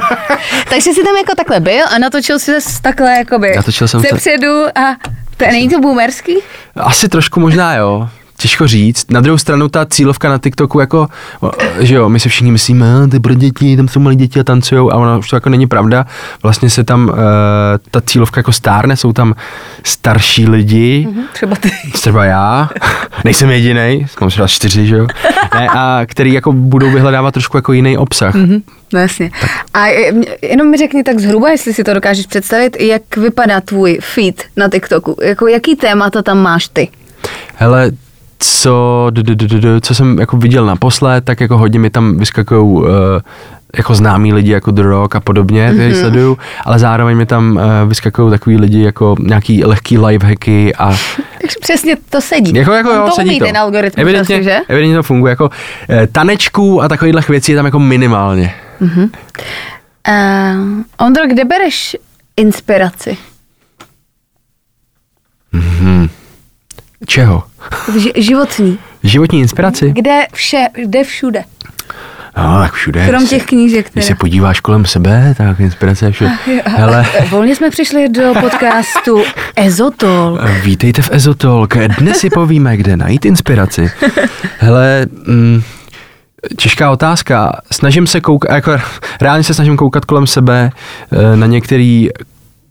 Takže 0.70 0.90
jsi 0.90 1.04
tam 1.04 1.16
jako 1.16 1.34
takhle 1.36 1.60
byl 1.60 1.84
a 1.94 1.98
natočil 1.98 2.38
si 2.38 2.60
se 2.60 2.82
takhle 2.82 3.12
jakoby 3.18 3.52
Natočil 3.56 3.88
jsem 3.88 4.00
se- 4.00 4.08
zepředu 4.10 4.64
a 4.78 4.96
to 5.36 5.44
není 5.46 5.68
to 5.68 5.80
boomerský? 5.80 6.36
Asi 6.76 7.08
trošku 7.08 7.40
možná, 7.40 7.74
jo. 7.74 8.08
Těžko 8.42 8.66
říct. 8.68 9.10
Na 9.10 9.20
druhou 9.20 9.38
stranu 9.38 9.68
ta 9.68 9.86
cílovka 9.86 10.28
na 10.28 10.38
TikToku 10.38 10.80
jako, 10.80 11.08
že 11.80 11.94
jo, 11.94 12.08
my 12.08 12.20
si 12.20 12.28
všichni 12.28 12.50
myslíme, 12.52 12.94
"A, 13.04 13.06
to 13.06 13.16
je 13.16 13.20
pro 13.20 13.34
děti, 13.34 13.76
tam 13.76 13.88
jsou 13.88 14.00
malí 14.00 14.16
děti 14.16 14.40
a 14.40 14.44
tancujou 14.44 14.92
a 14.92 14.96
ono 14.96 15.18
už 15.18 15.28
to 15.28 15.36
jako 15.36 15.48
není 15.50 15.66
pravda. 15.66 16.06
Vlastně 16.42 16.70
se 16.70 16.84
tam 16.84 17.08
uh, 17.08 17.14
ta 17.90 18.00
cílovka 18.00 18.38
jako 18.38 18.52
stárne, 18.52 18.96
jsou 18.96 19.12
tam 19.12 19.34
starší 19.84 20.46
lidi, 20.48 21.08
Hm, 21.10 21.20
Třeba 21.32 21.56
ty. 21.56 21.70
třeba 21.92 22.24
já, 22.24 22.70
nejsem 23.24 23.50
jediný, 23.50 24.06
mám 24.20 24.30
třeba 24.30 24.48
čtyři, 24.48 24.86
že 24.86 24.96
jo, 24.96 25.06
ne, 25.54 25.68
a 25.68 26.00
který 26.06 26.32
jako 26.32 26.52
budou 26.52 26.90
vyhledávat 26.90 27.34
trošku 27.34 27.56
jako 27.56 27.72
jiný 27.72 27.98
obsah. 27.98 28.34
No 28.92 29.00
jasně. 29.00 29.30
A 29.74 29.86
je- 29.86 30.12
mě- 30.12 30.26
jenom 30.42 30.70
mi 30.70 30.76
řekni 30.76 31.02
tak 31.04 31.18
zhruba, 31.18 31.50
jestli 31.50 31.74
si 31.74 31.84
to 31.84 31.94
dokážeš 31.94 32.26
představit, 32.26 32.76
jak 32.80 33.16
vypadá 33.16 33.60
tvůj 33.60 33.98
feed 34.02 34.42
na 34.56 34.68
TikToku. 34.68 35.16
Jako 35.22 35.46
jaký 35.48 35.76
témata 35.76 36.22
tam 36.22 36.38
máš 36.38 36.68
ty? 36.68 36.88
Hele, 37.56 37.90
co, 38.44 39.06
d- 39.10 39.22
d- 39.22 39.34
d- 39.34 39.48
d- 39.48 39.60
d- 39.60 39.80
co 39.80 39.94
jsem 39.94 40.18
jako 40.18 40.36
viděl 40.36 40.66
naposled, 40.66 41.24
tak 41.24 41.40
jako 41.40 41.58
hodně 41.58 41.78
mi 41.78 41.90
tam 41.90 42.16
vyskakují 42.18 42.62
uh, 42.62 42.86
jako 43.76 43.94
známí 43.94 44.32
lidi 44.32 44.50
jako 44.50 44.70
The 44.70 44.82
Rock 44.82 45.16
a 45.16 45.20
podobně, 45.20 45.70
mm-hmm. 45.72 46.00
sleduju, 46.00 46.38
ale 46.64 46.78
zároveň 46.78 47.16
mi 47.16 47.26
tam 47.26 47.56
uh, 47.56 47.88
vyskakují 47.88 48.30
takový 48.30 48.56
lidi 48.56 48.82
jako 48.82 49.14
nějaký 49.20 49.64
lehký 49.64 49.98
lifehacky 49.98 50.74
a 50.74 50.88
Takže 51.40 51.56
přesně 51.60 51.96
to 52.10 52.20
sedí. 52.20 52.52
jako, 52.56 52.72
jako 52.72 52.90
On 52.90 52.96
jo, 52.96 53.02
to 53.06 53.10
sedí 53.14 53.28
umí 53.30 53.38
to. 53.38 53.44
ten 53.44 53.56
algoritmus 53.56 54.02
evidentně, 54.02 54.34
asi, 54.36 54.44
že? 54.44 54.58
evidentně 54.68 54.96
to 54.96 55.02
funguje, 55.02 55.30
jako 55.30 55.44
uh, 55.44 55.50
tanečků 56.12 56.82
a 56.82 56.88
takovýchhle 56.88 57.22
věcí 57.28 57.52
je 57.52 57.56
tam 57.56 57.64
jako 57.64 57.78
minimálně. 57.78 58.54
Uh, 58.80 58.98
Ondro, 60.98 61.26
kde 61.26 61.44
bereš 61.44 61.96
inspiraci? 62.36 63.16
Čeho? 67.06 67.42
Ži- 67.98 68.12
životní. 68.16 68.78
Životní 69.02 69.40
inspiraci? 69.40 69.92
Kde 69.92 70.20
vše, 70.32 70.66
kde 70.84 71.04
všude? 71.04 71.44
No, 72.36 72.42
tak 72.60 72.72
všude. 72.72 73.06
Krom 73.08 73.26
těch 73.26 73.46
knížek 73.46 73.90
Když 73.92 74.04
se 74.04 74.08
teda. 74.08 74.18
podíváš 74.18 74.60
kolem 74.60 74.84
sebe, 74.86 75.34
tak 75.38 75.60
inspirace 75.60 76.06
je 76.06 76.12
všude. 76.12 76.30
Hele, 76.64 77.06
Volně 77.30 77.56
jsme 77.56 77.70
přišli 77.70 78.08
do 78.08 78.32
podcastu 78.40 79.22
Ezotol. 79.56 80.38
Vítejte 80.62 81.02
v 81.02 81.08
Ezotolk. 81.12 81.74
Dnes 81.98 82.18
si 82.18 82.30
povíme, 82.30 82.76
kde 82.76 82.96
najít 82.96 83.24
inspiraci. 83.24 83.90
Hele, 84.58 85.06
mm, 85.26 85.62
těžká 86.56 86.90
otázka. 86.90 87.60
Snažím 87.72 88.06
se 88.06 88.20
koukat, 88.20 88.50
jako 88.54 88.76
reálně 89.20 89.44
se 89.44 89.54
snažím 89.54 89.76
koukat 89.76 90.04
kolem 90.04 90.26
sebe 90.26 90.70
eh, 91.32 91.36
na 91.36 91.46
některý 91.46 92.08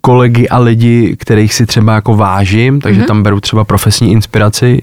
kolegy 0.02 0.49
a 0.49 0.60
lidi, 0.60 1.16
kterých 1.20 1.54
si 1.54 1.66
třeba 1.66 1.95
jako 1.95 2.16
vážím, 2.16 2.82
takže 2.82 3.02
mm-hmm. 3.02 3.06
tam 3.06 3.24
beru 3.24 3.39
třeba 3.39 3.64
profesní 3.64 4.12
inspiraci. 4.12 4.82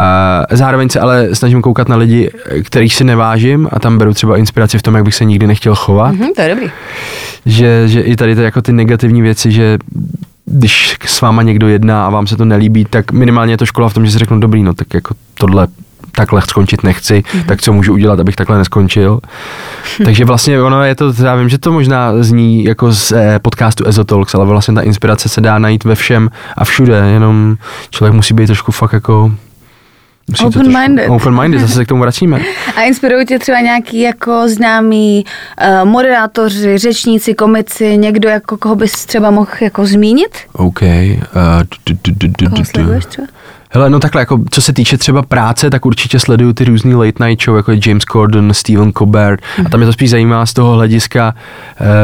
A 0.00 0.42
zároveň 0.50 0.88
se 0.88 1.00
ale 1.00 1.34
snažím 1.34 1.62
koukat 1.62 1.88
na 1.88 1.96
lidi, 1.96 2.30
kterých 2.64 2.94
si 2.94 3.04
nevážím 3.04 3.68
a 3.72 3.78
tam 3.80 3.98
beru 3.98 4.14
třeba 4.14 4.36
inspiraci 4.36 4.78
v 4.78 4.82
tom, 4.82 4.94
jak 4.94 5.04
bych 5.04 5.14
se 5.14 5.24
nikdy 5.24 5.46
nechtěl 5.46 5.74
chovat 5.74 6.14
Hm, 6.14 6.32
to 6.36 6.42
je 6.42 6.48
dobrý. 6.48 6.70
že, 7.46 7.88
že 7.88 8.00
i 8.00 8.16
tady 8.16 8.34
to 8.34 8.40
jako 8.40 8.62
ty 8.62 8.72
negativní 8.72 9.22
věci, 9.22 9.52
že 9.52 9.78
když 10.46 10.96
s 11.06 11.20
váma 11.20 11.42
někdo 11.42 11.68
jedná 11.68 12.06
a 12.06 12.10
vám 12.10 12.26
se 12.26 12.36
to 12.36 12.44
nelíbí, 12.44 12.84
tak 12.84 13.12
minimálně 13.12 13.52
je 13.52 13.56
to 13.56 13.66
škola 13.66 13.88
v 13.88 13.94
tom, 13.94 14.06
že 14.06 14.12
si 14.12 14.18
řeknu, 14.18 14.40
dobrý, 14.40 14.62
no 14.62 14.74
tak 14.74 14.94
jako 14.94 15.14
tohle 15.34 15.66
takhle 16.16 16.42
skončit 16.42 16.82
nechci, 16.82 17.22
mm-hmm. 17.22 17.44
tak 17.44 17.62
co 17.62 17.72
můžu 17.72 17.92
udělat, 17.92 18.20
abych 18.20 18.36
takhle 18.36 18.58
neskončil. 18.58 19.20
Takže 20.04 20.24
vlastně 20.24 20.62
ono 20.62 20.84
je 20.84 20.94
to, 20.94 21.12
já 21.24 21.36
vím, 21.36 21.48
že 21.48 21.58
to 21.58 21.72
možná 21.72 22.22
zní 22.22 22.64
jako 22.64 22.92
z 22.92 23.12
eh, 23.12 23.38
podcastu 23.38 23.86
Ezotalks, 23.86 24.34
ale 24.34 24.46
vlastně 24.46 24.74
ta 24.74 24.80
inspirace 24.80 25.28
se 25.28 25.40
dá 25.40 25.58
najít 25.58 25.84
ve 25.84 25.94
všem 25.94 26.30
a 26.56 26.64
všude, 26.64 26.96
jenom 26.96 27.56
člověk 27.90 28.14
musí 28.14 28.34
být 28.34 28.46
trošku 28.46 28.72
fakt 28.72 28.92
jako 28.92 29.32
Open-minded. 30.44 31.08
Open-minded, 31.08 31.60
zase 31.60 31.74
se 31.74 31.84
k 31.84 31.88
tomu 31.88 32.00
vracíme. 32.00 32.40
A 32.76 32.82
inspirují 32.82 33.26
tě 33.26 33.38
třeba 33.38 33.60
nějaký 33.60 34.00
jako 34.00 34.48
známí 34.48 35.24
uh, 35.24 35.88
moderátoři, 35.88 36.78
řečníci, 36.78 37.34
komici, 37.34 37.98
někdo, 37.98 38.28
jako 38.28 38.56
koho 38.56 38.74
bys 38.74 39.06
třeba 39.06 39.30
mohl 39.30 39.50
jako 39.60 39.86
zmínit? 39.86 40.38
OK. 40.52 40.82
Uh, 40.82 40.88
Koho 41.32 41.98
du, 42.06 42.48
du. 42.48 42.64
sleduješ 42.64 43.04
třeba? 43.04 43.26
Hele, 43.76 43.90
no 43.90 44.00
takhle, 44.00 44.22
jako 44.22 44.40
co 44.50 44.62
se 44.62 44.72
týče 44.72 44.98
třeba 44.98 45.22
práce, 45.22 45.70
tak 45.70 45.86
určitě 45.86 46.18
sleduju 46.18 46.52
ty 46.52 46.64
různý 46.64 46.94
late 46.94 47.26
night 47.26 47.44
show, 47.44 47.56
jako 47.56 47.72
je 47.72 47.80
James 47.86 48.04
Corden, 48.12 48.54
Stephen 48.54 48.92
Colbert 48.92 49.40
a 49.66 49.68
tam 49.68 49.80
mě 49.80 49.86
to 49.86 49.92
spíš 49.92 50.10
zajímá 50.10 50.46
z 50.46 50.52
toho 50.52 50.74
hlediska 50.74 51.34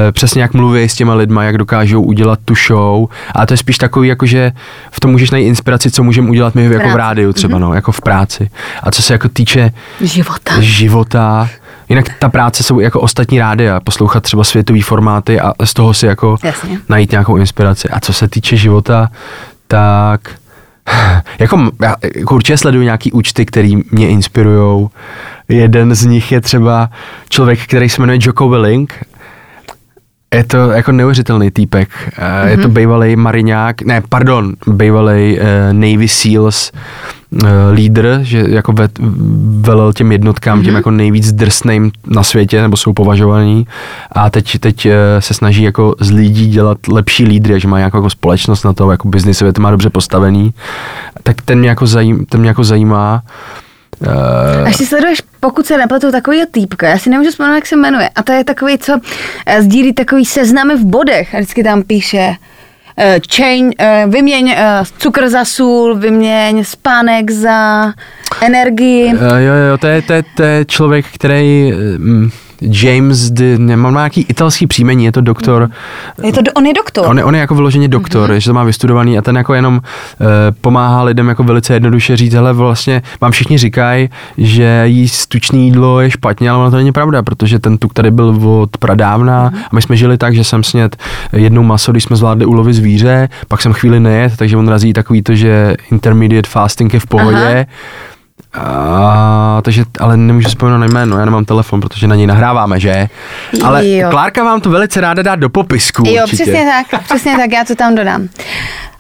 e, 0.09 0.13
přesně 0.13 0.43
jak 0.43 0.55
mluví 0.55 0.83
s 0.83 0.95
těma 0.95 1.15
lidma, 1.15 1.45
jak 1.45 1.59
dokážou 1.59 2.03
udělat 2.03 2.39
tu 2.45 2.55
show 2.67 3.07
a 3.35 3.47
to 3.47 3.53
je 3.55 3.59
spíš 3.59 3.79
takový, 3.79 4.09
jako 4.09 4.27
že 4.27 4.53
v 4.91 5.01
tom 5.01 5.11
můžeš 5.11 5.31
najít 5.31 5.47
inspiraci, 5.47 5.91
co 5.91 6.03
můžeme 6.03 6.31
udělat 6.31 6.55
my 6.55 6.65
jako 6.65 6.89
v 6.89 6.97
rádiu 6.97 7.33
třeba, 7.33 7.59
no, 7.59 7.75
jako 7.75 7.93
v 7.93 8.01
práci. 8.01 8.51
A 8.83 8.91
co 8.91 9.03
se 9.03 9.13
jako 9.13 9.29
týče 9.29 9.71
Života. 10.01 10.61
života, 10.61 11.49
Jinak 11.89 12.05
ta 12.19 12.29
práce 12.29 12.63
jsou 12.63 12.81
jako 12.81 13.01
ostatní 13.01 13.39
rádia, 13.39 13.81
poslouchat 13.81 14.23
třeba 14.23 14.45
světový 14.45 14.83
formáty 14.83 15.41
a 15.41 15.53
z 15.65 15.75
toho 15.75 15.95
si 15.95 16.07
jako 16.07 16.37
Jasně. 16.43 16.79
najít 16.89 17.11
nějakou 17.11 17.37
inspiraci. 17.37 17.89
A 17.89 18.01
co 18.01 18.13
se 18.13 18.29
týče 18.29 18.57
života, 18.57 19.09
tak 19.67 20.21
jako, 21.39 21.71
já 21.83 21.97
jako 22.17 22.35
určitě 22.35 22.57
sleduju 22.57 22.85
nějaký 22.85 23.13
účty, 23.13 23.47
který 23.47 23.77
mě 23.91 24.09
inspirují. 24.09 24.89
Jeden 25.49 25.95
z 25.95 26.05
nich 26.05 26.33
je 26.33 26.41
třeba 26.41 26.91
člověk, 27.29 27.65
který 27.65 27.89
se 27.89 28.03
jmenuje 28.03 28.19
Joko 28.23 28.49
Willing. 28.49 29.05
Je 30.33 30.45
to 30.45 30.57
jako 30.71 30.93
neuvěřitelný 30.93 31.51
týpek. 31.51 31.89
Mm-hmm. 31.89 32.47
Je 32.47 32.57
to 32.57 32.69
bývalý 32.69 33.17
mariňák, 33.17 33.83
ne, 33.83 34.03
pardon, 34.09 34.53
bývalý 34.67 35.39
uh, 35.39 35.47
Navy 35.73 36.09
SEALs, 36.09 36.73
lídr, 37.73 38.19
že 38.23 38.45
jako 38.49 38.73
ve, 38.73 38.89
velel 39.61 39.93
těm 39.93 40.13
jednotkám, 40.13 40.61
mm-hmm. 40.61 40.65
těm 40.65 40.75
jako 40.75 40.91
nejvíc 40.91 41.33
drsným 41.33 41.93
na 42.07 42.23
světě, 42.23 42.63
nebo 42.63 42.77
jsou 42.77 42.93
považovaní 42.93 43.67
a 44.13 44.31
teď, 44.31 44.59
teď 44.59 44.87
eh, 44.87 44.97
se 45.19 45.35
snaží 45.35 45.63
jako 45.63 45.95
z 46.01 46.11
lidí 46.11 46.47
dělat 46.47 46.79
lepší 46.89 47.25
lídry, 47.25 47.61
že 47.61 47.69
má 47.69 47.79
nějakou 47.79 47.97
jako 47.97 48.11
společnost 48.11 48.65
na 48.65 48.73
to, 48.73 48.91
jako 48.91 49.09
biznisově 49.09 49.53
to 49.53 49.63
má 49.63 49.71
dobře 49.71 49.91
postavený, 49.91 50.55
tak 51.23 51.43
ten 51.43 51.59
mě 51.59 51.69
jako, 51.69 51.87
zajím, 51.87 52.27
ten 52.27 52.41
mě 52.41 52.49
jako 52.49 52.65
zajímá. 52.65 53.23
Uh, 54.01 54.69
Až 54.69 54.77
si 54.77 54.87
sleduješ, 54.87 55.23
pokud 55.45 55.67
se 55.67 55.79
nepletu, 55.79 56.11
takový 56.11 56.39
týpka, 56.51 56.89
já 56.89 56.99
si 56.99 57.11
nemůžu 57.11 57.31
vzpomenout, 57.31 57.55
jak 57.55 57.67
se 57.67 57.77
jmenuje, 57.77 58.09
a 58.15 58.23
to 58.23 58.33
je 58.33 58.45
takový, 58.45 58.79
co 58.79 59.01
eh, 59.47 59.63
sdílí 59.63 59.93
takový 59.93 60.25
seznamy 60.25 60.77
v 60.77 60.85
bodech. 60.85 61.35
A 61.35 61.39
vždycky 61.39 61.65
tam 61.65 61.83
píše, 61.83 62.29
uh, 62.29 63.05
chain, 63.37 63.65
uh, 63.67 64.13
vyměň 64.13 64.57
cukr 64.99 65.29
za 65.29 65.45
sůl, 65.45 65.95
vyměň 65.95 66.65
spánek 66.65 67.31
za 67.31 67.93
energii. 68.41 69.09
Jo, 69.39 69.55
jo, 69.71 69.79
to 69.79 69.87
je, 69.87 70.03
to 70.03 70.13
je, 70.13 70.23
to 70.37 70.43
je 70.43 70.65
člověk, 70.65 71.07
který... 71.15 71.73
Um, 71.97 72.31
James, 72.63 73.31
de, 73.31 73.59
nemám 73.59 73.95
nějaký 73.95 74.27
italský 74.29 74.67
příjmení, 74.67 75.05
je 75.05 75.13
to 75.13 75.21
doktor. 75.21 75.71
Je 76.25 76.33
to, 76.33 76.41
on 76.55 76.67
je 76.67 76.75
doktor. 76.75 77.07
On 77.09 77.19
je, 77.19 77.25
on 77.25 77.35
je 77.35 77.41
jako 77.41 77.55
vyloženě 77.55 77.89
doktor, 77.89 78.31
mm-hmm. 78.31 78.37
že 78.37 78.51
to 78.51 78.55
má 78.55 78.65
vystudovaný 78.65 79.19
a 79.19 79.23
ten 79.23 79.37
jako 79.37 79.55
jenom 79.55 79.75
uh, 79.75 80.27
pomáhá 80.61 81.03
lidem 81.03 81.29
jako 81.29 81.43
velice 81.43 81.75
jednoduše 81.75 82.17
říct, 82.17 82.35
hele 82.35 82.53
vlastně 82.53 83.03
vám 83.21 83.33
všichni 83.33 83.59
říkají, 83.59 84.09
že 84.39 84.83
jíst 84.87 85.27
tučné 85.27 85.59
jídlo 85.59 86.01
je 86.01 86.11
špatně, 86.11 86.51
ale 86.51 86.59
ono 86.59 86.71
to 86.71 86.77
není 86.77 86.93
pravda, 86.93 87.23
protože 87.23 87.59
ten 87.59 87.79
tuk 87.79 87.93
tady 87.93 88.11
byl 88.11 88.49
od 88.49 88.77
pradávna 88.77 89.51
mm-hmm. 89.51 89.59
a 89.71 89.75
my 89.75 89.83
jsme 89.83 89.97
žili 89.97 90.19
tak, 90.19 90.35
že 90.35 90.45
jsem 90.45 90.63
sněd 90.63 90.97
jednou 91.33 91.63
maso, 91.63 91.93
když 91.93 92.05
jsme 92.05 92.17
zvládli 92.17 92.47
ulovit 92.47 92.75
zvíře, 92.75 93.29
pak 93.49 93.63
jsem 93.63 93.73
chvíli 93.73 94.01
nejet, 94.01 94.37
takže 94.37 94.57
on 94.57 94.69
razí 94.69 94.93
takový 94.93 95.23
to, 95.23 95.35
že 95.35 95.75
intermediate 95.91 96.51
fasting 96.51 96.95
je 96.95 97.01
v 97.01 97.07
pohodě. 97.07 97.67
Aha 97.69 98.12
a, 98.55 99.61
takže, 99.63 99.85
ale 100.01 100.17
nemůžu 100.17 100.49
vzpomenout 100.49 100.79
na 100.79 100.87
jméno, 100.87 101.19
já 101.19 101.25
nemám 101.25 101.45
telefon, 101.45 101.81
protože 101.81 102.07
na 102.09 102.15
něj 102.15 102.27
nahráváme, 102.27 102.81
že? 102.81 103.09
Ale 103.65 103.89
jo. 103.89 104.11
Klárka 104.11 104.45
vám 104.45 104.61
to 104.61 104.71
velice 104.71 105.01
ráda 105.01 105.23
dát 105.23 105.37
do 105.39 105.49
popisku. 105.49 106.03
Jo, 106.07 106.23
určitě. 106.23 106.43
přesně 106.43 106.65
tak, 106.65 107.03
přesně 107.05 107.37
tak, 107.37 107.53
já 107.53 107.65
to 107.65 107.75
tam 107.75 107.95
dodám. 107.95 108.29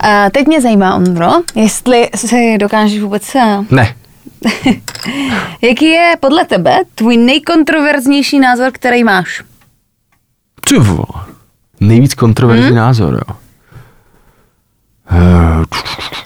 A 0.00 0.30
teď 0.30 0.46
mě 0.46 0.60
zajímá, 0.60 0.94
Ondro, 0.94 1.30
jestli 1.54 2.08
si 2.14 2.58
dokážeš 2.58 3.00
vůbec... 3.00 3.34
Eh, 3.34 3.58
ne. 3.70 3.94
Jaký 5.62 5.84
je 5.84 6.12
podle 6.20 6.44
tebe 6.44 6.78
tvůj 6.94 7.16
nejkontroverznější 7.16 8.38
názor, 8.38 8.70
který 8.72 9.04
máš? 9.04 9.42
Ty 10.68 10.78
vole. 10.78 11.24
Nejvíc 11.80 12.14
kontroverzní 12.14 12.66
hmm? 12.66 12.76
názor, 12.76 13.14
jo. 13.14 13.36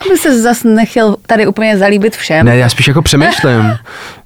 By 0.09 0.17
se 0.17 0.41
zase 0.41 0.67
nechtěl 0.67 1.15
tady 1.27 1.47
úplně 1.47 1.77
zalíbit 1.77 2.15
všem. 2.15 2.45
Ne, 2.45 2.57
já 2.57 2.69
spíš 2.69 2.87
jako 2.87 3.01
přemýšlím. 3.01 3.73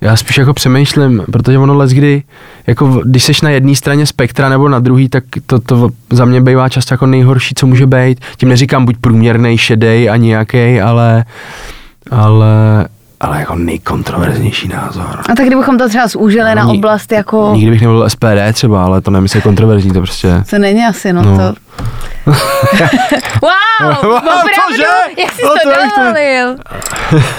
Já 0.01 0.15
spíš 0.15 0.37
jako 0.37 0.53
přemýšlím, 0.53 1.23
protože 1.31 1.57
ono 1.57 1.77
let 1.77 1.89
kdy, 1.89 2.23
jako 2.67 3.01
když 3.05 3.23
seš 3.23 3.41
na 3.41 3.49
jedné 3.49 3.75
straně 3.75 4.05
spektra 4.05 4.49
nebo 4.49 4.69
na 4.69 4.79
druhý, 4.79 5.09
tak 5.09 5.23
to, 5.45 5.59
to 5.59 5.89
za 6.09 6.25
mě 6.25 6.41
bývá 6.41 6.69
často 6.69 6.93
jako 6.93 7.05
nejhorší, 7.05 7.55
co 7.55 7.67
může 7.67 7.87
být. 7.87 8.21
Tím 8.37 8.49
neříkám 8.49 8.85
buď 8.85 8.97
průměrný, 9.01 9.57
šedej 9.57 10.09
a 10.09 10.17
nějaký, 10.17 10.81
ale, 10.81 11.25
ale, 12.11 12.87
ale 13.21 13.39
jako 13.39 13.55
nejkontroverznější 13.55 14.67
názor. 14.67 15.19
A 15.29 15.35
tak 15.35 15.45
kdybychom 15.45 15.77
to 15.77 15.89
třeba 15.89 16.07
zúžili 16.07 16.49
no, 16.49 16.55
na 16.55 16.67
oblast 16.67 17.11
jako... 17.11 17.51
Nikdy 17.55 17.71
bych 17.71 17.81
nebyl 17.81 18.09
SPD 18.09 18.53
třeba, 18.53 18.85
ale 18.85 19.01
to 19.01 19.11
nemyslím 19.11 19.41
kontroverzní, 19.41 19.91
to 19.91 19.99
prostě... 19.99 20.43
To 20.49 20.57
není 20.57 20.85
asi, 20.85 21.13
no, 21.13 21.21
no. 21.21 21.37
to... 21.37 21.55
wow, 23.41 23.97
opravdu? 23.97 24.49
Cože? 24.69 24.83
Jak 25.17 25.31
jsi 25.31 25.41
no, 25.43 25.49
to, 25.49 25.69
to 25.69 25.99
dovolil? 25.99 26.55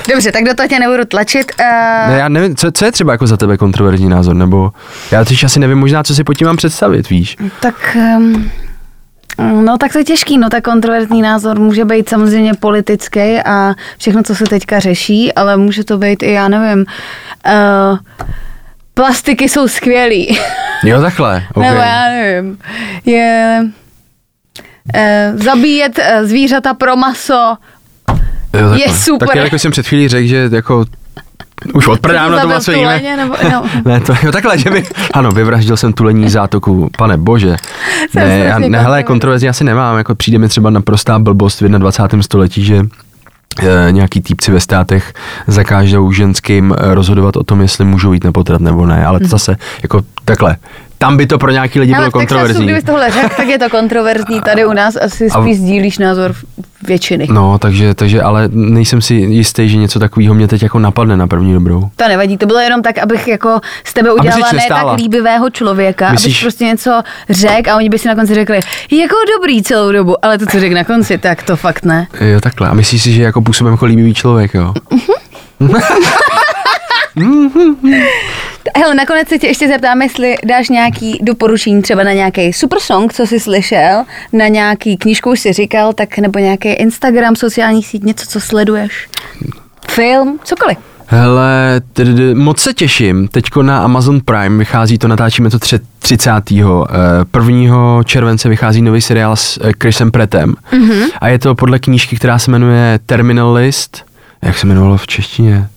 Dobře, 0.08 0.32
tak 0.32 0.44
do 0.44 0.54
toho 0.54 0.68
tě 0.68 0.78
nebudu 0.78 1.04
tlačit. 1.04 1.52
Uh... 1.60 2.10
Ne, 2.10 2.18
já 2.18 2.28
nevím, 2.28 2.56
co, 2.56 2.72
co 2.72 2.84
je 2.84 2.92
třeba 2.92 3.12
jako 3.12 3.26
za 3.26 3.36
tebe 3.36 3.56
kontroverzní 3.56 4.08
názor, 4.08 4.36
nebo 4.36 4.72
já 5.10 5.24
teď 5.24 5.44
asi 5.44 5.60
nevím 5.60 5.78
možná, 5.78 6.02
co 6.02 6.14
si 6.14 6.24
pod 6.24 6.34
tím 6.34 6.46
mám 6.46 6.56
představit, 6.56 7.10
víš? 7.10 7.36
Tak... 7.60 7.96
Um... 8.16 8.50
No 9.38 9.78
tak 9.78 9.92
to 9.92 9.98
je 9.98 10.04
těžký, 10.04 10.38
no 10.38 10.50
tak 10.50 10.64
kontroverzní 10.64 11.22
názor 11.22 11.58
může 11.58 11.84
být 11.84 12.08
samozřejmě 12.08 12.54
politický 12.54 13.38
a 13.44 13.74
všechno, 13.98 14.22
co 14.22 14.34
se 14.34 14.44
teďka 14.44 14.80
řeší, 14.80 15.32
ale 15.32 15.56
může 15.56 15.84
to 15.84 15.98
být 15.98 16.22
i, 16.22 16.32
já 16.32 16.48
nevím, 16.48 16.86
uh, 17.46 17.98
plastiky 18.94 19.48
jsou 19.48 19.68
skvělý. 19.68 20.38
Jo, 20.84 21.00
takhle. 21.00 21.42
Okay. 21.54 21.70
Nebo 21.70 21.82
já 21.82 22.08
nevím. 22.08 22.58
Je 23.04 23.62
eh, 24.94 25.32
zabíjet 25.34 25.98
eh, 25.98 26.26
zvířata 26.26 26.74
pro 26.74 26.96
maso 26.96 27.56
jo, 28.54 28.74
je 28.74 28.88
super. 28.94 29.28
Tak 29.28 29.36
jako 29.36 29.58
jsem 29.58 29.70
před 29.70 29.86
chvílí 29.86 30.08
řekl, 30.08 30.26
že 30.26 30.48
jako 30.52 30.84
už 31.74 31.88
od 31.88 32.06
na 32.06 32.40
to 32.40 32.48
maso 32.48 32.72
jíme. 32.72 33.16
Nebo, 33.16 33.34
no. 33.52 33.64
ne, 33.84 34.00
to, 34.00 34.14
jo, 34.22 34.32
takhle, 34.32 34.58
že 34.58 34.70
by, 34.70 34.84
ano, 35.14 35.30
vyvraždil 35.30 35.76
jsem 35.76 35.92
tulení 35.92 36.30
zátoku, 36.30 36.90
pane 36.98 37.16
bože. 37.16 37.56
ne, 38.14 38.38
já, 38.38 38.58
ne, 38.58 38.80
hele, 38.80 39.02
kontroverzně 39.02 39.48
asi 39.48 39.64
nemám, 39.64 39.98
jako 39.98 40.14
přijde 40.14 40.38
mi 40.38 40.48
třeba 40.48 40.70
naprostá 40.70 41.18
blbost 41.18 41.60
v 41.60 41.68
21. 41.68 42.22
století, 42.22 42.64
že 42.64 42.86
e, 43.58 43.92
nějaký 43.92 44.20
týpci 44.20 44.52
ve 44.52 44.60
státech 44.60 45.14
zakážou 45.46 46.12
ženským 46.12 46.74
rozhodovat 46.78 47.36
o 47.36 47.42
tom, 47.42 47.60
jestli 47.60 47.84
můžou 47.84 48.12
jít 48.12 48.24
na 48.24 48.32
potrat 48.32 48.60
nebo 48.60 48.86
ne, 48.86 49.06
ale 49.06 49.18
to 49.18 49.24
mhm. 49.24 49.30
zase 49.30 49.56
jako 49.82 50.00
takhle 50.24 50.56
tam 51.02 51.16
by 51.16 51.26
to 51.26 51.38
pro 51.38 51.50
nějaký 51.50 51.80
lidi 51.80 51.94
bylo 51.94 52.10
kontroverzní. 52.10 52.64
Kdybys 52.64 52.84
tohle 52.84 53.10
řekl, 53.10 53.28
tak 53.36 53.48
je 53.48 53.58
to 53.58 53.70
kontroverzní. 53.70 54.40
Tady 54.44 54.66
u 54.66 54.72
nás 54.72 54.96
asi 54.96 55.30
spíš 55.30 55.56
sdílíš 55.56 55.98
názor 55.98 56.34
většiny. 56.82 57.28
No, 57.30 57.58
takže, 57.58 57.94
takže 57.94 58.22
ale 58.22 58.48
nejsem 58.52 59.00
si 59.00 59.14
jistý, 59.14 59.68
že 59.68 59.76
něco 59.76 59.98
takového 59.98 60.34
mě 60.34 60.48
teď 60.48 60.62
jako 60.62 60.78
napadne 60.78 61.16
na 61.16 61.26
první 61.26 61.52
dobrou. 61.52 61.90
To 61.96 62.08
nevadí, 62.08 62.38
to 62.38 62.46
bylo 62.46 62.58
jenom 62.58 62.82
tak, 62.82 62.98
abych 62.98 63.28
jako 63.28 63.60
z 63.84 63.94
tebe 63.94 64.12
udělala 64.12 64.48
ne 64.52 64.62
tak 64.68 64.86
líbivého 64.96 65.50
člověka, 65.50 66.12
Myslíš... 66.12 66.34
abych 66.34 66.42
prostě 66.42 66.64
něco 66.64 67.02
řekl 67.30 67.70
a 67.70 67.76
oni 67.76 67.88
by 67.88 67.98
si 67.98 68.08
na 68.08 68.14
konci 68.14 68.34
řekli, 68.34 68.60
jako 68.90 69.14
dobrý 69.38 69.62
celou 69.62 69.92
dobu, 69.92 70.24
ale 70.24 70.38
to, 70.38 70.46
co 70.46 70.60
řekl 70.60 70.74
na 70.74 70.84
konci, 70.84 71.18
tak 71.18 71.42
to 71.42 71.56
fakt 71.56 71.84
ne. 71.84 72.06
Jo, 72.20 72.40
takhle. 72.40 72.68
A 72.68 72.74
myslíš 72.74 73.02
si, 73.02 73.12
že 73.12 73.22
jako 73.22 73.42
působím 73.42 73.72
jako 73.72 73.84
líbivý 73.84 74.14
člověk, 74.14 74.54
jo? 74.54 74.74
Hele, 78.76 78.94
nakonec 78.94 79.28
se 79.28 79.38
tě 79.38 79.46
ještě 79.46 79.68
zeptám, 79.68 80.02
jestli 80.02 80.36
dáš 80.44 80.68
nějaký 80.68 81.18
doporučení 81.22 81.82
třeba 81.82 82.02
na 82.02 82.12
nějaký 82.12 82.52
super 82.52 82.80
song, 82.80 83.12
co 83.12 83.26
jsi 83.26 83.40
slyšel, 83.40 84.04
na 84.32 84.48
nějaký 84.48 84.96
knížku 84.96 85.30
už 85.30 85.40
si 85.40 85.52
říkal, 85.52 85.92
tak 85.92 86.18
nebo 86.18 86.38
nějaký 86.38 86.68
Instagram, 86.68 87.36
sociální 87.36 87.82
síť, 87.82 88.02
něco, 88.02 88.26
co 88.26 88.40
sleduješ. 88.40 89.08
Film, 89.88 90.40
cokoliv. 90.44 90.78
Hele, 91.06 91.80
tedy, 91.92 92.34
moc 92.34 92.60
se 92.60 92.74
těším. 92.74 93.28
Teďko 93.28 93.62
na 93.62 93.84
Amazon 93.84 94.20
Prime 94.20 94.58
vychází 94.58 94.98
to, 94.98 95.08
natáčíme 95.08 95.50
to 95.50 95.58
30. 95.98 96.30
1. 96.50 96.66
Eh, 98.00 98.04
července 98.04 98.48
vychází 98.48 98.82
nový 98.82 99.00
seriál 99.00 99.36
s 99.36 99.58
eh, 99.62 99.72
Chrisem 99.82 100.10
Prettem 100.10 100.54
mm-hmm. 100.72 101.04
a 101.20 101.28
je 101.28 101.38
to 101.38 101.54
podle 101.54 101.78
knížky, 101.78 102.16
která 102.16 102.38
se 102.38 102.50
jmenuje 102.50 103.00
Terminal 103.06 103.52
List. 103.52 104.04
Jak 104.42 104.58
se 104.58 104.66
jmenovalo 104.66 104.96
v 104.96 105.06
češtině? 105.06 105.68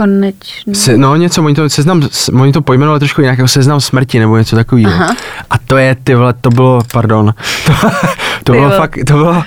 Konečně. 0.00 0.74
Se, 0.74 0.98
no 0.98 1.16
něco, 1.16 1.42
oni 1.42 1.54
to, 1.54 1.68
seznam, 1.68 2.02
oni 2.40 2.52
to 2.52 2.62
pojmenovali 2.62 3.00
trošku 3.00 3.22
nějak 3.22 3.38
jako 3.38 3.48
seznam 3.48 3.80
smrti 3.80 4.18
nebo 4.18 4.36
něco 4.36 4.56
takového. 4.56 5.04
A 5.50 5.58
to 5.58 5.76
je, 5.76 5.96
ty 6.04 6.14
vole, 6.14 6.34
to 6.40 6.50
bylo, 6.50 6.82
pardon, 6.92 7.34
to, 7.66 7.72
to 8.44 8.52
bylo 8.52 8.70
fakt, 8.70 8.98
to 9.06 9.12
bylo, 9.12 9.42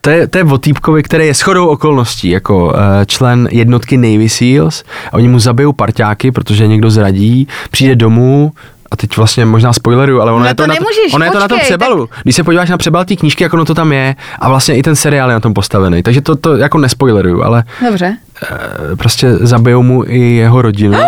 to 0.00 0.10
je, 0.10 0.26
to 0.26 0.38
je 0.38 0.44
o 0.44 0.58
týpkovi, 0.58 1.02
který 1.02 1.26
je 1.26 1.34
shodou 1.34 1.66
okolností 1.66 2.30
jako 2.30 2.64
uh, 2.66 2.72
člen 3.06 3.48
jednotky 3.50 3.96
Navy 3.96 4.28
Seals 4.28 4.84
a 5.12 5.14
oni 5.14 5.28
mu 5.28 5.38
zabijou 5.38 5.72
parťáky, 5.72 6.30
protože 6.32 6.66
někdo 6.66 6.90
zradí, 6.90 7.48
přijde 7.70 7.96
domů, 7.96 8.52
a 8.90 8.96
teď 8.96 9.16
vlastně 9.16 9.44
možná 9.44 9.72
spoileru, 9.72 10.20
ale 10.20 10.32
ono, 10.32 10.40
no 10.40 10.48
je, 10.48 10.54
to, 10.54 10.62
to 10.62 10.66
na, 10.66 10.74
ono 11.12 11.24
je 11.24 11.30
to 11.30 11.40
na 11.40 11.48
tom 11.48 11.58
přebalu. 11.60 12.06
Tak... 12.06 12.18
Když 12.22 12.36
se 12.36 12.44
podíváš 12.44 12.70
na 12.70 12.78
přebal 12.78 13.04
té 13.04 13.16
knížky, 13.16 13.44
jak 13.44 13.52
ono 13.52 13.64
to 13.64 13.74
tam 13.74 13.92
je, 13.92 14.16
a 14.38 14.48
vlastně 14.48 14.76
i 14.76 14.82
ten 14.82 14.96
seriál 14.96 15.30
je 15.30 15.34
na 15.34 15.40
tom 15.40 15.54
postavený. 15.54 16.02
Takže 16.02 16.20
to, 16.20 16.36
to 16.36 16.56
jako 16.56 16.78
nespoileruju, 16.78 17.42
ale 17.42 17.64
Dobře. 17.86 18.16
E, 18.42 18.96
prostě 18.96 19.32
zabijou 19.36 19.82
mu 19.82 20.04
i 20.06 20.18
jeho 20.20 20.62
rodinu. 20.62 20.98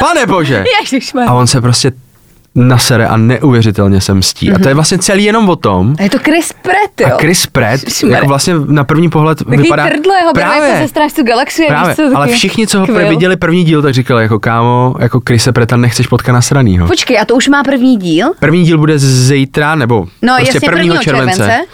Pane 0.00 0.26
bože! 0.26 0.64
A 1.28 1.34
on 1.34 1.46
se 1.46 1.60
prostě 1.60 1.92
nasere 2.58 3.06
a 3.06 3.16
neuvěřitelně 3.16 4.00
se 4.00 4.14
mstí. 4.14 4.50
Mm-hmm. 4.50 4.54
A 4.54 4.58
to 4.58 4.68
je 4.68 4.74
mhm. 4.74 4.76
vlastně 4.76 4.98
celý 4.98 5.24
jenom 5.24 5.48
o 5.48 5.56
tom. 5.56 5.94
A 5.98 6.02
je 6.02 6.10
to 6.10 6.18
Chris 6.18 6.52
Pratt, 6.62 7.00
jo? 7.00 7.06
A 7.14 7.18
Chris 7.18 7.46
Pratt, 7.46 7.80
jako 8.08 8.26
vlastně 8.26 8.54
na 8.66 8.84
první 8.84 9.10
pohled 9.10 9.38
Taký 9.44 9.62
vypadá... 9.62 9.88
Trdlo, 9.88 10.14
jeho 10.14 10.32
právě, 10.32 10.68
jako 10.68 10.82
ze 10.82 10.88
strážců 10.88 11.22
galaxie. 11.22 11.68
Právě, 11.68 11.94
co, 11.94 12.02
ale 12.14 12.28
všichni, 12.28 12.66
co 12.66 12.80
ho 12.80 12.86
kvěl. 12.86 13.08
viděli 13.08 13.36
první 13.36 13.64
díl, 13.64 13.82
tak 13.82 13.94
říkali 13.94 14.22
jako 14.22 14.38
kámo, 14.38 14.94
jako 14.98 15.20
Chrise 15.28 15.52
Pretta 15.52 15.76
nechceš 15.76 16.06
potkat 16.06 16.32
na 16.32 16.40
sranýho. 16.40 16.86
Počkej, 16.86 17.18
a 17.18 17.24
to 17.24 17.34
už 17.34 17.48
má 17.48 17.62
první 17.62 17.96
díl? 17.96 18.32
První 18.40 18.64
díl 18.64 18.78
bude 18.78 18.98
zítra, 18.98 19.74
nebo 19.74 20.06
no, 20.22 20.36
prostě 20.40 20.60
prvního 20.60 20.98
července. 20.98 21.36
července. 21.36 21.66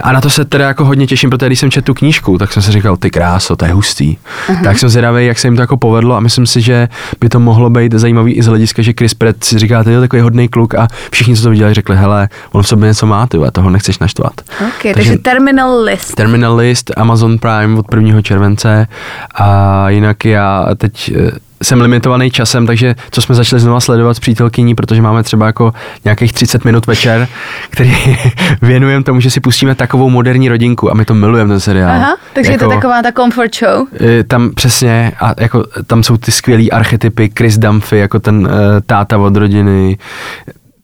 A 0.00 0.12
na 0.12 0.20
to 0.20 0.30
se 0.30 0.44
teda 0.44 0.66
jako 0.66 0.84
hodně 0.84 1.06
těším, 1.06 1.30
protože 1.30 1.46
když 1.46 1.58
jsem 1.58 1.70
četl 1.70 1.84
tu 1.84 1.94
knížku, 1.94 2.38
tak 2.38 2.52
jsem 2.52 2.62
si 2.62 2.72
říkal, 2.72 2.96
ty 2.96 3.10
kráso, 3.10 3.56
to 3.56 3.64
je 3.64 3.72
hustý. 3.72 4.16
Uh-huh. 4.48 4.62
Tak 4.64 4.78
jsem 4.78 4.88
zvědavý, 4.88 5.26
jak 5.26 5.38
se 5.38 5.46
jim 5.46 5.56
to 5.56 5.62
jako 5.62 5.76
povedlo 5.76 6.16
a 6.16 6.20
myslím 6.20 6.46
si, 6.46 6.60
že 6.60 6.88
by 7.20 7.28
to 7.28 7.40
mohlo 7.40 7.70
být 7.70 7.92
zajímavý 7.92 8.32
i 8.32 8.42
z 8.42 8.46
hlediska, 8.46 8.82
že 8.82 8.92
Chris 8.98 9.14
Pratt 9.14 9.44
si 9.44 9.58
říká, 9.58 9.84
to 9.84 9.90
je 9.90 10.00
takový 10.00 10.22
hodný 10.28 10.48
kluk 10.48 10.74
a 10.74 10.88
všichni, 11.10 11.36
co 11.36 11.42
to 11.42 11.50
viděli, 11.50 11.74
řekli, 11.74 11.96
hele, 11.96 12.28
on 12.52 12.62
v 12.62 12.68
sobě 12.68 12.88
něco 12.88 13.06
má, 13.06 13.26
ty 13.26 13.38
toho 13.52 13.70
nechceš 13.70 13.98
naštvat. 13.98 14.32
Ok, 14.60 14.94
takže 14.94 15.18
Terminal 15.18 15.82
List. 15.82 16.14
Terminal 16.14 16.56
List, 16.56 16.90
Amazon 16.96 17.38
Prime 17.38 17.78
od 17.78 17.86
1. 17.94 18.22
července 18.22 18.86
a 19.34 19.88
jinak 19.90 20.24
já 20.24 20.66
teď 20.76 21.12
eh, 21.16 21.30
jsem 21.62 21.80
limitovaný 21.80 22.30
časem, 22.30 22.66
takže 22.66 22.94
co 23.10 23.22
jsme 23.22 23.34
začali 23.34 23.60
znova 23.60 23.80
sledovat 23.80 24.14
s 24.14 24.20
přítelkyní, 24.20 24.74
protože 24.74 25.02
máme 25.02 25.22
třeba 25.22 25.46
jako 25.46 25.72
nějakých 26.04 26.32
30 26.32 26.64
minut 26.64 26.86
večer, 26.86 27.28
který 27.70 27.96
věnujeme 28.62 29.04
tomu, 29.04 29.20
že 29.20 29.30
si 29.30 29.40
pustíme 29.40 29.74
takovou 29.74 30.10
moderní 30.10 30.48
rodinku 30.48 30.90
a 30.90 30.94
my 30.94 31.04
to 31.04 31.14
milujeme 31.14 31.48
ten 31.48 31.60
seriál. 31.60 31.90
Aha, 31.90 32.16
takže 32.32 32.52
jako, 32.52 32.64
je 32.64 32.68
to 32.68 32.74
taková 32.74 33.02
ta 33.02 33.12
comfort 33.12 33.54
show. 33.56 33.86
eh, 34.00 34.24
Tam 34.24 34.50
přesně, 34.54 35.12
a 35.20 35.34
jako 35.40 35.64
tam 35.86 36.02
jsou 36.02 36.16
ty 36.16 36.32
skvělý 36.32 36.72
archetypy, 36.72 37.30
Chris 37.38 37.58
Dumphy, 37.58 37.98
jako 37.98 38.18
ten 38.20 38.36
uh, 38.38 38.50
táta 38.86 39.18
od 39.18 39.36
rodiny, 39.36 39.98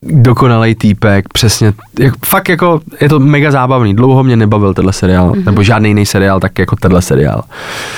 dokonalý 0.06 0.74
týpek, 0.74 1.24
přesně, 1.32 1.72
jak, 1.98 2.14
fakt 2.26 2.48
jako, 2.48 2.80
je 3.00 3.08
to 3.08 3.18
mega 3.20 3.50
zábavný, 3.50 3.94
dlouho 3.96 4.22
mě 4.24 4.36
nebavil 4.36 4.74
tenhle 4.74 4.92
seriál, 4.92 5.26
Mhm. 5.26 5.34
mm-hmm. 5.40 5.44
nebo 5.46 5.62
žádný 5.62 5.88
jiný 5.90 6.06
seriál, 6.06 6.40
tak 6.40 6.58
jako 6.58 6.76
tenhle 6.76 7.02
seriál. 7.02 7.42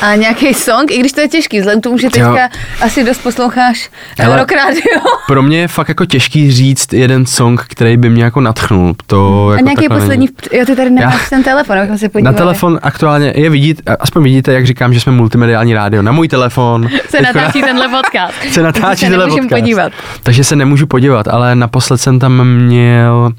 A 0.03 0.15
nějaký 0.15 0.55
song, 0.55 0.91
i 0.91 0.99
když 1.01 1.13
to 1.13 1.21
je 1.21 1.29
těžký, 1.29 1.59
vzhledem 1.59 1.81
k 1.81 1.85
tomu, 1.85 1.99
že 1.99 2.07
Jo. 2.07 2.11
teďka 2.11 2.49
asi 2.81 3.05
dost 3.05 3.19
posloucháš 3.19 3.91
Hele. 4.19 4.37
rock 4.39 4.53
radio. 4.53 4.83
Pro 5.27 5.43
mě 5.43 5.59
je 5.59 5.69
fakt 5.69 5.89
jako 5.89 6.05
těžký 6.05 6.53
říct 6.53 6.93
jeden 6.93 7.27
song, 7.27 7.61
který 7.69 7.97
by 7.97 8.11
mě 8.11 8.25
jako 8.25 8.41
natchnul. 8.41 8.95
To 9.07 9.49
A 9.49 9.53
jako 9.53 9.65
nějaký 9.65 9.83
takhle 9.83 10.01
poslední, 10.01 10.27
není. 10.53 10.59
jo, 10.61 10.67
ty 10.67 10.77
tady 10.77 10.91
nemáš 10.91 11.15
Já- 11.15 11.21
ten 11.31 11.43
telefon, 11.43 11.79
abychom 11.79 11.99
se 11.99 12.05
Na 12.07 12.09
podívali. 12.11 12.37
telefon 12.37 12.79
aktuálně 12.83 13.33
je 13.37 13.51
vidět, 13.51 13.83
aspoň 14.01 14.23
vidíte, 14.23 14.53
jak 14.53 14.67
říkám, 14.67 14.95
že 14.95 15.01
jsme 15.01 15.13
multimediální 15.13 15.75
rádio. 15.75 16.03
Na 16.03 16.13
můj 16.13 16.29
telefon 16.29 16.89
se 17.09 17.23
natáčí 17.23 17.63
tenhle 17.63 17.89
podcast. 17.89 18.35
se 18.53 18.63
natáčí 18.63 19.07
tenhle 19.07 19.27
podcast. 19.29 19.49
podívat. 19.51 19.93
Takže 20.23 20.45
se 20.45 20.57
nemůžu 20.57 20.87
podívat, 20.87 21.29
ale 21.29 21.55
naposled 21.55 21.96
jsem 21.97 22.19
tam 22.19 22.45
měl 22.49 23.33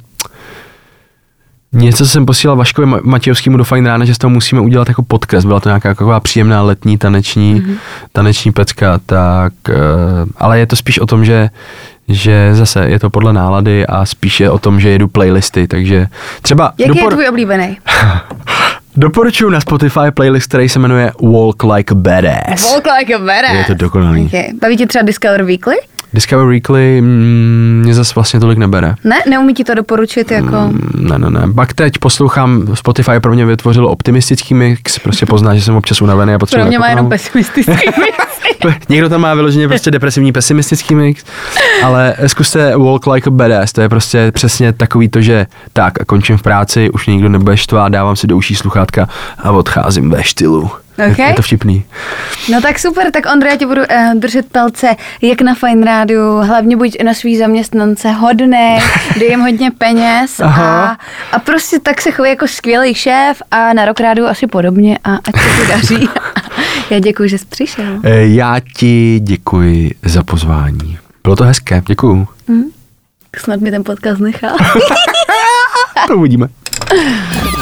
Něco 1.74 2.06
jsem 2.08 2.26
posílal 2.26 2.58
Vaškovi 2.58 2.88
Ma- 2.88 3.02
Matějovskému 3.04 3.58
do 3.58 3.64
Fine 3.64 3.90
Rána, 3.90 4.06
že 4.06 4.16
z 4.16 4.18
toho 4.18 4.30
musíme 4.32 4.62
udělat 4.62 4.88
jako 4.88 5.04
podkres. 5.04 5.46
Byla 5.46 5.60
to 5.60 5.70
nějaká 5.70 5.90
taková 5.90 6.20
příjemná 6.20 6.62
letní 6.62 6.98
taneční, 6.98 7.54
Mhm. 7.54 7.64
mm-hmm. 7.72 7.78
taneční 8.12 8.52
pecka, 8.52 9.00
tak, 9.06 9.54
eh, 9.70 9.74
ale 10.38 10.60
je 10.60 10.68
to 10.68 10.76
spíš 10.76 11.00
o 11.00 11.06
tom, 11.06 11.26
že 11.26 11.50
že 12.10 12.50
zase 12.56 12.90
je 12.90 13.00
to 13.00 13.10
podle 13.10 13.34
nálady 13.34 13.86
a 13.88 14.06
spíš 14.06 14.40
je 14.40 14.50
o 14.50 14.60
tom, 14.60 14.80
že 14.80 14.90
jedu 14.90 15.08
playlisty, 15.08 15.68
takže 15.68 16.08
třeba 16.42 16.74
Jaký 16.78 16.98
je 17.00 17.08
tvůj 17.10 17.28
oblíbený? 17.30 17.78
doporučuji 18.96 19.50
na 19.50 19.62
Spotify 19.62 20.12
playlist, 20.14 20.48
který 20.50 20.70
se 20.70 20.80
jmenuje 20.80 21.12
Walk 21.22 21.64
Like 21.64 21.92
a 21.92 21.96
Badass. 21.96 22.72
Walk 22.74 22.86
like 23.00 23.16
a 23.16 23.20
badass. 23.20 23.54
Je 23.54 23.64
to 23.68 23.74
dokonalý. 23.74 24.26
Okay. 24.26 24.44
Baví 24.62 24.78
tě 24.78 24.88
třeba 24.88 25.04
Discover 25.04 25.44
Weekly? 25.44 25.76
Discover 26.14 26.46
Weekly 26.48 27.02
mm, 27.02 27.82
mě 27.84 27.94
zase 27.94 28.12
vlastně 28.16 28.40
tolik 28.40 28.58
nebere. 28.58 28.96
Ne, 29.04 29.16
neumí 29.30 29.54
ti 29.54 29.64
to 29.64 29.74
doporučit 29.74 30.32
jako... 30.32 30.56
Mm, 30.56 30.88
Ne, 31.10 31.18
ne, 31.20 31.30
ne. 31.30 31.54
Pak 31.54 31.74
teď 31.74 31.98
poslouchám, 31.98 32.68
Spotify 32.74 33.20
pro 33.22 33.34
mě 33.34 33.46
vytvořil 33.46 33.88
optimistický 33.88 34.54
mix, 34.54 35.00
prostě 35.00 35.26
pozná, 35.26 35.56
že 35.56 35.62
jsem 35.62 35.76
občas 35.76 36.02
unavený 36.02 36.34
a 36.34 36.40
potřebuji. 36.40 36.62
Pro 36.62 36.68
mě 36.70 36.80
má 36.80 36.90
jenom 36.90 37.10
pesimistický 37.10 37.72
věci. 37.72 38.80
Někdo 38.90 39.10
tam 39.10 39.22
má 39.22 39.34
vyloženě 39.34 39.68
prostě 39.68 39.92
depresivní 39.92 40.32
pesimistický 40.32 40.96
mix, 40.96 41.24
ale 41.84 42.16
zkuste 42.28 42.78
Walk 42.78 43.08
Like 43.08 43.28
a 43.28 43.32
Badass, 43.32 43.74
to 43.74 43.82
je 43.82 43.90
prostě 43.90 44.32
přesně 44.32 44.74
takový 44.74 45.10
to, 45.10 45.22
že 45.22 45.46
tak 45.74 46.02
a 46.02 46.06
končím 46.06 46.38
v 46.38 46.42
práci, 46.42 46.90
už 46.90 47.08
nikdo 47.08 47.30
nebude 47.30 47.58
štvát, 47.58 47.92
dávám 47.92 48.16
si 48.16 48.28
do 48.28 48.38
uší 48.38 48.56
sluchátka 48.56 49.10
a 49.44 49.52
odcházím 49.52 50.10
ve 50.10 50.24
štýlu. 50.24 50.70
Ok. 51.12 51.20
Je, 51.20 51.34
to 51.34 51.42
vtipný. 51.42 51.86
No 52.52 52.62
tak 52.62 52.80
super, 52.80 53.12
tak 53.12 53.26
Ondra, 53.34 53.50
já 53.50 53.58
ti 53.58 53.66
budu 53.66 53.82
uh, 53.82 54.14
držet 54.20 54.46
palce, 54.52 54.96
jak 55.22 55.42
na 55.42 55.56
Fine 55.56 55.86
Rádiu, 55.86 56.38
hlavně 56.38 56.78
buď 56.78 56.98
na 57.04 57.14
svý 57.14 57.38
zaměstnance 57.38 58.12
hodný, 58.12 58.78
dej 59.20 59.30
jim 59.30 59.40
hodně 59.42 59.72
peněz 59.72 60.40
a, 60.40 60.98
a 61.32 61.40
prostě 61.40 61.80
tak 61.80 62.02
se 62.02 62.12
chovej 62.12 62.30
jako 62.30 62.48
skvělý 62.48 62.94
šéf 62.94 63.42
a 63.52 63.74
na 63.74 63.86
Rock 63.86 64.00
Rádiu 64.00 64.28
asi 64.28 64.48
podobně 64.48 64.98
a 65.04 65.16
ať 65.16 65.42
se 65.42 65.62
ti 65.62 65.68
daří. 65.72 66.10
já 66.90 67.00
děkuji, 67.00 67.30
že 67.30 67.38
jsi 67.38 67.46
přišel. 67.46 68.00
E, 68.04 68.28
Já 68.28 68.56
ti 68.78 69.20
děkuji 69.24 69.92
za 70.06 70.24
pozvání. 70.24 70.98
Bylo 71.24 71.36
to 71.36 71.44
hezké, 71.44 71.82
děkuju. 71.88 72.28
Snad 73.38 73.60
mi 73.62 73.72
ten 73.72 73.84
podcast 73.84 74.20
nechá. 74.22 74.48
To 76.08 76.16
uvidíme. 76.18 76.48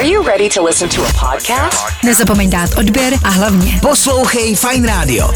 Are 0.00 0.06
you 0.08 0.22
ready 0.22 0.48
to 0.48 0.62
listen 0.62 0.88
to 0.88 1.02
a 1.02 1.12
podcast? 1.12 2.04
Nezapomeň 2.04 2.50
dát 2.50 2.70
odběr 2.78 3.12
a 3.24 3.28
hlavně 3.28 3.78
Poslouchej 3.82 4.56
Fine 4.56 4.88
Radio. 4.88 5.28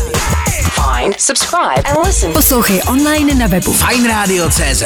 Find, 0.61 1.21
subscribe, 1.21 1.83
and 1.85 2.07
listen 2.07 2.33
poslouchej 2.33 2.83
online 2.83 3.35
na 3.35 3.47
webu 3.47 3.73
Fine 3.73 4.09
Radio 4.09 4.49
CZ. 4.49 4.83